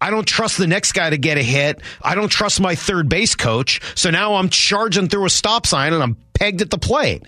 I 0.00 0.10
don't 0.10 0.26
trust 0.26 0.58
the 0.58 0.66
next 0.66 0.92
guy 0.92 1.10
to 1.10 1.18
get 1.18 1.38
a 1.38 1.42
hit. 1.42 1.80
I 2.02 2.14
don't 2.14 2.28
trust 2.28 2.60
my 2.60 2.74
third 2.74 3.08
base 3.08 3.34
coach. 3.34 3.80
So 3.94 4.10
now 4.10 4.34
I'm 4.34 4.48
charging 4.48 5.08
through 5.08 5.26
a 5.26 5.30
stop 5.30 5.66
sign 5.66 5.92
and 5.92 6.02
I'm 6.02 6.16
pegged 6.34 6.62
at 6.62 6.70
the 6.70 6.78
plate. 6.78 7.24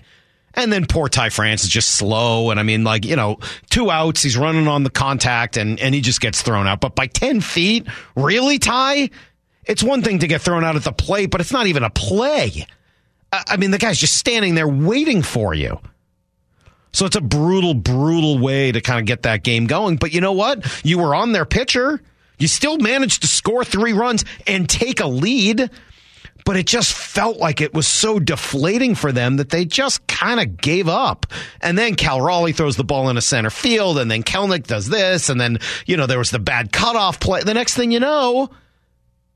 And 0.53 0.73
then 0.73 0.85
poor 0.85 1.07
Ty 1.07 1.29
France 1.29 1.63
is 1.63 1.69
just 1.69 1.91
slow. 1.91 2.49
And 2.49 2.59
I 2.59 2.63
mean, 2.63 2.83
like, 2.83 3.05
you 3.05 3.15
know, 3.15 3.37
two 3.69 3.91
outs, 3.91 4.23
he's 4.23 4.37
running 4.37 4.67
on 4.67 4.83
the 4.83 4.89
contact 4.89 5.55
and, 5.55 5.79
and 5.79 5.93
he 5.93 6.01
just 6.01 6.19
gets 6.19 6.41
thrown 6.41 6.67
out. 6.67 6.81
But 6.81 6.95
by 6.95 7.07
10 7.07 7.41
feet, 7.41 7.87
really, 8.15 8.57
Ty? 8.57 9.11
It's 9.65 9.83
one 9.83 10.01
thing 10.01 10.19
to 10.19 10.27
get 10.27 10.41
thrown 10.41 10.63
out 10.63 10.75
at 10.75 10.83
the 10.83 10.91
plate, 10.91 11.29
but 11.29 11.41
it's 11.41 11.51
not 11.51 11.67
even 11.67 11.83
a 11.83 11.89
play. 11.89 12.65
I 13.31 13.57
mean, 13.57 13.71
the 13.71 13.77
guy's 13.77 13.99
just 13.99 14.17
standing 14.17 14.55
there 14.55 14.67
waiting 14.67 15.21
for 15.21 15.53
you. 15.53 15.79
So 16.93 17.05
it's 17.05 17.15
a 17.15 17.21
brutal, 17.21 17.73
brutal 17.75 18.39
way 18.39 18.71
to 18.71 18.81
kind 18.81 18.99
of 18.99 19.05
get 19.05 19.23
that 19.23 19.43
game 19.43 19.67
going. 19.67 19.97
But 19.97 20.13
you 20.13 20.21
know 20.21 20.31
what? 20.31 20.65
You 20.83 20.97
were 20.97 21.13
on 21.13 21.33
their 21.33 21.45
pitcher. 21.45 22.01
You 22.37 22.47
still 22.47 22.77
managed 22.77 23.21
to 23.21 23.27
score 23.27 23.63
three 23.63 23.93
runs 23.93 24.23
and 24.45 24.69
take 24.69 24.99
a 24.99 25.07
lead, 25.07 25.69
but 26.45 26.55
it 26.55 26.67
just 26.67 26.93
felt 26.93 27.37
like 27.37 27.61
it 27.61 27.73
was 27.73 27.87
so 27.87 28.19
deflating 28.19 28.95
for 28.95 29.11
them 29.11 29.37
that 29.37 29.49
they 29.49 29.65
just 29.65 30.05
kind 30.07 30.39
of 30.39 30.57
gave 30.57 30.87
up. 30.87 31.25
And 31.61 31.77
then 31.77 31.95
Cal 31.95 32.21
Raleigh 32.21 32.53
throws 32.53 32.77
the 32.77 32.83
ball 32.83 33.05
in 33.05 33.11
into 33.11 33.21
center 33.21 33.49
field, 33.49 33.97
and 33.97 34.09
then 34.09 34.23
Kelenic 34.23 34.67
does 34.67 34.87
this, 34.87 35.29
and 35.29 35.41
then, 35.41 35.57
you 35.85 35.97
know, 35.97 36.05
there 36.05 36.19
was 36.19 36.31
the 36.31 36.39
bad 36.39 36.71
cutoff 36.71 37.19
play. 37.19 37.41
The 37.43 37.53
next 37.53 37.75
thing 37.75 37.91
you 37.91 37.99
know, 37.99 38.49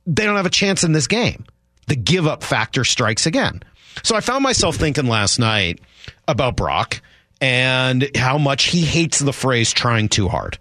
they 0.05 0.25
don't 0.25 0.37
have 0.37 0.45
a 0.45 0.49
chance 0.49 0.83
in 0.83 0.91
this 0.91 1.07
game. 1.07 1.45
The 1.87 1.95
give 1.95 2.27
up 2.27 2.43
factor 2.43 2.83
strikes 2.83 3.25
again. 3.25 3.63
So 4.03 4.15
I 4.15 4.21
found 4.21 4.43
myself 4.43 4.77
thinking 4.77 5.07
last 5.07 5.39
night 5.39 5.81
about 6.27 6.55
Brock 6.55 7.01
and 7.41 8.09
how 8.15 8.37
much 8.37 8.65
he 8.65 8.81
hates 8.81 9.19
the 9.19 9.33
phrase 9.33 9.73
trying 9.73 10.07
too 10.07 10.27
hard. 10.29 10.57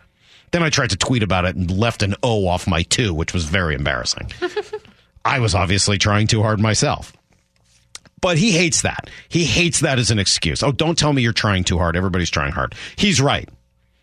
Then 0.50 0.62
I 0.62 0.70
tried 0.70 0.90
to 0.90 0.96
tweet 0.96 1.22
about 1.22 1.44
it 1.44 1.56
and 1.56 1.70
left 1.70 2.02
an 2.02 2.14
O 2.22 2.46
off 2.48 2.66
my 2.66 2.82
two, 2.82 3.14
which 3.14 3.32
was 3.32 3.44
very 3.44 3.74
embarrassing. 3.74 4.32
I 5.24 5.38
was 5.38 5.54
obviously 5.54 5.98
trying 5.98 6.26
too 6.26 6.42
hard 6.42 6.60
myself. 6.60 7.12
But 8.20 8.36
he 8.36 8.50
hates 8.50 8.82
that. 8.82 9.08
He 9.28 9.44
hates 9.44 9.80
that 9.80 9.98
as 9.98 10.10
an 10.10 10.18
excuse. 10.18 10.62
Oh, 10.62 10.72
don't 10.72 10.98
tell 10.98 11.12
me 11.12 11.22
you're 11.22 11.32
trying 11.32 11.64
too 11.64 11.78
hard. 11.78 11.96
Everybody's 11.96 12.30
trying 12.30 12.52
hard. 12.52 12.74
He's 12.96 13.20
right. 13.20 13.48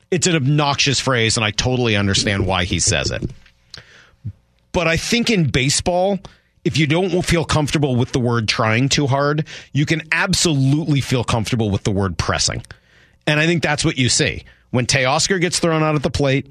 It's 0.09 0.25
an 0.25 0.35
obnoxious 0.35 0.99
phrase, 0.99 1.37
and 1.37 1.45
I 1.45 1.51
totally 1.51 1.95
understand 1.95 2.47
why 2.47 2.63
he 2.63 2.79
says 2.79 3.11
it. 3.11 3.29
But 4.71 4.87
I 4.87 4.97
think 4.97 5.29
in 5.29 5.49
baseball, 5.49 6.19
if 6.63 6.77
you 6.77 6.87
don't 6.87 7.21
feel 7.23 7.45
comfortable 7.45 7.95
with 7.95 8.11
the 8.11 8.19
word 8.19 8.47
trying 8.47 8.89
too 8.89 9.05
hard, 9.05 9.45
you 9.73 9.85
can 9.85 10.01
absolutely 10.11 11.01
feel 11.01 11.23
comfortable 11.23 11.69
with 11.69 11.83
the 11.83 11.91
word 11.91 12.17
pressing. 12.17 12.63
And 13.25 13.39
I 13.39 13.45
think 13.45 13.61
that's 13.61 13.83
what 13.83 13.97
you 13.97 14.09
see 14.09 14.45
when 14.69 14.85
Teoscar 14.85 15.39
gets 15.39 15.59
thrown 15.59 15.83
out 15.83 15.95
at 15.95 16.03
the 16.03 16.09
plate, 16.09 16.47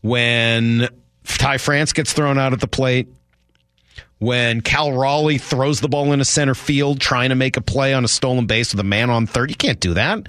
when 0.00 0.88
Ty 1.24 1.58
France 1.58 1.92
gets 1.92 2.12
thrown 2.12 2.38
out 2.38 2.52
at 2.52 2.60
the 2.60 2.68
plate, 2.68 3.08
when 4.18 4.60
Cal 4.60 4.92
Raleigh 4.92 5.38
throws 5.38 5.80
the 5.80 5.88
ball 5.88 6.06
in 6.06 6.14
into 6.14 6.24
center 6.24 6.54
field 6.54 7.00
trying 7.00 7.28
to 7.28 7.34
make 7.34 7.56
a 7.56 7.60
play 7.60 7.94
on 7.94 8.04
a 8.04 8.08
stolen 8.08 8.46
base 8.46 8.72
with 8.72 8.80
a 8.80 8.84
man 8.84 9.10
on 9.10 9.26
third. 9.26 9.50
You 9.50 9.56
can't 9.56 9.80
do 9.80 9.94
that. 9.94 10.26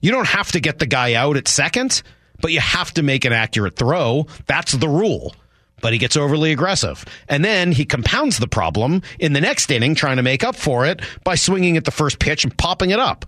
You 0.00 0.10
don't 0.10 0.28
have 0.28 0.52
to 0.52 0.60
get 0.60 0.78
the 0.78 0.86
guy 0.86 1.14
out 1.14 1.36
at 1.36 1.48
second, 1.48 2.02
but 2.40 2.52
you 2.52 2.60
have 2.60 2.92
to 2.94 3.02
make 3.02 3.24
an 3.24 3.32
accurate 3.32 3.76
throw. 3.76 4.26
That's 4.46 4.72
the 4.72 4.88
rule. 4.88 5.34
But 5.80 5.92
he 5.92 5.98
gets 5.98 6.16
overly 6.16 6.52
aggressive. 6.52 7.04
And 7.28 7.44
then 7.44 7.72
he 7.72 7.84
compounds 7.84 8.38
the 8.38 8.48
problem 8.48 9.02
in 9.18 9.34
the 9.34 9.40
next 9.40 9.70
inning, 9.70 9.94
trying 9.94 10.16
to 10.16 10.22
make 10.22 10.42
up 10.42 10.56
for 10.56 10.86
it 10.86 11.02
by 11.24 11.34
swinging 11.34 11.76
at 11.76 11.84
the 11.84 11.90
first 11.90 12.18
pitch 12.18 12.44
and 12.44 12.56
popping 12.56 12.90
it 12.90 12.98
up 12.98 13.26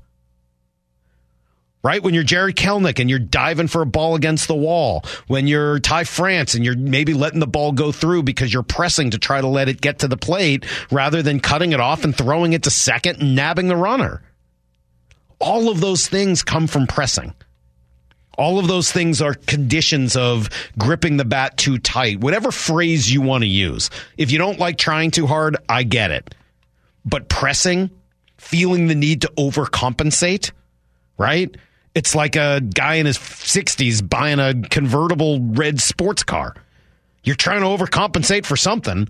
right? 1.87 2.03
When 2.03 2.15
you're 2.15 2.25
Jarred 2.25 2.57
Kelenic 2.57 2.99
and 2.99 3.09
you're 3.09 3.21
diving 3.21 3.69
for 3.69 3.81
a 3.81 3.87
ball 3.87 4.17
against 4.17 4.49
the 4.49 4.57
wall, 4.57 5.05
when 5.29 5.47
you're 5.47 5.79
Ty 5.79 6.03
France 6.03 6.57
and 6.57 6.65
you're 6.65 6.77
maybe 6.77 7.15
letting 7.15 7.39
the 7.39 7.47
ball 7.47 7.71
go 7.71 7.93
through 7.93 8.25
because 8.25 8.53
you're 8.53 8.65
pressing 8.65 9.13
to 9.13 9.19
try 9.19 9.41
to 9.41 9.47
let 9.47 9.69
it 9.69 9.81
get 9.81 10.01
to 10.01 10.09
the 10.09 10.17
plate 10.17 10.67
rather 10.91 11.23
than 11.23 11.39
cutting 11.39 11.73
it 11.73 11.79
off 11.79 12.03
and 12.03 12.17
throwing 12.17 12.55
it 12.55 12.65
to 12.65 12.71
second 12.71 13.23
and 13.23 13.37
nabbing 13.37 13.69
the 13.69 13.77
runner. 13.77 14.21
All 15.39 15.71
of 15.71 15.81
those 15.81 16.09
things 16.09 16.43
come 16.43 16.67
from 16.67 16.89
pressing. 16.89 17.33
All 18.37 18.59
of 18.59 18.67
those 18.67 18.91
things 18.91 19.23
are 19.23 19.35
conditions 19.35 20.17
of 20.17 20.51
gripping 20.77 21.19
the 21.19 21.25
bat 21.25 21.57
too 21.57 21.79
tight, 21.79 22.19
whatever 22.19 22.51
phrase 22.51 23.13
you 23.13 23.21
want 23.21 23.45
to 23.45 23.49
use. 23.49 23.91
If 24.19 24.33
you 24.33 24.39
don't 24.39 24.59
like 24.59 24.77
trying 24.77 25.13
too 25.13 25.29
hard, 25.29 25.57
I 25.69 25.85
get 25.85 26.11
it. 26.11 26.35
But 27.05 27.29
pressing, 27.29 27.91
feeling 28.39 28.89
the 28.89 28.97
need 28.97 29.21
to 29.21 29.33
overcompensate, 29.39 30.51
right? 31.17 31.57
It's 31.97 32.15
like 32.15 32.37
a 32.37 32.61
guy 32.61 32.97
in 32.97 33.07
his 33.07 33.17
60s 33.17 34.07
buying 34.07 34.39
a 34.39 34.53
convertible 34.69 35.41
red 35.41 35.81
sports 35.81 36.23
car. 36.23 36.55
You're 37.25 37.37
trying 37.37 37.61
to 37.61 37.67
overcompensate 37.69 38.45
for 38.45 38.55
something. 38.55 39.09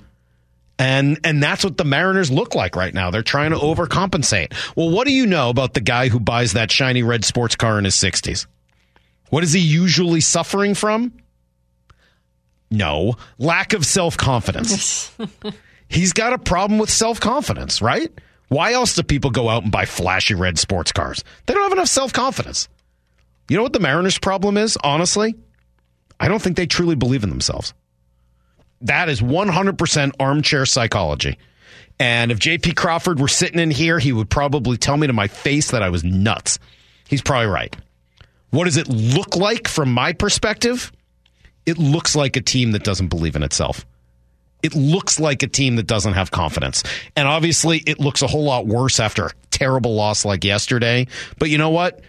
And 0.79 1.19
and 1.25 1.43
that's 1.43 1.65
what 1.65 1.79
the 1.79 1.85
Mariners 1.85 2.31
look 2.31 2.55
like 2.55 2.77
right 2.77 2.95
now. 2.95 3.11
They're 3.11 3.25
trying 3.25 3.51
to 3.51 3.57
overcompensate. 3.57 4.55
Well, 4.77 4.91
what 4.91 5.09
do 5.09 5.13
you 5.13 5.27
know 5.27 5.51
about 5.51 5.75
the 5.75 5.81
guy 5.81 6.09
who 6.09 6.21
buys 6.21 6.53
that 6.53 6.71
shiny 6.71 7.03
red 7.03 7.25
sports 7.25 7.57
car 7.57 7.77
in 7.77 7.85
his 7.85 7.97
60s? 7.97 8.47
What 9.31 9.43
is 9.43 9.53
he 9.53 9.61
usually 9.61 10.21
suffering 10.21 10.75
from? 10.75 11.13
No, 12.71 13.17
lack 13.37 13.73
of 13.73 13.85
self-confidence. 13.85 15.11
He's 15.89 16.13
got 16.13 16.35
a 16.35 16.39
problem 16.39 16.79
with 16.79 16.91
self-confidence, 16.91 17.83
right? 17.83 18.13
Why 18.47 18.75
else 18.75 18.95
do 18.95 19.03
people 19.03 19.31
go 19.31 19.49
out 19.49 19.65
and 19.65 19.73
buy 19.73 19.87
flashy 19.87 20.35
red 20.35 20.57
sports 20.57 20.93
cars? 20.93 21.25
They 21.47 21.55
don't 21.55 21.65
have 21.65 21.73
enough 21.73 21.89
self-confidence. 21.89 22.69
You 23.49 23.57
know 23.57 23.63
what 23.63 23.73
the 23.73 23.81
Mariners' 23.81 24.19
problem 24.19 24.57
is, 24.57 24.77
honestly? 24.83 25.35
I 26.19 26.29
don't 26.29 26.41
think 26.41 26.57
they 26.57 26.67
truly 26.67 26.97
believe 26.97 27.23
in 27.23 27.31
themselves. 27.31 27.75
That 28.83 29.09
is 29.09 29.21
100% 29.21 30.13
armchair 30.19 30.67
psychology. 30.67 31.39
And 31.99 32.31
if 32.31 32.39
JP 32.39 32.77
Crawford 32.77 33.21
were 33.21 33.29
sitting 33.29 33.59
in 33.59 33.71
here, 33.71 33.99
he 33.99 34.13
would 34.13 34.29
probably 34.29 34.77
tell 34.77 34.97
me 34.97 35.07
to 35.07 35.13
my 35.13 35.29
face 35.29 35.71
that 35.71 35.83
I 35.83 35.89
was 35.89 36.05
nuts. 36.05 36.59
He's 37.09 37.23
probably 37.23 37.47
right. 37.47 37.75
What 38.51 38.65
does 38.65 38.77
it 38.77 38.89
look 38.89 39.37
like 39.37 39.69
from 39.69 39.93
my 39.93 40.13
perspective? 40.13 40.93
It 41.65 41.79
looks 41.79 42.15
like 42.15 42.37
a 42.37 42.41
team 42.41 42.73
that 42.73 42.85
doesn't 42.85 43.09
believe 43.09 43.37
in 43.37 43.43
itself. 43.43 43.87
It 44.63 44.75
looks 44.75 45.21
like 45.21 45.43
a 45.43 45.47
team 45.47 45.77
that 45.77 45.87
doesn't 45.87 46.15
have 46.15 46.31
confidence. 46.31 46.83
And 47.15 47.29
obviously, 47.29 47.79
it 47.87 48.01
looks 48.01 48.23
a 48.23 48.27
whole 48.27 48.45
lot 48.45 48.67
worse 48.67 49.01
after 49.01 49.27
a 49.27 49.31
terrible 49.51 49.95
loss 49.95 50.25
like 50.25 50.45
yesterday. 50.45 51.07
But 51.39 51.51
you 51.51 51.59
know 51.59 51.71
what? 51.71 52.01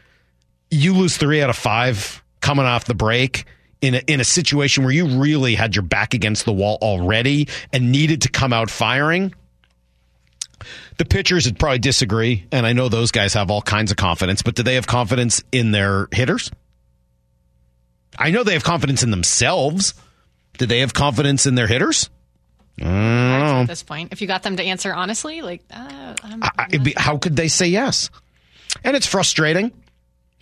You 0.69 0.93
lose 0.93 1.17
three 1.17 1.41
out 1.41 1.49
of 1.49 1.55
five 1.55 2.23
coming 2.41 2.65
off 2.65 2.85
the 2.85 2.95
break 2.95 3.45
in 3.81 3.95
a, 3.95 4.01
in 4.07 4.19
a 4.19 4.23
situation 4.23 4.83
where 4.83 4.93
you 4.93 5.19
really 5.19 5.55
had 5.55 5.75
your 5.75 5.83
back 5.83 6.13
against 6.13 6.45
the 6.45 6.53
wall 6.53 6.77
already 6.81 7.47
and 7.71 7.91
needed 7.91 8.23
to 8.23 8.29
come 8.29 8.53
out 8.53 8.69
firing. 8.69 9.33
The 10.97 11.05
pitchers 11.05 11.45
would 11.45 11.59
probably 11.59 11.79
disagree, 11.79 12.45
and 12.51 12.65
I 12.65 12.73
know 12.73 12.89
those 12.89 13.11
guys 13.11 13.35
have 13.35 13.51
all 13.51 13.61
kinds 13.61 13.91
of 13.91 13.97
confidence, 13.97 14.41
but 14.41 14.55
do 14.55 14.63
they 14.63 14.75
have 14.75 14.87
confidence 14.87 15.43
in 15.51 15.71
their 15.71 16.07
hitters? 16.11 16.51
I 18.17 18.31
know 18.31 18.43
they 18.43 18.53
have 18.53 18.63
confidence 18.63 19.03
in 19.03 19.11
themselves. 19.11 19.93
Do 20.57 20.65
they 20.65 20.79
have 20.79 20.93
confidence 20.95 21.45
in 21.45 21.53
their 21.53 21.67
hitters? 21.67 22.09
At 23.61 23.67
this 23.67 23.83
point, 23.83 24.11
if 24.11 24.21
you 24.21 24.27
got 24.27 24.41
them 24.41 24.57
to 24.57 24.63
answer 24.63 24.93
honestly, 24.93 25.41
like, 25.43 25.63
uh, 25.71 26.15
I, 26.57 26.77
be, 26.77 26.93
how 26.97 27.17
could 27.17 27.35
they 27.35 27.47
say 27.47 27.67
yes? 27.67 28.09
And 28.83 28.95
it's 28.95 29.05
frustrating 29.07 29.71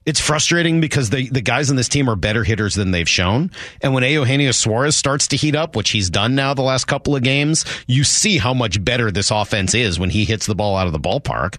it's 0.06 0.20
frustrating 0.20 0.82
because 0.82 1.10
the, 1.10 1.30
the 1.30 1.42
guys 1.42 1.70
on 1.70 1.76
this 1.76 1.90
team 1.90 2.10
are 2.10 2.16
better 2.16 2.44
hitters 2.44 2.76
than 2.76 2.92
they've 2.92 3.10
shown. 3.10 3.52
And 3.82 3.94
when 3.94 4.04
Eugenio 4.04 4.52
Suarez 4.52 4.96
starts 4.96 5.28
to 5.30 5.36
heat 5.36 5.56
up, 5.56 5.76
which 5.76 5.90
he's 5.90 6.10
done 6.10 6.36
now 6.36 6.54
the 6.54 6.62
last 6.62 6.86
couple 6.86 7.16
of 7.16 7.24
games, 7.24 7.66
you 7.88 8.04
see 8.04 8.38
how 8.38 8.54
much 8.54 8.84
better 8.84 9.10
this 9.10 9.32
offense 9.32 9.74
is 9.74 10.00
when 10.00 10.12
he 10.12 10.26
hits 10.26 10.46
the 10.46 10.56
ball 10.56 10.78
out 10.78 10.86
of 10.88 10.94
the 10.94 11.00
ballpark. 11.00 11.58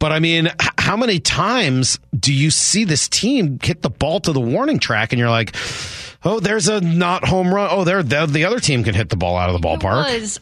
But 0.00 0.10
I 0.10 0.18
mean, 0.18 0.50
how 0.78 0.96
many 0.96 1.20
times 1.20 2.00
do 2.18 2.34
you 2.34 2.50
see 2.50 2.82
this 2.84 3.08
team 3.08 3.60
hit 3.62 3.82
the 3.82 3.90
ball 3.90 4.18
to 4.20 4.32
the 4.32 4.40
warning 4.40 4.80
track 4.80 5.12
and 5.12 5.20
you're 5.20 5.30
like, 5.30 5.54
oh, 6.24 6.40
there's 6.40 6.68
a 6.68 6.80
not 6.80 7.24
home 7.24 7.54
run. 7.54 7.68
Oh, 7.70 7.84
there, 7.84 8.02
the, 8.02 8.26
the 8.26 8.44
other 8.44 8.58
team 8.58 8.82
can 8.82 8.94
hit 8.94 9.10
the 9.10 9.16
ball 9.16 9.36
out 9.36 9.48
of 9.48 9.60
the 9.60 9.66
ballpark. 9.66 10.12
It 10.12 10.20
was 10.20 10.40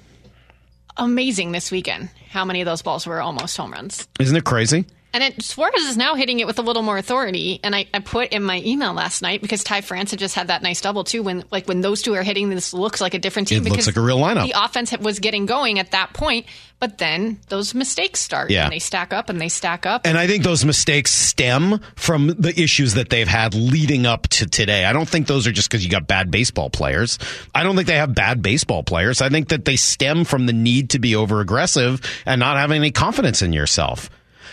amazing 0.96 1.52
this 1.52 1.70
weekend 1.70 2.08
how 2.30 2.44
many 2.44 2.60
of 2.62 2.66
those 2.66 2.80
balls 2.80 3.06
were 3.06 3.20
almost 3.20 3.56
home 3.56 3.72
runs. 3.72 4.08
Isn't 4.18 4.36
it 4.36 4.44
crazy? 4.44 4.86
And 5.12 5.24
it, 5.24 5.42
Suarez 5.42 5.82
is 5.82 5.96
now 5.96 6.14
hitting 6.14 6.40
it 6.40 6.46
with 6.46 6.58
a 6.58 6.62
little 6.62 6.82
more 6.82 6.96
authority. 6.96 7.58
And 7.64 7.74
I, 7.74 7.86
I 7.92 7.98
put 7.98 8.28
in 8.28 8.42
my 8.42 8.62
email 8.64 8.92
last 8.92 9.22
night 9.22 9.42
because 9.42 9.64
Ty 9.64 9.80
France 9.80 10.10
had 10.10 10.20
just 10.20 10.34
had 10.34 10.48
that 10.48 10.62
nice 10.62 10.80
double 10.80 11.04
too. 11.04 11.22
When 11.22 11.44
like 11.50 11.66
when 11.66 11.80
those 11.80 12.02
two 12.02 12.14
are 12.14 12.22
hitting, 12.22 12.48
this 12.50 12.72
looks 12.72 13.00
like 13.00 13.14
a 13.14 13.18
different 13.18 13.48
team. 13.48 13.66
It 13.66 13.70
looks 13.70 13.86
like 13.86 13.96
a 13.96 14.00
real 14.00 14.18
lineup. 14.18 14.46
The 14.46 14.54
offense 14.56 14.96
was 14.98 15.18
getting 15.18 15.46
going 15.46 15.78
at 15.78 15.90
that 15.90 16.12
point, 16.12 16.46
but 16.78 16.98
then 16.98 17.40
those 17.48 17.74
mistakes 17.74 18.20
start. 18.20 18.50
Yeah. 18.50 18.64
and 18.64 18.72
they 18.72 18.78
stack 18.78 19.12
up 19.12 19.28
and 19.28 19.40
they 19.40 19.48
stack 19.48 19.84
up. 19.84 20.06
And 20.06 20.16
I 20.16 20.26
think 20.26 20.44
those 20.44 20.64
mistakes 20.64 21.10
stem 21.10 21.80
from 21.96 22.28
the 22.28 22.58
issues 22.60 22.94
that 22.94 23.08
they've 23.10 23.28
had 23.28 23.54
leading 23.54 24.06
up 24.06 24.28
to 24.28 24.46
today. 24.46 24.84
I 24.84 24.92
don't 24.92 25.08
think 25.08 25.26
those 25.26 25.46
are 25.46 25.52
just 25.52 25.68
because 25.70 25.84
you 25.84 25.90
got 25.90 26.06
bad 26.06 26.30
baseball 26.30 26.70
players. 26.70 27.18
I 27.54 27.64
don't 27.64 27.74
think 27.74 27.88
they 27.88 27.96
have 27.96 28.14
bad 28.14 28.42
baseball 28.42 28.84
players. 28.84 29.20
I 29.20 29.28
think 29.28 29.48
that 29.48 29.64
they 29.64 29.76
stem 29.76 30.24
from 30.24 30.46
the 30.46 30.52
need 30.52 30.90
to 30.90 30.98
be 31.00 31.16
over 31.16 31.40
aggressive 31.40 32.00
and 32.24 32.38
not 32.38 32.56
having 32.56 32.76
any 32.76 32.92
confidence 32.92 33.42
in 33.42 33.52
yourself. 33.52 34.08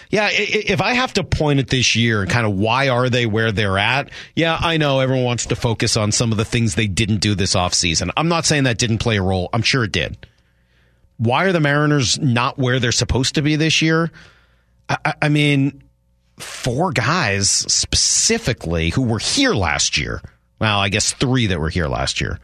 Yeah, 0.10 0.30
if 0.32 0.82
I 0.82 0.94
have 0.94 1.14
to 1.14 1.24
point 1.24 1.60
at 1.60 1.68
this 1.68 1.96
year 1.96 2.22
and 2.22 2.30
kind 2.32 2.46
of 2.46 2.54
why 2.54 2.90
are 2.90 3.10
they 3.10 3.26
where 3.26 3.52
they're 3.52 3.78
at? 3.78 4.10
Yeah, 4.36 4.58
I 4.60 4.78
know 4.78 5.00
everyone 5.00 5.26
wants 5.26 5.48
to 5.48 5.56
focus 5.56 5.98
on 5.98 6.12
some 6.12 6.32
of 6.32 6.38
the 6.38 6.46
things 6.46 6.76
they 6.76 6.88
didn't 6.88 7.18
do 7.18 7.36
this 7.36 7.56
offseason. 7.56 8.12
I'm 8.16 8.30
not 8.30 8.46
saying 8.46 8.64
that 8.64 8.78
didn't 8.78 9.00
play 9.00 9.18
a 9.18 9.22
role. 9.22 9.50
I'm 9.52 9.62
sure 9.62 9.84
it 9.84 9.92
did. 9.92 10.18
Why 11.18 11.46
are 11.46 11.52
the 11.52 11.60
Mariners 11.60 12.18
not 12.20 12.58
where 12.58 12.80
they're 12.80 12.92
supposed 12.92 13.36
to 13.36 13.42
be 13.42 13.56
this 13.56 13.82
year? 13.82 14.12
I, 14.88 15.14
I 15.24 15.30
mean, 15.30 15.84
four 16.38 16.92
guys 16.92 17.50
specifically 17.50 18.90
who 18.90 19.02
were 19.02 19.20
here 19.20 19.54
last 19.54 19.98
year. 19.98 20.22
Well, 20.60 20.80
I 20.80 20.90
guess 20.90 21.12
three 21.14 21.48
that 21.48 21.60
were 21.60 21.70
here 21.70 21.88
last 21.88 22.22
year 22.22 22.40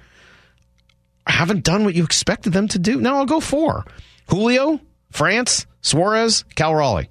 haven't 1.28 1.64
done 1.64 1.86
what 1.86 1.96
you 1.96 2.04
expected 2.04 2.54
them 2.54 2.68
to 2.70 2.80
do. 2.80 3.00
Now 3.00 3.18
I'll 3.18 3.26
go 3.26 3.40
four: 3.40 3.86
Julio, 4.30 4.80
France, 5.12 5.66
Suarez, 5.82 6.44
Cal 6.56 6.76
Raleigh. 6.76 7.10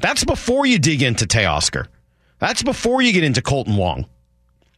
That's 0.00 0.24
before 0.24 0.66
you 0.66 0.78
dig 0.78 1.02
into 1.02 1.26
Teoscar. 1.26 1.86
That's 2.38 2.62
before 2.62 3.02
you 3.02 3.12
get 3.12 3.24
into 3.24 3.42
Kolten 3.42 3.76
Wong. 3.76 4.06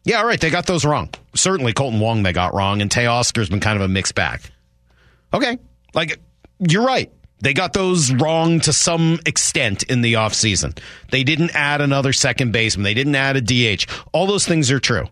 Yeah, 0.04 0.18
all 0.18 0.26
right, 0.26 0.40
they 0.40 0.50
got 0.50 0.66
those 0.66 0.84
wrong. 0.84 1.10
Certainly 1.34 1.74
Kolten 1.74 2.00
Wong 2.00 2.22
they 2.22 2.32
got 2.32 2.54
wrong, 2.54 2.82
and 2.82 2.90
Teoscar's 2.90 3.48
been 3.48 3.60
kind 3.60 3.76
of 3.76 3.82
a 3.82 3.88
mixed 3.88 4.14
bag. 4.14 4.40
Okay, 5.32 5.58
like 5.94 6.18
you're 6.58 6.84
right. 6.84 7.10
They 7.40 7.54
got 7.54 7.72
those 7.72 8.12
wrong 8.12 8.60
to 8.60 8.72
some 8.72 9.18
extent 9.26 9.82
in 9.84 10.00
the 10.00 10.14
offseason. 10.14 10.78
They 11.10 11.24
didn't 11.24 11.56
add 11.56 11.80
another 11.80 12.12
second 12.12 12.52
baseman. 12.52 12.84
They 12.84 12.94
didn't 12.94 13.16
add 13.16 13.36
a 13.36 13.40
DH. 13.40 13.86
All 14.12 14.26
those 14.26 14.46
things 14.46 14.70
are 14.70 14.78
true. 14.78 15.08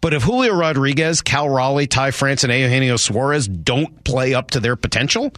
But 0.00 0.14
if 0.14 0.22
Julio 0.22 0.54
Rodriguez, 0.54 1.22
Cal 1.22 1.48
Raleigh, 1.48 1.86
Ty 1.86 2.10
France, 2.10 2.42
and 2.42 2.52
Eugenio 2.52 2.96
Suarez 2.96 3.46
don't 3.46 4.02
play 4.02 4.34
up 4.34 4.52
to 4.52 4.60
their 4.60 4.74
potential, 4.74 5.32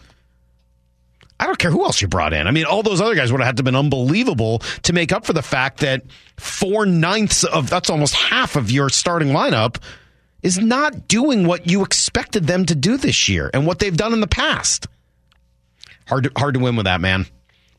I 1.43 1.45
don't 1.45 1.59
care 1.59 1.71
who 1.71 1.83
else 1.83 2.01
you 2.01 2.07
brought 2.07 2.31
in. 2.31 2.47
I 2.47 2.51
mean, 2.51 2.63
all 2.63 2.83
those 2.83 3.01
other 3.01 3.15
guys 3.15 3.29
would 3.29 3.41
have 3.41 3.47
had 3.47 3.57
to 3.57 3.59
have 3.59 3.65
been 3.65 3.75
unbelievable 3.75 4.59
to 4.83 4.93
make 4.93 5.11
up 5.11 5.25
for 5.25 5.33
the 5.33 5.41
fact 5.41 5.81
that 5.81 6.03
four 6.37 6.85
ninths 6.85 7.43
of 7.43 7.69
that's 7.69 7.89
almost 7.89 8.15
half 8.15 8.55
of 8.55 8.71
your 8.71 8.87
starting 8.87 9.27
lineup 9.27 9.75
is 10.41 10.57
not 10.57 11.09
doing 11.09 11.45
what 11.45 11.69
you 11.69 11.83
expected 11.83 12.47
them 12.47 12.65
to 12.67 12.75
do 12.75 12.95
this 12.95 13.27
year 13.27 13.51
and 13.53 13.67
what 13.67 13.79
they've 13.79 13.97
done 13.97 14.13
in 14.13 14.21
the 14.21 14.27
past. 14.27 14.87
Hard 16.07 16.23
to, 16.23 16.31
hard 16.37 16.53
to 16.53 16.61
win 16.61 16.77
with 16.77 16.85
that, 16.85 17.01
man. 17.01 17.25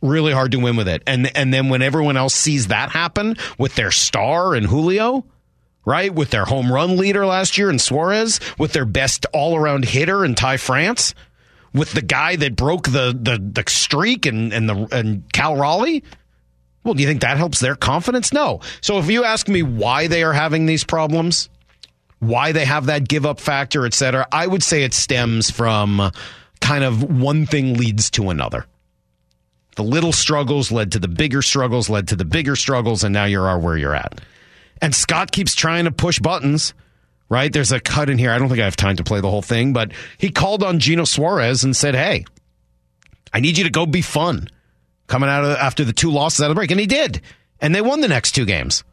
Really 0.03 0.35
hard 0.35 0.53
to 0.53 0.59
win 0.59 0.77
with 0.77 0.87
it. 0.87 1.03
And 1.07 1.35
and 1.35 1.53
then 1.53 1.70
when 1.70 1.81
everyone 1.81 2.18
else 2.18 2.35
sees 2.35 2.66
that 2.66 2.90
happen 2.90 3.35
with 3.57 3.77
their 3.77 3.90
star 3.90 4.55
and 4.55 4.66
Julio, 4.66 5.24
right? 5.87 6.14
With 6.14 6.29
their 6.29 6.44
home 6.44 6.70
run 6.70 6.98
leader 6.98 7.24
last 7.24 7.57
year 7.57 7.70
and 7.70 7.81
Suarez, 7.81 8.40
with 8.59 8.74
their 8.74 8.85
best 8.85 9.24
all 9.33 9.57
around 9.57 9.87
hitter 9.87 10.22
and 10.22 10.37
Ty 10.37 10.59
France, 10.59 11.14
with 11.74 11.92
the 11.92 12.02
guy 12.02 12.37
that 12.37 12.56
broke 12.56 12.84
the 12.84 13.18
the, 13.20 13.38
the 13.38 13.68
streak 13.68 14.24
and 14.24 14.52
and 14.52 14.68
the 14.68 14.88
and 14.92 15.30
Cal 15.32 15.56
Raleigh. 15.56 16.02
Well, 16.84 16.94
do 16.94 17.02
you 17.02 17.08
think 17.08 17.22
that 17.22 17.37
helps 17.37 17.60
their 17.60 17.76
confidence? 17.76 18.32
No. 18.32 18.60
So 18.80 18.98
if 18.98 19.10
you 19.10 19.24
ask 19.24 19.48
me 19.48 19.62
why 19.62 20.06
they 20.06 20.22
are 20.22 20.34
having 20.34 20.66
these 20.66 20.84
problems, 20.84 21.48
why 22.18 22.52
they 22.52 22.66
have 22.66 22.87
that 22.87 23.08
give 23.08 23.24
up 23.24 23.40
factor, 23.40 23.87
et 23.87 23.94
cetera, 23.94 24.26
I 24.30 24.46
would 24.46 24.62
say 24.62 24.82
it 24.82 24.92
stems 24.92 25.50
from 25.50 26.10
kind 26.60 26.84
of 26.84 27.02
one 27.02 27.46
thing 27.46 27.74
leads 27.74 28.10
to 28.12 28.28
another. 28.28 28.66
The 29.76 29.82
little 29.82 30.12
struggles 30.12 30.70
led 30.70 30.92
to 30.92 30.98
the 30.98 31.08
bigger 31.08 31.42
struggles, 31.42 31.88
led 31.88 32.08
to 32.08 32.16
the 32.16 32.24
bigger 32.24 32.54
struggles, 32.54 33.02
and 33.02 33.12
now 33.12 33.24
you 33.24 33.40
are 33.40 33.58
where 33.58 33.76
you're 33.76 33.94
at. 33.94 34.20
And 34.80 34.94
Scott 34.94 35.32
keeps 35.32 35.54
trying 35.54 35.87
to 35.87 35.90
push 35.90 36.18
buttons, 36.18 36.74
right? 37.35 37.53
There's 37.53 37.73
a 37.73 37.81
cut 37.81 38.09
in 38.09 38.16
here. 38.16 38.31
I 38.31 38.38
don't 38.38 38.49
think 38.49 38.61
I 38.61 38.64
have 38.64 38.77
time 38.77 38.97
to 38.97 39.05
play 39.05 39.20
the 39.20 39.29
whole 39.29 39.42
thing, 39.42 39.73
but 39.73 39.92
he 40.16 40.31
called 40.31 40.62
on 40.62 40.79
Geno 40.79 41.05
Suarez 41.05 41.64
and 41.64 41.77
said, 41.77 41.94
Hey, 41.97 42.25
I 43.33 43.40
need 43.40 43.59
you 43.59 43.64
to 43.64 43.70
go 43.70 43.85
be 43.85 44.03
fun 44.03 44.49
coming 45.09 45.29
out 45.29 45.44
of 45.44 45.57
after 45.59 45.85
the 45.85 45.92
two 45.92 46.12
losses 46.12 46.40
out 46.40 46.44
of 46.44 46.51
the 46.51 46.55
break. 46.55 46.70
And 46.70 46.79
he 46.79 46.87
did. 46.87 47.20
And 47.61 47.75
they 47.75 47.83
won 47.83 48.01
the 48.01 48.09
next 48.09 48.33
two 48.33 48.44
games. 48.47 48.85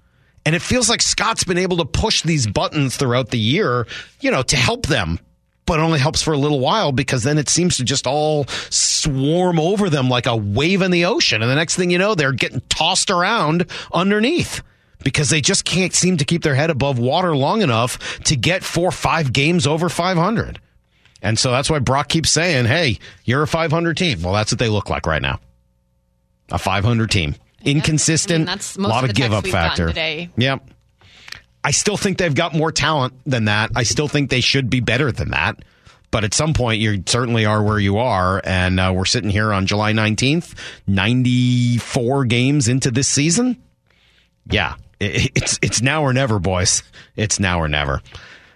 And 0.43 0.55
it 0.55 0.63
feels 0.63 0.89
like 0.89 1.03
Scott's 1.03 1.43
been 1.43 1.59
able 1.59 1.77
to 1.77 1.85
push 1.85 2.23
these 2.23 2.47
buttons 2.47 2.97
throughout 2.97 3.29
the 3.29 3.37
year, 3.37 3.85
you 4.19 4.31
know, 4.31 4.41
to 4.41 4.57
help 4.57 4.87
them. 4.87 5.19
But 5.67 5.79
it 5.79 5.83
only 5.83 5.99
helps 5.99 6.23
for 6.23 6.33
a 6.33 6.37
little 6.37 6.59
while 6.59 6.91
because 6.91 7.21
then 7.21 7.37
it 7.37 7.47
seems 7.47 7.77
to 7.77 7.83
just 7.83 8.07
all 8.07 8.45
swarm 8.71 9.59
over 9.59 9.89
them 9.89 10.09
like 10.09 10.25
a 10.25 10.35
wave 10.35 10.81
in 10.81 10.89
the 10.89 11.05
ocean. 11.05 11.43
And 11.43 11.51
the 11.51 11.55
next 11.55 11.75
thing 11.75 11.91
you 11.91 11.99
know, 11.99 12.15
they're 12.15 12.31
getting 12.31 12.61
tossed 12.69 13.11
around 13.11 13.67
underneath 13.93 14.63
because 15.03 15.29
they 15.29 15.41
just 15.41 15.65
can't 15.65 15.93
seem 15.93 16.17
to 16.17 16.25
keep 16.25 16.43
their 16.43 16.55
head 16.55 16.69
above 16.69 16.99
water 16.99 17.35
long 17.35 17.61
enough 17.61 18.19
to 18.23 18.35
get 18.35 18.63
four 18.63 18.89
or 18.89 18.91
five 18.91 19.33
games 19.33 19.67
over 19.67 19.89
500. 19.89 20.59
And 21.21 21.37
so 21.37 21.51
that's 21.51 21.69
why 21.69 21.79
Brock 21.79 22.09
keeps 22.09 22.31
saying, 22.31 22.65
hey, 22.65 22.99
you're 23.25 23.43
a 23.43 23.47
500 23.47 23.95
team. 23.95 24.21
Well, 24.21 24.33
that's 24.33 24.51
what 24.51 24.59
they 24.59 24.69
look 24.69 24.89
like 24.89 25.05
right 25.05 25.21
now. 25.21 25.39
A 26.51 26.57
500 26.57 27.09
team. 27.11 27.35
Inconsistent, 27.63 28.35
I 28.35 28.37
mean, 28.39 28.45
that's 28.45 28.77
most 28.77 28.89
lot 28.89 29.03
of 29.03 29.11
of, 29.11 29.15
give 29.15 29.33
up 29.33 29.45
factor. 29.45 29.87
today. 29.87 30.29
Yep. 30.35 30.67
I 31.63 31.71
still 31.71 31.95
think 31.95 32.17
they've 32.17 32.33
got 32.33 32.55
more 32.55 32.71
talent 32.71 33.13
than 33.25 33.45
that. 33.45 33.71
I 33.75 33.83
still 33.83 34.07
think 34.07 34.31
they 34.31 34.41
should 34.41 34.69
be 34.69 34.79
better 34.79 35.11
than 35.11 35.29
that. 35.29 35.59
But 36.09 36.23
at 36.23 36.33
some 36.33 36.53
point, 36.53 36.81
you 36.81 37.03
certainly 37.05 37.45
are 37.45 37.63
where 37.63 37.79
you 37.79 37.99
are. 37.99 38.41
And 38.43 38.79
uh, 38.79 38.91
we're 38.95 39.05
sitting 39.05 39.29
here 39.29 39.53
on 39.53 39.65
July 39.67 39.93
19th, 39.93 40.55
94 40.87 42.25
games 42.25 42.67
into 42.67 42.91
this 42.91 43.07
season. 43.07 43.61
Yeah, 44.51 44.75
it, 44.99 45.31
it's, 45.35 45.59
it's 45.61 45.81
now 45.81 46.03
or 46.03 46.13
never, 46.13 46.39
boys. 46.39 46.83
It's 47.15 47.39
now 47.39 47.59
or 47.59 47.67
never. 47.67 48.01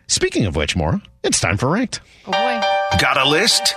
Speaking 0.08 0.46
of 0.46 0.56
which, 0.56 0.76
Maura, 0.76 1.02
it's 1.24 1.40
time 1.40 1.58
for 1.58 1.70
ranked. 1.70 2.02
Oh 2.28 2.32
boy. 2.32 3.00
Got 3.00 3.18
a 3.18 3.28
list? 3.28 3.76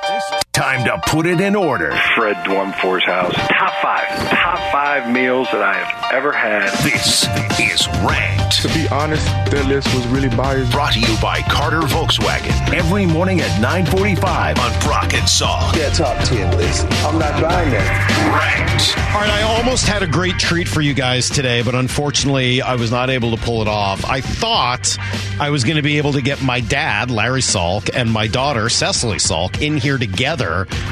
Time 0.59 0.85
to 0.87 0.99
put 1.07 1.25
it 1.25 1.41
in 1.41 1.55
order. 1.55 1.93
Fred 2.17 2.35
Dwumfor's 2.39 3.05
house. 3.05 3.33
Top 3.33 3.75
five. 3.81 4.09
Top 4.31 4.59
five 4.73 5.09
meals 5.09 5.47
that 5.53 5.63
I 5.63 5.75
have 5.75 6.13
ever 6.13 6.33
had. 6.33 6.73
This 6.83 7.29
is 7.61 7.87
Ranked. 8.03 8.61
To 8.63 8.69
be 8.75 8.89
honest, 8.89 9.25
that 9.53 9.67
list 9.69 9.95
was 9.95 10.05
really 10.09 10.29
biased. 10.31 10.73
Brought 10.73 10.95
to 10.95 11.01
you 11.01 11.17
by 11.23 11.43
Carter 11.43 11.83
Volkswagen. 11.83 12.75
Every 12.75 13.07
morning 13.07 13.41
at 13.41 13.61
945 13.61 14.59
on 14.59 14.81
Brock 14.81 15.15
and 15.15 15.29
Saul. 15.29 15.71
Yeah, 15.77 15.91
top 15.91 16.25
10 16.25 16.57
list. 16.57 16.87
I'm 17.05 17.21
not 17.21 17.41
buying 17.41 17.71
that. 17.71 18.67
Ranked. 18.67 18.99
All 19.15 19.21
right, 19.21 19.31
I 19.31 19.43
almost 19.43 19.87
had 19.87 20.03
a 20.03 20.09
great 20.09 20.41
treat 20.41 20.67
for 20.67 20.81
you 20.81 20.93
guys 20.93 21.31
today, 21.31 21.63
but 21.63 21.77
unfortunately, 21.77 22.63
I 22.63 22.75
was 22.75 22.91
not 22.91 23.11
able 23.11 23.37
to 23.37 23.41
pull 23.41 23.63
it 23.63 23.69
off. 23.69 24.05
I 24.05 24.23
thought 24.23 24.99
I 25.39 25.51
was 25.51 25.63
going 25.63 25.77
to 25.77 25.83
be 25.83 25.99
able 25.99 26.15
to 26.15 26.21
get 26.21 26.43
my 26.43 26.59
dad, 26.59 27.13
Larry 27.13 27.43
Salk, 27.43 27.91
and 27.95 28.11
my 28.11 28.27
daughter, 28.27 28.69
Cecily 28.69 29.19
Salk, 29.19 29.63
in 29.63 29.77
here 29.77 29.99
together 29.99 30.48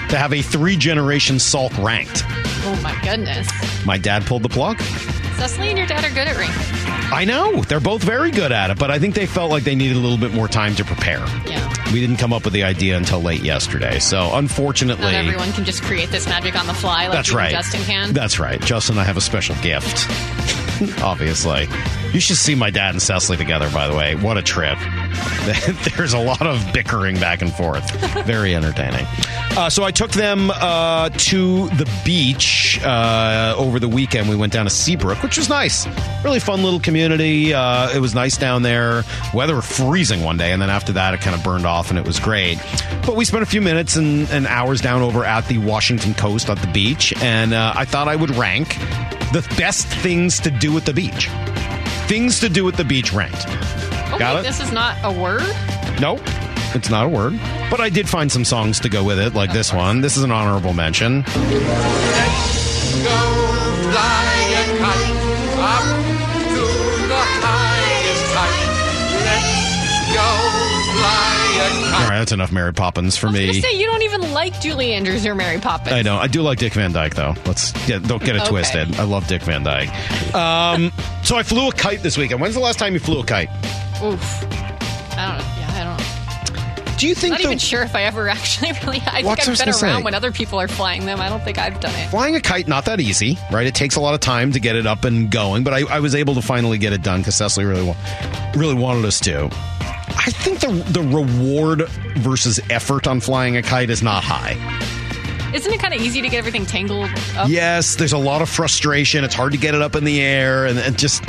to 0.09 0.17
have 0.17 0.33
a 0.33 0.43
three 0.43 0.77
generation 0.77 1.37
Salk 1.37 1.77
ranked. 1.83 2.23
Oh 2.65 2.81
my 2.83 2.99
goodness. 3.03 3.49
My 3.85 3.99
dad 3.99 4.25
pulled 4.27 4.43
the 4.43 4.49
plug. 4.49 4.81
Cecily 5.37 5.69
and 5.69 5.79
your 5.79 5.87
dad 5.87 6.05
are 6.05 6.09
good 6.09 6.29
at 6.29 6.37
ranking. 6.37 6.87
I 7.13 7.25
know. 7.25 7.63
They're 7.63 7.79
both 7.79 8.03
very 8.03 8.31
good 8.31 8.53
at 8.53 8.71
it, 8.71 8.79
but 8.79 8.91
I 8.91 8.99
think 8.99 9.15
they 9.15 9.27
felt 9.27 9.51
like 9.51 9.63
they 9.65 9.75
needed 9.75 9.97
a 9.97 10.01
little 10.01 10.19
bit 10.19 10.33
more 10.33 10.49
time 10.49 10.75
to 10.77 10.85
prepare. 10.85 11.25
Yeah. 11.47 11.93
We 11.93 12.01
didn't 12.01 12.17
come 12.17 12.33
up 12.33 12.45
with 12.45 12.53
the 12.53 12.65
idea 12.65 12.97
until 12.97 13.21
late 13.21 13.43
yesterday. 13.43 13.99
So, 14.01 14.35
unfortunately. 14.35 15.05
Not 15.05 15.15
everyone 15.15 15.53
can 15.53 15.65
just 15.65 15.83
create 15.83 16.11
this 16.11 16.27
magic 16.27 16.59
on 16.59 16.67
the 16.67 16.75
fly 16.75 17.05
like 17.05 17.13
That's 17.13 17.33
right. 17.33 17.53
Justin 17.53 17.83
can. 17.83 18.13
That's 18.13 18.41
right. 18.41 18.61
Justin 18.61 18.95
and 18.95 19.03
I 19.03 19.05
have 19.05 19.17
a 19.17 19.21
special 19.21 19.55
gift. 19.57 20.09
Obviously. 21.03 21.69
You 22.13 22.21
should 22.21 22.37
see 22.37 22.55
my 22.55 22.71
dad 22.71 22.91
and 22.91 23.03
Cecily 23.03 23.37
together, 23.37 23.71
by 23.71 23.89
the 23.89 23.95
way. 23.95 24.17
What 24.17 24.37
a 24.37 24.43
trip. 24.43 24.79
There's 25.97 26.13
a 26.13 26.19
lot 26.19 26.47
of 26.47 26.73
bickering 26.73 27.21
back 27.21 27.41
and 27.41 27.53
forth. 27.53 27.89
Very 28.27 28.55
entertaining. 28.55 29.07
Uh, 29.57 29.71
so 29.71 29.85
I 29.85 29.91
took 29.91 30.11
them 30.11 30.51
uh, 30.51 31.09
to 31.09 31.69
the 31.71 31.91
beach 32.05 32.79
uh, 32.85 33.55
over 33.57 33.81
the 33.81 33.89
weekend. 33.89 34.29
We 34.29 34.37
went 34.37 34.53
down 34.53 34.67
to 34.67 34.71
Seabrook, 34.71 35.23
which 35.23 35.39
was 35.39 35.49
nice. 35.49 35.87
Really 36.23 36.41
fun 36.41 36.63
little 36.63 36.79
community. 36.79 37.55
Uh, 37.55 37.89
it 37.91 38.01
was 38.01 38.15
nice 38.15 38.37
down 38.37 38.61
there. 38.63 39.03
Weather 39.33 39.63
freezing 39.63 40.23
one 40.23 40.37
day, 40.37 40.53
and 40.53 40.61
then 40.61 40.69
after 40.69 40.93
that, 40.93 41.15
it 41.15 41.23
kind 41.23 41.35
of 41.35 41.43
burned 41.43 41.65
off, 41.65 41.89
and 41.89 41.99
it 41.99 42.05
was 42.07 42.21
great. 42.21 42.59
But 43.07 43.17
we 43.17 43.25
spent 43.25 43.43
a 43.43 43.47
few 43.47 43.63
minutes 43.63 43.97
and, 43.97 44.29
and 44.31 44.47
hours 44.47 44.83
down 44.83 45.01
over 45.01 45.25
at 45.25 45.47
the 45.49 45.57
Washington 45.57 46.13
coast 46.13 46.51
at 46.51 46.59
the 46.59 46.67
beach, 46.69 47.15
and 47.23 47.55
uh, 47.55 47.73
I 47.75 47.87
thought 47.87 48.09
I 48.09 48.17
would 48.17 48.37
rank 48.37 48.77
the 49.33 49.47
best 49.57 49.87
things 49.87 50.39
to 50.41 50.51
do 50.51 50.77
at 50.77 50.85
the 50.85 50.93
beach. 50.93 51.29
Things 52.09 52.41
to 52.41 52.51
do 52.51 52.69
at 52.69 52.77
the 52.77 52.85
beach 52.85 53.11
ranked. 53.15 53.47
Okay, 53.47 54.19
Got 54.19 54.37
it? 54.37 54.43
this 54.43 54.61
is 54.61 54.71
not 54.71 54.97
a 55.03 55.11
word. 55.19 55.43
Nope. 55.99 56.21
It's 56.75 56.91
not 56.91 57.07
a 57.07 57.09
word. 57.09 57.39
But 57.71 57.81
I 57.81 57.89
did 57.89 58.09
find 58.09 58.31
some 58.31 58.45
songs 58.45 58.81
to 58.81 58.89
go 58.89 59.03
with 59.05 59.19
it, 59.19 59.35
like 59.35 59.53
this 59.53 59.73
one. 59.73 60.01
This 60.03 60.17
is 60.17 60.23
an 60.25 60.31
honorable 60.31 60.73
mention. 60.75 61.25
All 71.97 72.03
right, 72.13 72.19
that's 72.19 72.33
enough 72.33 72.53
Mary 72.53 72.73
Poppins 72.75 73.17
for 73.17 73.29
I 73.29 73.31
was 73.31 73.39
me. 73.41 73.61
say 73.61 73.73
you 73.73 73.87
don't 73.87 74.03
even 74.03 74.33
like 74.33 74.61
Julie 74.61 74.93
Andrews 74.93 75.25
or 75.27 75.35
Mary 75.35 75.59
Poppins. 75.59 75.93
I 75.93 76.03
know. 76.03 76.17
I 76.17 76.27
do 76.27 76.43
like 76.43 76.59
Dick 76.59 76.75
Van 76.75 76.93
Dyke, 76.93 77.15
though. 77.15 77.35
Let's 77.47 77.73
get 77.87 78.03
don't 78.03 78.23
get 78.23 78.37
it 78.37 78.43
Okay. 78.43 78.51
twisted. 78.51 78.95
I 78.97 79.05
love 79.05 79.27
Dick 79.27 79.43
Van 79.43 79.63
Dyke. 79.63 79.89
Um, 80.35 80.93
so 81.25 81.37
I 81.37 81.43
flew 81.43 81.69
a 81.69 81.73
kite 81.73 82.03
this 82.03 82.19
weekend. 82.19 82.41
When's 82.41 82.55
the 82.55 82.61
last 82.61 82.79
time 82.79 82.93
you 82.93 82.99
flew 83.01 83.21
a 83.21 83.25
kite? 83.25 83.49
Oof. 84.03 84.45
I 85.19 85.39
don't 85.39 85.39
know. 85.39 85.56
Do 86.99 87.07
you 87.07 87.15
think 87.15 87.33
Not 87.33 87.39
the- 87.41 87.45
even 87.47 87.59
sure 87.59 87.83
if 87.83 87.95
I 87.95 88.05
ever 88.05 88.29
actually 88.31 88.73
really. 88.83 89.03
I 89.07 89.23
think 89.23 89.49
I've 89.49 89.59
been 89.59 89.69
around 89.69 89.75
say? 89.75 90.03
when 90.03 90.15
other 90.15 90.33
people 90.33 90.59
are 90.61 90.69
flying 90.69 91.05
them. 91.07 91.21
I 91.21 91.29
don't 91.29 91.43
think 91.45 91.59
I've 91.59 91.79
done 91.81 91.95
it. 91.95 92.09
Flying 92.09 92.35
a 92.37 92.41
kite 92.41 92.69
not 92.69 92.85
that 92.87 93.01
easy, 93.01 93.39
right? 93.53 93.67
It 93.67 93.75
takes 93.75 93.97
a 93.97 94.01
lot 94.01 94.15
of 94.15 94.21
time 94.21 94.53
to 94.53 94.61
get 94.61 94.77
it 94.77 94.87
up 94.87 95.05
and 95.05 95.31
going, 95.31 95.63
but 95.65 95.75
I, 95.75 95.81
I 95.97 96.01
was 96.01 96.15
able 96.15 96.35
to 96.35 96.43
finally 96.43 96.79
get 96.79 96.93
it 96.93 97.03
done 97.03 97.21
because 97.21 97.35
Cecily 97.37 97.67
really 97.67 97.83
wa- 97.87 97.97
really 98.57 98.75
wanted 98.75 99.05
us 99.05 99.21
to. 99.21 99.47
I 100.19 100.31
think 100.31 100.61
the 100.61 100.69
the 100.91 101.03
reward 101.03 101.89
versus 102.19 102.59
effort 102.71 103.07
on 103.07 103.21
flying 103.21 103.57
a 103.57 103.63
kite 103.63 103.91
is 103.91 104.03
not 104.03 104.25
high. 104.25 104.57
Isn't 105.55 105.73
it 105.73 105.79
kind 105.81 105.95
of 105.95 106.01
easy 106.01 106.21
to 106.23 106.29
get 106.29 106.39
everything 106.39 106.67
tangled 106.67 107.09
up? 107.37 107.49
Yes, 107.49 107.97
there's 107.97 108.13
a 108.13 108.19
lot 108.19 108.43
of 108.43 108.49
frustration. 108.49 109.23
It's 109.25 109.35
hard 109.35 109.53
to 109.53 109.59
get 109.59 109.75
it 109.75 109.83
up 109.83 109.95
in 109.95 110.05
the 110.05 110.21
air, 110.21 110.67
and, 110.67 110.79
and 110.79 110.99
just 110.99 111.23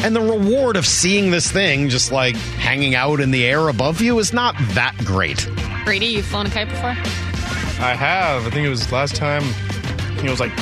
and 0.00 0.14
the 0.14 0.20
reward 0.20 0.76
of 0.76 0.86
seeing 0.86 1.30
this 1.30 1.50
thing 1.50 1.88
just 1.88 2.12
like 2.12 2.36
hanging 2.36 2.94
out 2.94 3.20
in 3.20 3.30
the 3.30 3.44
air 3.44 3.68
above 3.68 4.00
you 4.00 4.18
is 4.18 4.32
not 4.32 4.54
that 4.74 4.96
great. 5.04 5.48
Brady, 5.84 6.06
you've 6.06 6.26
flown 6.26 6.46
a 6.46 6.50
kite 6.50 6.68
before? 6.68 6.90
I 6.90 7.94
have. 7.94 8.46
I 8.46 8.50
think 8.50 8.66
it 8.66 8.70
was 8.70 8.90
last 8.92 9.16
time. 9.16 9.42
I 9.44 10.14
think 10.16 10.24
it 10.24 10.30
was 10.30 10.40
like 10.40 10.52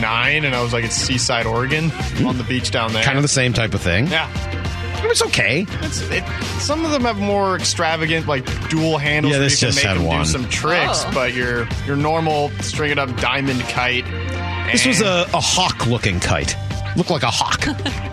nine, 0.00 0.44
and 0.44 0.54
I 0.54 0.62
was 0.62 0.72
like 0.72 0.84
at 0.84 0.92
Seaside, 0.92 1.46
Oregon, 1.46 1.90
on 2.24 2.38
the 2.38 2.44
beach 2.44 2.70
down 2.70 2.92
there. 2.92 3.02
Kind 3.04 3.18
of 3.18 3.22
the 3.22 3.28
same 3.28 3.52
type 3.52 3.74
of 3.74 3.80
thing. 3.82 4.06
Yeah. 4.08 4.30
It 5.04 5.08
was 5.08 5.20
okay. 5.22 5.66
It's, 5.82 6.00
it, 6.10 6.24
some 6.58 6.84
of 6.84 6.90
them 6.90 7.02
have 7.02 7.18
more 7.18 7.54
extravagant, 7.56 8.26
like 8.26 8.44
dual 8.70 8.96
handles. 8.98 9.34
Yeah, 9.34 9.38
this 9.40 9.60
you 9.60 9.66
can 9.68 9.74
just 9.74 9.84
make 9.84 9.96
had 9.96 10.04
one. 10.04 10.24
do 10.24 10.30
some 10.30 10.48
tricks, 10.48 11.04
Oh. 11.04 11.10
but 11.14 11.34
your 11.34 11.68
your 11.86 11.96
normal 11.96 12.48
string 12.62 12.90
it 12.90 12.98
up 12.98 13.14
diamond 13.20 13.60
kite. 13.62 14.04
This 14.72 14.86
was 14.86 15.02
a, 15.02 15.26
a 15.34 15.40
hawk 15.40 15.86
looking 15.86 16.18
kite. 16.18 16.56
Looked 16.96 17.10
like 17.10 17.22
a 17.22 17.30
hawk. 17.30 17.60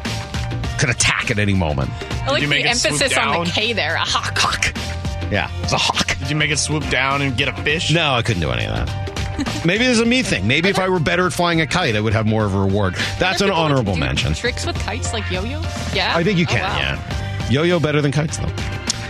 Could 0.83 0.89
attack 0.93 1.31
at 1.31 1.39
any 1.39 1.53
moment. 1.53 1.89
I 2.11 2.31
like 2.31 2.41
you 2.41 2.47
the 2.47 2.55
make 2.55 2.65
it 2.65 2.69
emphasis 2.69 3.17
on 3.17 3.45
the 3.45 3.49
K 3.49 3.71
there. 3.71 3.95
A 3.95 3.99
hawk. 3.99 4.37
Hawk. 4.37 5.31
Yeah, 5.31 5.49
it's 5.63 5.71
a 5.71 5.77
hawk. 5.77 6.17
Did 6.19 6.29
you 6.29 6.35
make 6.35 6.51
it 6.51 6.59
swoop 6.59 6.85
down 6.89 7.21
and 7.21 7.37
get 7.37 7.47
a 7.47 7.53
fish? 7.63 7.89
No, 7.93 8.11
I 8.15 8.21
couldn't 8.21 8.41
do 8.41 8.51
any 8.51 8.65
of 8.65 8.75
that. 8.75 9.61
Maybe 9.65 9.85
there's 9.85 10.01
a 10.01 10.05
me 10.05 10.23
thing. 10.23 10.45
Maybe 10.45 10.67
if 10.67 10.79
I 10.79 10.89
were 10.89 10.99
better 10.99 11.25
at 11.25 11.31
flying 11.31 11.61
a 11.61 11.67
kite, 11.67 11.95
I 11.95 12.01
would 12.01 12.11
have 12.11 12.25
more 12.25 12.43
of 12.43 12.53
a 12.53 12.59
reward. 12.59 12.95
That's 13.17 13.39
an 13.39 13.49
honorable 13.49 13.95
mention. 13.95 14.33
Tricks 14.33 14.65
with 14.65 14.77
kites 14.79 15.13
like 15.13 15.31
yo-yo? 15.31 15.61
Yeah. 15.93 16.11
I 16.17 16.21
think 16.21 16.37
you 16.37 16.45
Oh, 16.49 16.51
can, 16.51 16.61
wow. 16.63 16.77
yeah. 16.77 17.49
Yo 17.49 17.63
yo 17.63 17.79
better 17.79 18.01
than 18.01 18.11
kites, 18.11 18.35
though. 18.37 18.51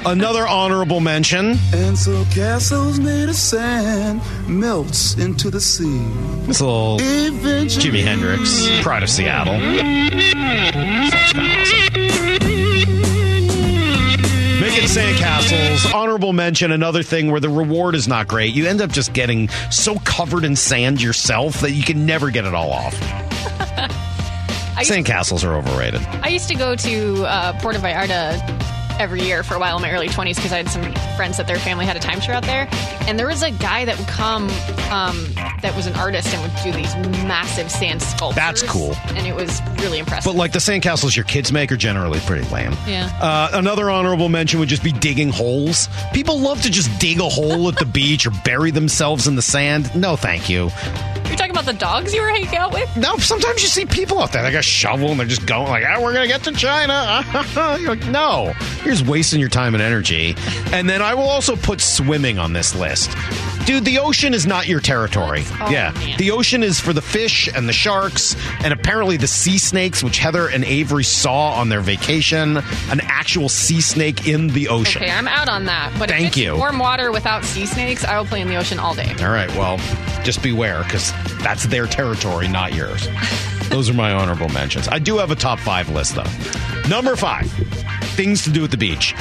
Another 0.06 0.46
honorable 0.46 1.00
mention. 1.00 1.58
And 1.74 1.98
so 1.98 2.26
castles 2.26 3.00
made 3.00 3.30
of 3.30 3.36
sand 3.36 4.22
melts 4.48 5.16
into 5.18 5.50
the 5.50 5.62
sea. 5.62 6.04
This 6.46 6.60
little 6.60 6.98
Eventually- 7.00 8.02
Jimi 8.02 8.04
Hendrix, 8.04 8.68
Pride 8.82 9.04
of 9.04 9.10
Seattle. 9.10 9.58
Song's 9.60 10.34
kinda 10.34 11.62
awesome. 11.62 11.84
Making 14.60 14.88
sandcastles, 14.90 15.94
honorable 15.94 16.34
mention, 16.34 16.72
another 16.72 17.04
thing 17.04 17.32
where 17.32 17.40
the 17.40 17.50
reward 17.50 17.96
is 17.96 18.08
not 18.08 18.28
great. 18.28 18.54
You 18.54 18.68
end 18.68 18.82
up 18.82 18.92
just 18.92 19.14
getting 19.14 19.50
so 19.70 19.96
covered 20.00 20.44
in 20.44 20.56
sand 20.56 21.02
yourself 21.02 21.62
that 21.62 21.72
you 21.72 21.84
can 21.84 22.06
never 22.06 22.30
get 22.30 22.44
it 22.46 22.54
all 22.54 22.72
off. 22.72 22.96
I 24.76 24.80
used, 24.80 24.92
Sandcastles 24.92 25.48
are 25.48 25.56
overrated. 25.56 26.02
I 26.22 26.28
used 26.30 26.48
to 26.50 26.56
go 26.56 26.76
to 26.76 27.26
uh, 27.26 27.54
Puerto 27.62 27.80
Vallarta 27.80 28.42
every 29.00 29.22
year 29.22 29.44
for 29.44 29.56
a 29.56 29.60
while 29.60 29.76
in 29.78 29.82
my 29.82 29.92
early 29.92 30.08
20s 30.08 30.36
because 30.36 30.52
I 30.52 30.58
had 30.58 30.70
some 30.70 30.84
friends 31.16 31.38
that 31.38 31.48
their 31.48 31.58
family 31.58 31.86
had 31.86 31.96
a 31.96 32.00
timeshare 32.00 32.34
out 32.34 32.44
there. 32.44 32.68
And 33.08 33.20
there 33.20 33.28
was 33.28 33.44
a 33.44 33.52
guy 33.52 33.86
that 33.86 33.98
would 33.98 34.08
come 34.08 34.44
um, 34.92 35.34
that 35.62 35.74
was 35.76 35.86
an 35.88 35.94
artist 35.96 36.34
and 36.34 36.42
would 36.42 36.64
do 36.64 36.72
these 36.72 36.96
massive 37.26 37.72
sand 37.72 38.02
sculptures. 38.02 38.36
That's 38.36 38.64
cool. 38.64 38.94
And 39.16 39.26
it 39.28 39.36
was 39.36 39.62
really 39.82 40.00
impressive. 40.00 40.32
But 40.32 40.38
like 40.38 40.52
the 40.52 40.60
sandcastles 40.60 41.16
your 41.16 41.26
kids 41.26 41.52
make 41.52 41.72
are 41.72 41.78
generally 41.78 42.20
pretty 42.22 42.48
lame. 42.50 42.74
Yeah. 42.88 43.12
Uh, 43.22 43.50
another 43.54 43.90
honorable 43.90 44.30
mention 44.30 44.60
would 44.60 44.70
just 44.70 44.84
be 44.84 44.92
digging 44.92 45.30
holes. 45.30 45.90
People 46.14 46.40
love 46.40 46.62
to 46.62 46.72
just 46.72 47.00
dig 47.00 47.20
a 47.20 47.30
hole 47.30 47.68
at 47.70 47.78
the 47.78 47.86
beach 47.94 48.26
or 48.26 48.32
bury 48.44 48.72
themselves 48.72 49.28
in 49.28 49.36
the 49.36 49.42
sand. 49.42 49.94
No, 49.96 50.16
thank 50.16 50.50
you. 50.50 50.70
About 51.64 51.72
the 51.72 51.80
dogs 51.80 52.14
you 52.14 52.22
were 52.22 52.28
hanging 52.28 52.58
out 52.58 52.74
with? 52.74 52.98
No, 52.98 53.16
sometimes 53.18 53.62
you 53.62 53.70
see 53.70 53.86
people 53.86 54.20
out 54.20 54.34
there. 54.34 54.44
They 54.44 54.52
got 54.52 54.60
a 54.60 54.62
shovel 54.64 55.12
and 55.12 55.20
they're 55.20 55.28
just 55.28 55.46
going 55.46 55.70
like, 55.70 55.86
"Ah, 55.88 56.02
we're 56.02 56.12
gonna 56.14 56.28
get 56.28 56.44
to 56.44 56.52
China." 56.52 57.24
You're 57.80 57.96
like, 57.96 58.06
no, 58.08 58.54
you're 58.84 58.94
just 58.94 59.08
wasting 59.08 59.40
your 59.40 59.48
time 59.50 59.74
and 59.74 59.82
energy. 59.82 60.36
And 60.74 60.90
then 60.90 61.02
I 61.02 61.14
will 61.14 61.30
also 61.30 61.56
put 61.56 61.80
swimming 61.80 62.38
on 62.38 62.52
this 62.52 62.76
list. 62.76 63.12
Dude, 63.66 63.86
the 63.86 64.00
ocean 64.00 64.34
is 64.34 64.46
not 64.46 64.68
your 64.68 64.82
territory. 64.82 65.44
Oh, 65.62 65.70
yeah, 65.70 65.92
man. 65.94 66.18
the 66.18 66.32
ocean 66.32 66.64
is 66.64 66.80
for 66.82 66.92
the 66.92 67.02
fish 67.02 67.48
and 67.54 67.68
the 67.68 67.74
sharks, 67.74 68.36
and 68.64 68.74
apparently 68.74 69.16
the 69.16 69.28
sea 69.28 69.58
snakes, 69.58 70.04
which 70.04 70.18
Heather 70.18 70.50
and 70.50 70.66
Avery 70.66 71.06
saw 71.06 71.54
on 71.54 71.70
their 71.70 71.80
vacation. 71.80 72.58
An 72.58 73.00
actual 73.02 73.48
sea 73.48 73.80
snake 73.80 74.28
in 74.28 74.48
the 74.48 74.68
ocean. 74.68 75.02
Okay, 75.02 75.12
I'm 75.12 75.28
out 75.30 75.48
on 75.48 75.66
that. 75.66 75.96
But 75.98 76.10
Thank 76.10 76.36
you. 76.36 76.58
warm 76.58 76.78
water 76.78 77.12
without 77.12 77.46
sea 77.46 77.66
snakes, 77.66 78.04
I 78.04 78.18
will 78.18 78.26
play 78.26 78.42
in 78.42 78.50
the 78.50 78.58
ocean 78.58 78.80
all 78.80 78.94
day. 78.96 79.14
All 79.22 79.32
right, 79.32 79.50
well, 79.52 79.78
just 80.24 80.44
beware 80.44 80.84
because 80.84 81.12
that's 81.42 81.66
their 81.68 81.88
territory, 81.88 82.48
not 82.50 82.74
yours. 82.74 83.08
Those 83.70 83.90
are 83.90 83.94
my 83.94 84.12
honorable 84.12 84.50
mentions. 84.50 84.88
I 84.90 85.00
do 85.00 85.18
have 85.18 85.32
a 85.32 85.36
top 85.36 85.58
five 85.60 85.90
list, 85.90 86.16
though. 86.16 86.90
Number 86.90 87.16
five 87.16 87.50
things 88.16 88.44
to 88.44 88.52
do 88.52 88.64
at 88.64 88.72
the 88.72 88.78
beach. 88.78 89.14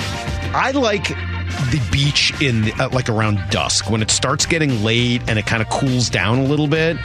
I 0.55 0.73
like 0.73 1.17
the 1.71 1.81
beach 1.91 2.33
in 2.43 2.71
uh, 2.81 2.89
like 2.93 3.09
around 3.09 3.39
dusk 3.51 3.91
when 3.91 4.03
it 4.03 4.11
starts 4.11 4.47
getting 4.47 4.83
late 4.83 5.23
and 5.29 5.39
it 5.39 5.47
kind 5.47 5.63
of 5.63 5.69
cools 5.71 6.09
down 6.11 6.39
a 6.39 6.45
little 6.45 6.67
bit. 6.69 6.97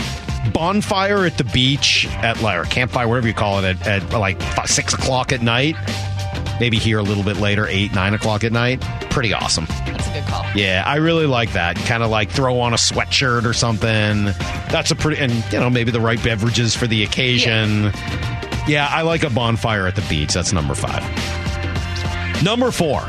Bonfire 0.53 1.25
at 1.25 1.37
the 1.37 1.43
beach 1.45 2.07
at 2.17 2.41
like 2.41 2.57
or 2.57 2.63
campfire, 2.69 3.07
whatever 3.07 3.27
you 3.27 3.33
call 3.33 3.59
it, 3.59 3.65
at, 3.85 3.87
at 3.87 4.19
like 4.19 4.41
five, 4.41 4.69
six 4.69 4.93
o'clock 4.93 5.31
at 5.31 5.41
night. 5.41 5.75
Maybe 6.59 6.77
here 6.77 6.97
a 6.99 7.03
little 7.03 7.23
bit 7.23 7.37
later, 7.37 7.67
eight, 7.67 7.93
nine 7.93 8.13
o'clock 8.13 8.43
at 8.43 8.51
night. 8.51 8.81
Pretty 9.11 9.33
awesome. 9.33 9.65
That's 9.65 10.07
a 10.07 10.13
good 10.13 10.23
call. 10.23 10.45
Yeah, 10.55 10.83
I 10.85 10.95
really 10.95 11.27
like 11.27 11.53
that. 11.53 11.75
Kind 11.75 12.01
of 12.01 12.09
like 12.09 12.31
throw 12.31 12.59
on 12.59 12.73
a 12.73 12.77
sweatshirt 12.77 13.45
or 13.45 13.53
something. 13.53 14.25
That's 14.69 14.89
a 14.89 14.95
pretty, 14.95 15.21
and 15.21 15.31
you 15.51 15.59
know, 15.59 15.69
maybe 15.69 15.91
the 15.91 16.01
right 16.01 16.21
beverages 16.23 16.75
for 16.75 16.87
the 16.87 17.03
occasion. 17.03 17.83
yeah, 17.83 18.65
Yeah, 18.67 18.87
I 18.89 19.03
like 19.03 19.23
a 19.23 19.29
bonfire 19.29 19.85
at 19.85 19.95
the 19.95 20.05
beach. 20.09 20.33
That's 20.33 20.51
number 20.53 20.73
five. 20.73 21.03
Number 22.43 22.71
four, 22.71 23.01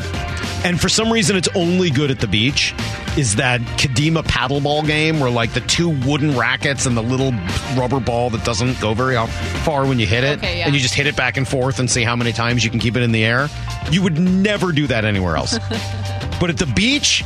and 0.64 0.80
for 0.80 0.88
some 0.88 1.12
reason 1.12 1.36
it's 1.36 1.48
only 1.54 1.90
good 1.90 2.10
at 2.10 2.20
the 2.20 2.26
beach, 2.26 2.74
is 3.16 3.36
that 3.36 3.60
Kadima 3.60 4.22
paddleball 4.22 4.86
game 4.86 5.20
where 5.20 5.30
like 5.30 5.52
the 5.54 5.60
two 5.60 5.88
wooden 5.88 6.36
rackets 6.36 6.86
and 6.86 6.96
the 6.96 7.02
little 7.02 7.32
rubber 7.76 8.00
ball 8.00 8.30
that 8.30 8.44
doesn't 8.44 8.80
go 8.80 8.94
very 8.94 9.16
far 9.64 9.86
when 9.86 9.98
you 9.98 10.06
hit 10.06 10.24
it, 10.24 10.38
Okay, 10.38 10.58
yeah. 10.58 10.66
and 10.66 10.74
you 10.74 10.80
just 10.80 10.94
hit 10.94 11.06
it 11.06 11.16
back 11.16 11.36
and 11.36 11.46
forth 11.48 11.78
and 11.78 11.90
see 11.90 12.02
how 12.04 12.14
many 12.16 12.32
times 12.32 12.64
you 12.64 12.70
can 12.70 12.80
keep 12.80 12.96
it 12.96 13.02
in 13.02 13.12
the 13.12 13.24
air. 13.24 13.48
You 13.90 14.02
would 14.02 14.18
never 14.18 14.72
do 14.72 14.86
that 14.88 15.04
anywhere 15.04 15.36
else. 15.36 15.58
but 16.40 16.50
at 16.50 16.58
the 16.58 16.70
beach, 16.74 17.24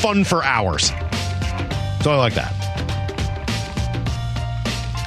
fun 0.00 0.24
for 0.24 0.42
hours. 0.44 0.88
So 2.02 2.10
I 2.12 2.16
like 2.16 2.34
that. 2.34 2.52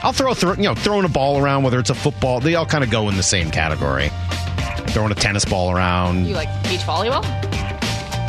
I'll 0.04 0.14
throw, 0.14 0.34
throw 0.34 0.54
you 0.54 0.64
know 0.64 0.76
throwing 0.76 1.06
a 1.06 1.10
ball 1.10 1.40
around, 1.42 1.64
whether 1.64 1.80
it's 1.80 1.90
a 1.90 1.96
football, 1.96 2.40
they 2.40 2.56
all 2.56 2.66
kind 2.66 2.84
of 2.84 2.90
go 2.90 3.10
in 3.10 3.18
the 3.18 3.24
same 3.24 3.52
category. 3.52 4.10
Throwing 4.90 5.12
a 5.12 5.16
tennis 5.16 5.46
ball 5.46 5.72
around. 5.72 6.26
You 6.26 6.34
like 6.34 6.50
beach 6.64 6.82
volleyball? 6.82 7.24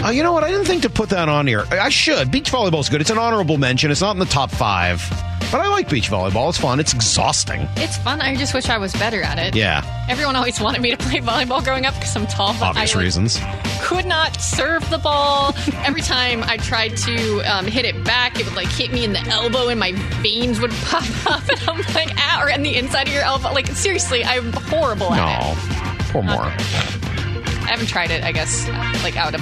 Oh, 0.04 0.10
you 0.10 0.22
know 0.22 0.32
what? 0.32 0.44
I 0.44 0.48
didn't 0.50 0.66
think 0.66 0.82
to 0.82 0.90
put 0.90 1.08
that 1.10 1.28
on 1.28 1.46
here. 1.46 1.64
I 1.70 1.88
should. 1.88 2.30
Beach 2.30 2.52
volleyball 2.52 2.80
is 2.80 2.88
good. 2.88 3.00
It's 3.00 3.10
an 3.10 3.18
honorable 3.18 3.58
mention. 3.58 3.90
It's 3.90 4.00
not 4.00 4.12
in 4.12 4.18
the 4.20 4.26
top 4.26 4.50
five. 4.50 5.02
But 5.50 5.62
I 5.62 5.68
like 5.68 5.88
beach 5.88 6.10
volleyball. 6.10 6.50
It's 6.50 6.58
fun. 6.58 6.78
It's 6.78 6.92
exhausting. 6.92 7.66
It's 7.76 7.96
fun. 7.96 8.20
I 8.20 8.36
just 8.36 8.52
wish 8.52 8.68
I 8.68 8.76
was 8.76 8.92
better 8.92 9.22
at 9.22 9.38
it. 9.38 9.56
Yeah. 9.56 9.82
Everyone 10.08 10.36
always 10.36 10.60
wanted 10.60 10.82
me 10.82 10.90
to 10.90 10.96
play 10.98 11.20
volleyball 11.20 11.64
growing 11.64 11.86
up 11.86 11.94
because 11.94 12.14
I'm 12.14 12.26
tall. 12.26 12.52
But 12.60 12.68
Obvious 12.68 12.94
I, 12.94 12.98
like, 12.98 13.04
reasons. 13.04 13.40
Could 13.80 14.04
not 14.04 14.38
serve 14.40 14.88
the 14.90 14.98
ball. 14.98 15.54
Every 15.86 16.02
time 16.02 16.42
I 16.44 16.58
tried 16.58 16.96
to 16.98 17.40
um, 17.50 17.64
hit 17.64 17.86
it 17.86 18.04
back, 18.04 18.38
it 18.38 18.44
would 18.44 18.56
like 18.56 18.68
hit 18.68 18.92
me 18.92 19.04
in 19.04 19.14
the 19.14 19.20
elbow, 19.20 19.68
and 19.68 19.80
my 19.80 19.92
veins 20.20 20.60
would 20.60 20.70
pop 20.84 21.02
up, 21.26 21.48
and 21.48 21.60
I'm 21.68 21.78
like, 21.94 22.10
ah, 22.18 22.42
or 22.44 22.50
in 22.50 22.62
the 22.62 22.76
inside 22.76 23.08
of 23.08 23.14
your 23.14 23.22
elbow. 23.22 23.50
Like 23.52 23.68
seriously, 23.68 24.22
I'm 24.24 24.52
horrible 24.52 25.12
at 25.14 25.56
it. 25.56 25.87
Poor 26.08 26.22
more. 26.22 26.44
I 26.44 27.72
haven't 27.72 27.86
tried 27.88 28.10
it. 28.10 28.24
I 28.24 28.32
guess 28.32 28.66
like 29.02 29.16
out 29.16 29.34
of 29.34 29.40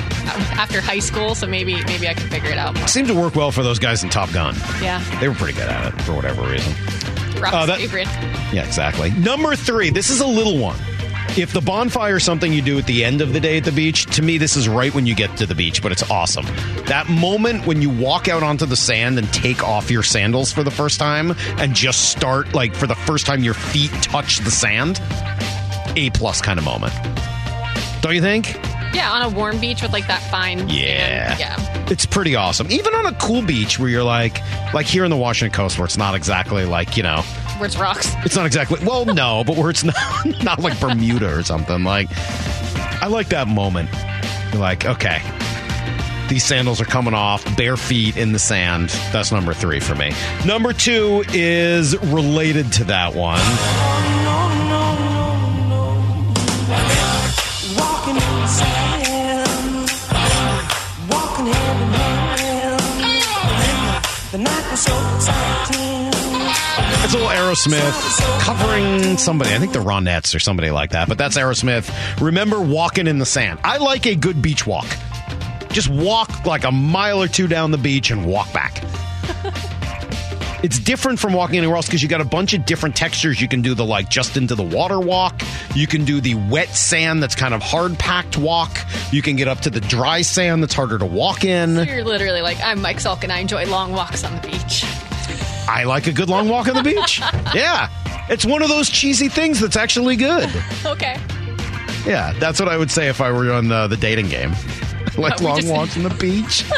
after 0.58 0.80
high 0.80 0.98
school, 0.98 1.34
so 1.34 1.46
maybe 1.46 1.76
maybe 1.84 2.08
I 2.08 2.14
can 2.14 2.28
figure 2.28 2.50
it 2.50 2.58
out. 2.58 2.74
More. 2.76 2.88
Seemed 2.88 3.08
to 3.08 3.14
work 3.14 3.34
well 3.36 3.52
for 3.52 3.62
those 3.62 3.78
guys 3.78 4.02
in 4.02 4.10
Top 4.10 4.32
Gun. 4.32 4.54
Yeah, 4.82 5.00
They 5.20 5.28
were 5.28 5.34
pretty 5.34 5.52
good 5.58 5.68
at 5.68 5.94
it 5.94 6.02
for 6.02 6.12
whatever 6.14 6.42
reason. 6.42 6.72
Brock's 7.38 7.54
Uh, 7.54 7.66
that- 7.66 7.78
favorite. 7.78 8.08
Yeah, 8.52 8.64
exactly. 8.64 9.10
Number 9.12 9.54
three, 9.54 9.90
this 9.90 10.10
is 10.10 10.20
a 10.20 10.26
little 10.26 10.58
one. 10.58 10.76
If 11.36 11.52
the 11.52 11.60
bonfire 11.60 12.16
is 12.16 12.24
something 12.24 12.50
you 12.52 12.62
do 12.62 12.78
at 12.78 12.86
the 12.86 13.04
end 13.04 13.20
of 13.20 13.32
the 13.34 13.40
day 13.40 13.58
at 13.58 13.64
the 13.64 13.72
beach, 13.72 14.06
to 14.16 14.22
me, 14.22 14.38
this 14.38 14.56
is 14.56 14.68
right 14.68 14.94
when 14.94 15.04
you 15.06 15.14
get 15.14 15.36
to 15.36 15.44
the 15.46 15.54
beach, 15.54 15.82
but 15.82 15.92
it's 15.92 16.08
awesome. 16.10 16.46
That 16.86 17.08
moment 17.10 17.66
when 17.66 17.82
you 17.82 17.90
walk 17.90 18.26
out 18.28 18.42
onto 18.42 18.64
the 18.64 18.76
sand 18.76 19.18
and 19.18 19.30
take 19.34 19.62
off 19.62 19.90
your 19.90 20.02
sandals 20.02 20.50
for 20.50 20.62
the 20.62 20.70
first 20.70 20.98
time 20.98 21.34
and 21.58 21.74
just 21.74 22.08
start, 22.10 22.54
like, 22.54 22.74
for 22.74 22.86
the 22.86 22.94
first 22.94 23.26
time 23.26 23.42
your 23.44 23.54
feet 23.54 23.90
touch 24.02 24.38
the 24.38 24.50
sand, 24.50 24.98
A 25.96 26.10
plus 26.10 26.40
kind 26.40 26.58
of 26.58 26.64
moment. 26.64 26.92
Don't 28.02 28.14
you 28.14 28.20
think? 28.20 28.54
Yeah, 28.94 29.10
on 29.12 29.22
a 29.22 29.28
warm 29.28 29.58
beach 29.58 29.82
with 29.82 29.92
like 29.92 30.06
that 30.06 30.22
fine. 30.30 30.68
Yeah. 30.68 31.34
sand. 31.36 31.40
yeah. 31.40 31.86
It's 31.90 32.06
pretty 32.06 32.34
awesome. 32.34 32.70
Even 32.70 32.94
on 32.94 33.06
a 33.06 33.12
cool 33.14 33.42
beach 33.42 33.78
where 33.78 33.88
you're 33.88 34.02
like, 34.04 34.40
like 34.72 34.86
here 34.86 35.04
in 35.04 35.10
the 35.10 35.16
Washington 35.16 35.54
coast 35.54 35.78
where 35.78 35.84
it's 35.84 35.98
not 35.98 36.14
exactly 36.14 36.64
like, 36.64 36.96
you 36.96 37.02
know, 37.02 37.20
Where 37.58 37.66
it's 37.66 37.76
rocks. 37.76 38.12
it's 38.24 38.36
not 38.36 38.46
exactly 38.46 38.78
well, 38.84 39.04
no, 39.14 39.44
but 39.44 39.56
where 39.56 39.70
it's 39.70 39.84
not 39.84 39.94
not 40.42 40.60
like 40.60 40.78
Bermuda 40.80 41.34
or 41.36 41.42
something. 41.42 41.84
Like 41.84 42.08
I 43.02 43.08
like 43.08 43.28
that 43.28 43.48
moment. 43.48 43.90
You're 44.52 44.60
like, 44.62 44.84
okay. 44.86 45.20
These 46.28 46.44
sandals 46.44 46.80
are 46.80 46.84
coming 46.86 47.14
off, 47.14 47.44
bare 47.56 47.76
feet 47.76 48.16
in 48.16 48.32
the 48.32 48.38
sand. 48.40 48.88
That's 49.12 49.30
number 49.30 49.54
three 49.54 49.78
for 49.78 49.94
me. 49.94 50.12
Number 50.44 50.72
two 50.72 51.22
is 51.28 51.96
related 51.98 52.72
to 52.74 52.84
that 52.84 53.14
one. 53.14 53.38
It's 64.76 64.84
a 67.14 67.16
little 67.16 67.30
Aerosmith 67.30 68.40
covering 68.40 69.16
somebody. 69.16 69.54
I 69.54 69.58
think 69.58 69.72
the 69.72 69.78
Ronettes 69.78 70.34
or 70.34 70.38
somebody 70.38 70.70
like 70.70 70.90
that. 70.90 71.08
But 71.08 71.16
that's 71.16 71.38
Aerosmith. 71.38 72.20
Remember 72.20 72.60
walking 72.60 73.06
in 73.06 73.18
the 73.18 73.24
sand. 73.24 73.58
I 73.64 73.78
like 73.78 74.06
a 74.06 74.14
good 74.14 74.42
beach 74.42 74.66
walk. 74.66 74.86
Just 75.70 75.88
walk 75.88 76.44
like 76.44 76.64
a 76.64 76.70
mile 76.70 77.22
or 77.22 77.28
two 77.28 77.48
down 77.48 77.70
the 77.70 77.78
beach 77.78 78.10
and 78.10 78.26
walk 78.26 78.52
back. 78.52 78.82
It's 80.66 80.80
different 80.80 81.20
from 81.20 81.32
walking 81.32 81.58
anywhere 81.58 81.76
else 81.76 81.86
because 81.86 82.02
you 82.02 82.08
got 82.08 82.20
a 82.20 82.24
bunch 82.24 82.52
of 82.52 82.66
different 82.66 82.96
textures. 82.96 83.40
You 83.40 83.46
can 83.46 83.62
do 83.62 83.72
the 83.72 83.84
like 83.84 84.08
just 84.10 84.36
into 84.36 84.56
the 84.56 84.64
water 84.64 84.98
walk. 84.98 85.40
You 85.76 85.86
can 85.86 86.04
do 86.04 86.20
the 86.20 86.34
wet 86.34 86.70
sand 86.70 87.22
that's 87.22 87.36
kind 87.36 87.54
of 87.54 87.62
hard 87.62 87.96
packed 88.00 88.36
walk. 88.36 88.76
You 89.12 89.22
can 89.22 89.36
get 89.36 89.46
up 89.46 89.60
to 89.60 89.70
the 89.70 89.80
dry 89.80 90.22
sand 90.22 90.64
that's 90.64 90.74
harder 90.74 90.98
to 90.98 91.06
walk 91.06 91.44
in. 91.44 91.76
You're 91.86 92.02
literally 92.02 92.40
like, 92.42 92.58
I'm 92.60 92.82
Mike 92.82 92.96
Salk 92.96 93.22
and 93.22 93.30
I 93.30 93.38
enjoy 93.38 93.64
long 93.66 93.92
walks 93.92 94.24
on 94.24 94.34
the 94.34 94.40
beach. 94.48 94.82
I 95.68 95.84
like 95.84 96.08
a 96.08 96.12
good 96.12 96.28
long 96.28 96.48
walk 96.48 96.66
on 96.66 96.74
the 96.74 96.82
beach. 96.82 97.20
Yeah. 97.54 97.88
It's 98.28 98.44
one 98.44 98.60
of 98.60 98.68
those 98.68 98.90
cheesy 98.90 99.28
things 99.28 99.60
that's 99.60 99.76
actually 99.76 100.16
good. 100.16 100.50
okay. 100.84 101.16
Yeah, 102.04 102.32
that's 102.40 102.58
what 102.58 102.68
I 102.68 102.76
would 102.76 102.90
say 102.90 103.06
if 103.06 103.20
I 103.20 103.30
were 103.30 103.52
on 103.52 103.68
the, 103.68 103.86
the 103.86 103.96
dating 103.96 104.30
game. 104.30 104.50
like 105.16 105.38
we 105.38 105.46
long 105.46 105.60
just- 105.60 105.72
walks 105.72 105.96
on 105.96 106.02
the 106.02 106.10
beach. 106.10 106.64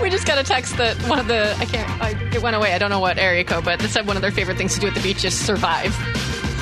We 0.00 0.10
just 0.10 0.26
got 0.26 0.38
a 0.38 0.44
text 0.44 0.76
that 0.76 0.96
one 1.08 1.18
of 1.18 1.26
the 1.26 1.54
I 1.58 1.64
can't 1.64 2.02
I, 2.02 2.10
it 2.32 2.42
went 2.42 2.54
away. 2.54 2.72
I 2.74 2.78
don't 2.78 2.90
know 2.90 3.00
what 3.00 3.18
area 3.18 3.44
code, 3.44 3.64
but 3.64 3.82
it 3.82 3.88
said 3.88 4.06
one 4.06 4.16
of 4.16 4.22
their 4.22 4.30
favorite 4.30 4.58
things 4.58 4.74
to 4.74 4.80
do 4.80 4.86
at 4.88 4.94
the 4.94 5.00
beach 5.00 5.24
is 5.24 5.34
survive. 5.34 5.96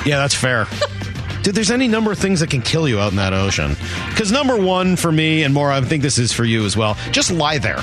Yeah, 0.05 0.17
that's 0.17 0.35
fair. 0.35 0.67
Dude, 1.43 1.53
there's 1.53 1.69
any 1.69 1.87
number 1.87 2.11
of 2.11 2.17
things 2.17 2.39
that 2.39 2.49
can 2.49 2.61
kill 2.61 2.87
you 2.87 2.99
out 2.99 3.11
in 3.11 3.17
that 3.17 3.33
ocean. 3.33 3.75
Because 4.09 4.31
number 4.31 4.57
one 4.57 4.95
for 4.95 5.11
me, 5.11 5.43
and 5.43 5.53
Maura, 5.53 5.77
I 5.77 5.81
think 5.81 6.01
this 6.01 6.17
is 6.17 6.33
for 6.33 6.43
you 6.43 6.65
as 6.65 6.75
well, 6.75 6.97
just 7.11 7.29
lie 7.29 7.59
there. 7.59 7.77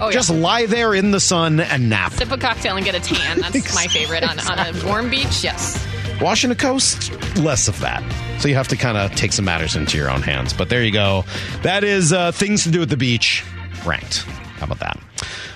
Oh, 0.00 0.06
yeah. 0.06 0.12
Just 0.12 0.30
lie 0.30 0.66
there 0.66 0.94
in 0.94 1.10
the 1.10 1.20
sun 1.20 1.60
and 1.60 1.90
nap. 1.90 2.12
Sip 2.12 2.30
a 2.30 2.38
cocktail 2.38 2.76
and 2.76 2.84
get 2.84 2.94
a 2.94 3.00
tan. 3.00 3.40
That's 3.40 3.74
my 3.74 3.86
favorite 3.86 4.22
on, 4.22 4.38
on 4.40 4.58
a 4.58 4.86
warm 4.86 5.10
beach. 5.10 5.44
Yes. 5.44 5.86
Washington 6.20 6.58
Coast, 6.58 7.12
less 7.36 7.68
of 7.68 7.78
that. 7.80 8.02
So 8.40 8.48
you 8.48 8.54
have 8.54 8.68
to 8.68 8.76
kind 8.76 8.96
of 8.96 9.14
take 9.14 9.32
some 9.32 9.44
matters 9.44 9.76
into 9.76 9.98
your 9.98 10.10
own 10.10 10.22
hands. 10.22 10.52
But 10.52 10.68
there 10.68 10.82
you 10.82 10.92
go. 10.92 11.24
That 11.62 11.84
is 11.84 12.12
uh, 12.12 12.32
things 12.32 12.64
to 12.64 12.70
do 12.70 12.82
at 12.82 12.88
the 12.88 12.96
beach 12.96 13.44
ranked. 13.84 14.24
How 14.58 14.64
about 14.64 14.78
that? 14.80 14.98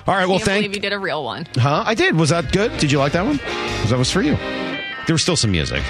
All 0.07 0.15
right. 0.15 0.27
Well, 0.27 0.39
thank 0.39 0.63
believe 0.63 0.75
you 0.75 0.81
did 0.81 0.93
a 0.93 0.99
real 0.99 1.23
one. 1.23 1.47
Huh? 1.55 1.83
I 1.85 1.95
did. 1.95 2.15
Was 2.15 2.29
that 2.29 2.51
good? 2.51 2.75
Did 2.79 2.91
you 2.91 2.99
like 2.99 3.13
that 3.13 3.25
one? 3.25 3.37
Because 3.37 3.89
that 3.91 3.97
was 3.99 4.11
for 4.11 4.21
you? 4.21 4.35
There 5.07 5.13
was 5.13 5.21
still 5.21 5.35
some 5.35 5.51
music. 5.51 5.83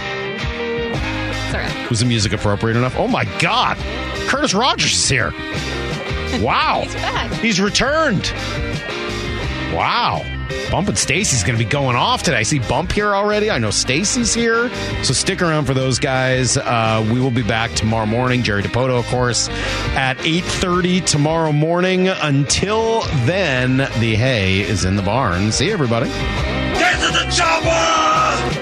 Right. 1.53 1.87
Was 1.89 1.99
the 1.99 2.05
music 2.05 2.31
appropriate 2.33 2.77
enough? 2.77 2.95
Oh 2.97 3.07
my 3.07 3.25
God! 3.39 3.77
Curtis 4.27 4.53
Rogers 4.53 4.93
is 4.93 5.09
here. 5.09 5.33
Wow. 6.41 6.83
He's 6.83 6.93
back. 6.95 7.31
He's 7.41 7.59
returned. 7.59 8.31
Wow. 9.75 10.23
Bump 10.71 10.87
and 10.87 10.97
Stacy's 10.97 11.43
going 11.43 11.57
to 11.57 11.63
be 11.63 11.69
going 11.69 11.95
off 11.95 12.23
today. 12.23 12.37
I 12.37 12.43
see 12.43 12.59
Bump 12.59 12.91
here 12.91 13.13
already. 13.13 13.51
I 13.51 13.57
know 13.57 13.71
Stacy's 13.71 14.33
here. 14.33 14.69
So 15.03 15.13
stick 15.13 15.41
around 15.41 15.65
for 15.65 15.73
those 15.73 15.99
guys. 15.99 16.57
Uh, 16.57 17.05
we 17.11 17.19
will 17.19 17.31
be 17.31 17.43
back 17.43 17.71
tomorrow 17.71 18.05
morning. 18.05 18.43
Jerry 18.43 18.63
Dipoto, 18.63 18.97
of 18.99 19.05
course, 19.07 19.49
at 19.95 20.17
8.30 20.19 21.05
tomorrow 21.05 21.51
morning. 21.51 22.07
Until 22.07 23.01
then, 23.25 23.77
the 23.77 24.15
hay 24.15 24.61
is 24.61 24.85
in 24.85 24.95
the 24.95 25.03
barn. 25.03 25.51
See 25.51 25.67
you, 25.67 25.73
everybody. 25.73 26.09
Get 26.09 26.99
to 27.01 27.11
the 27.11 27.31
chopper! 27.31 28.60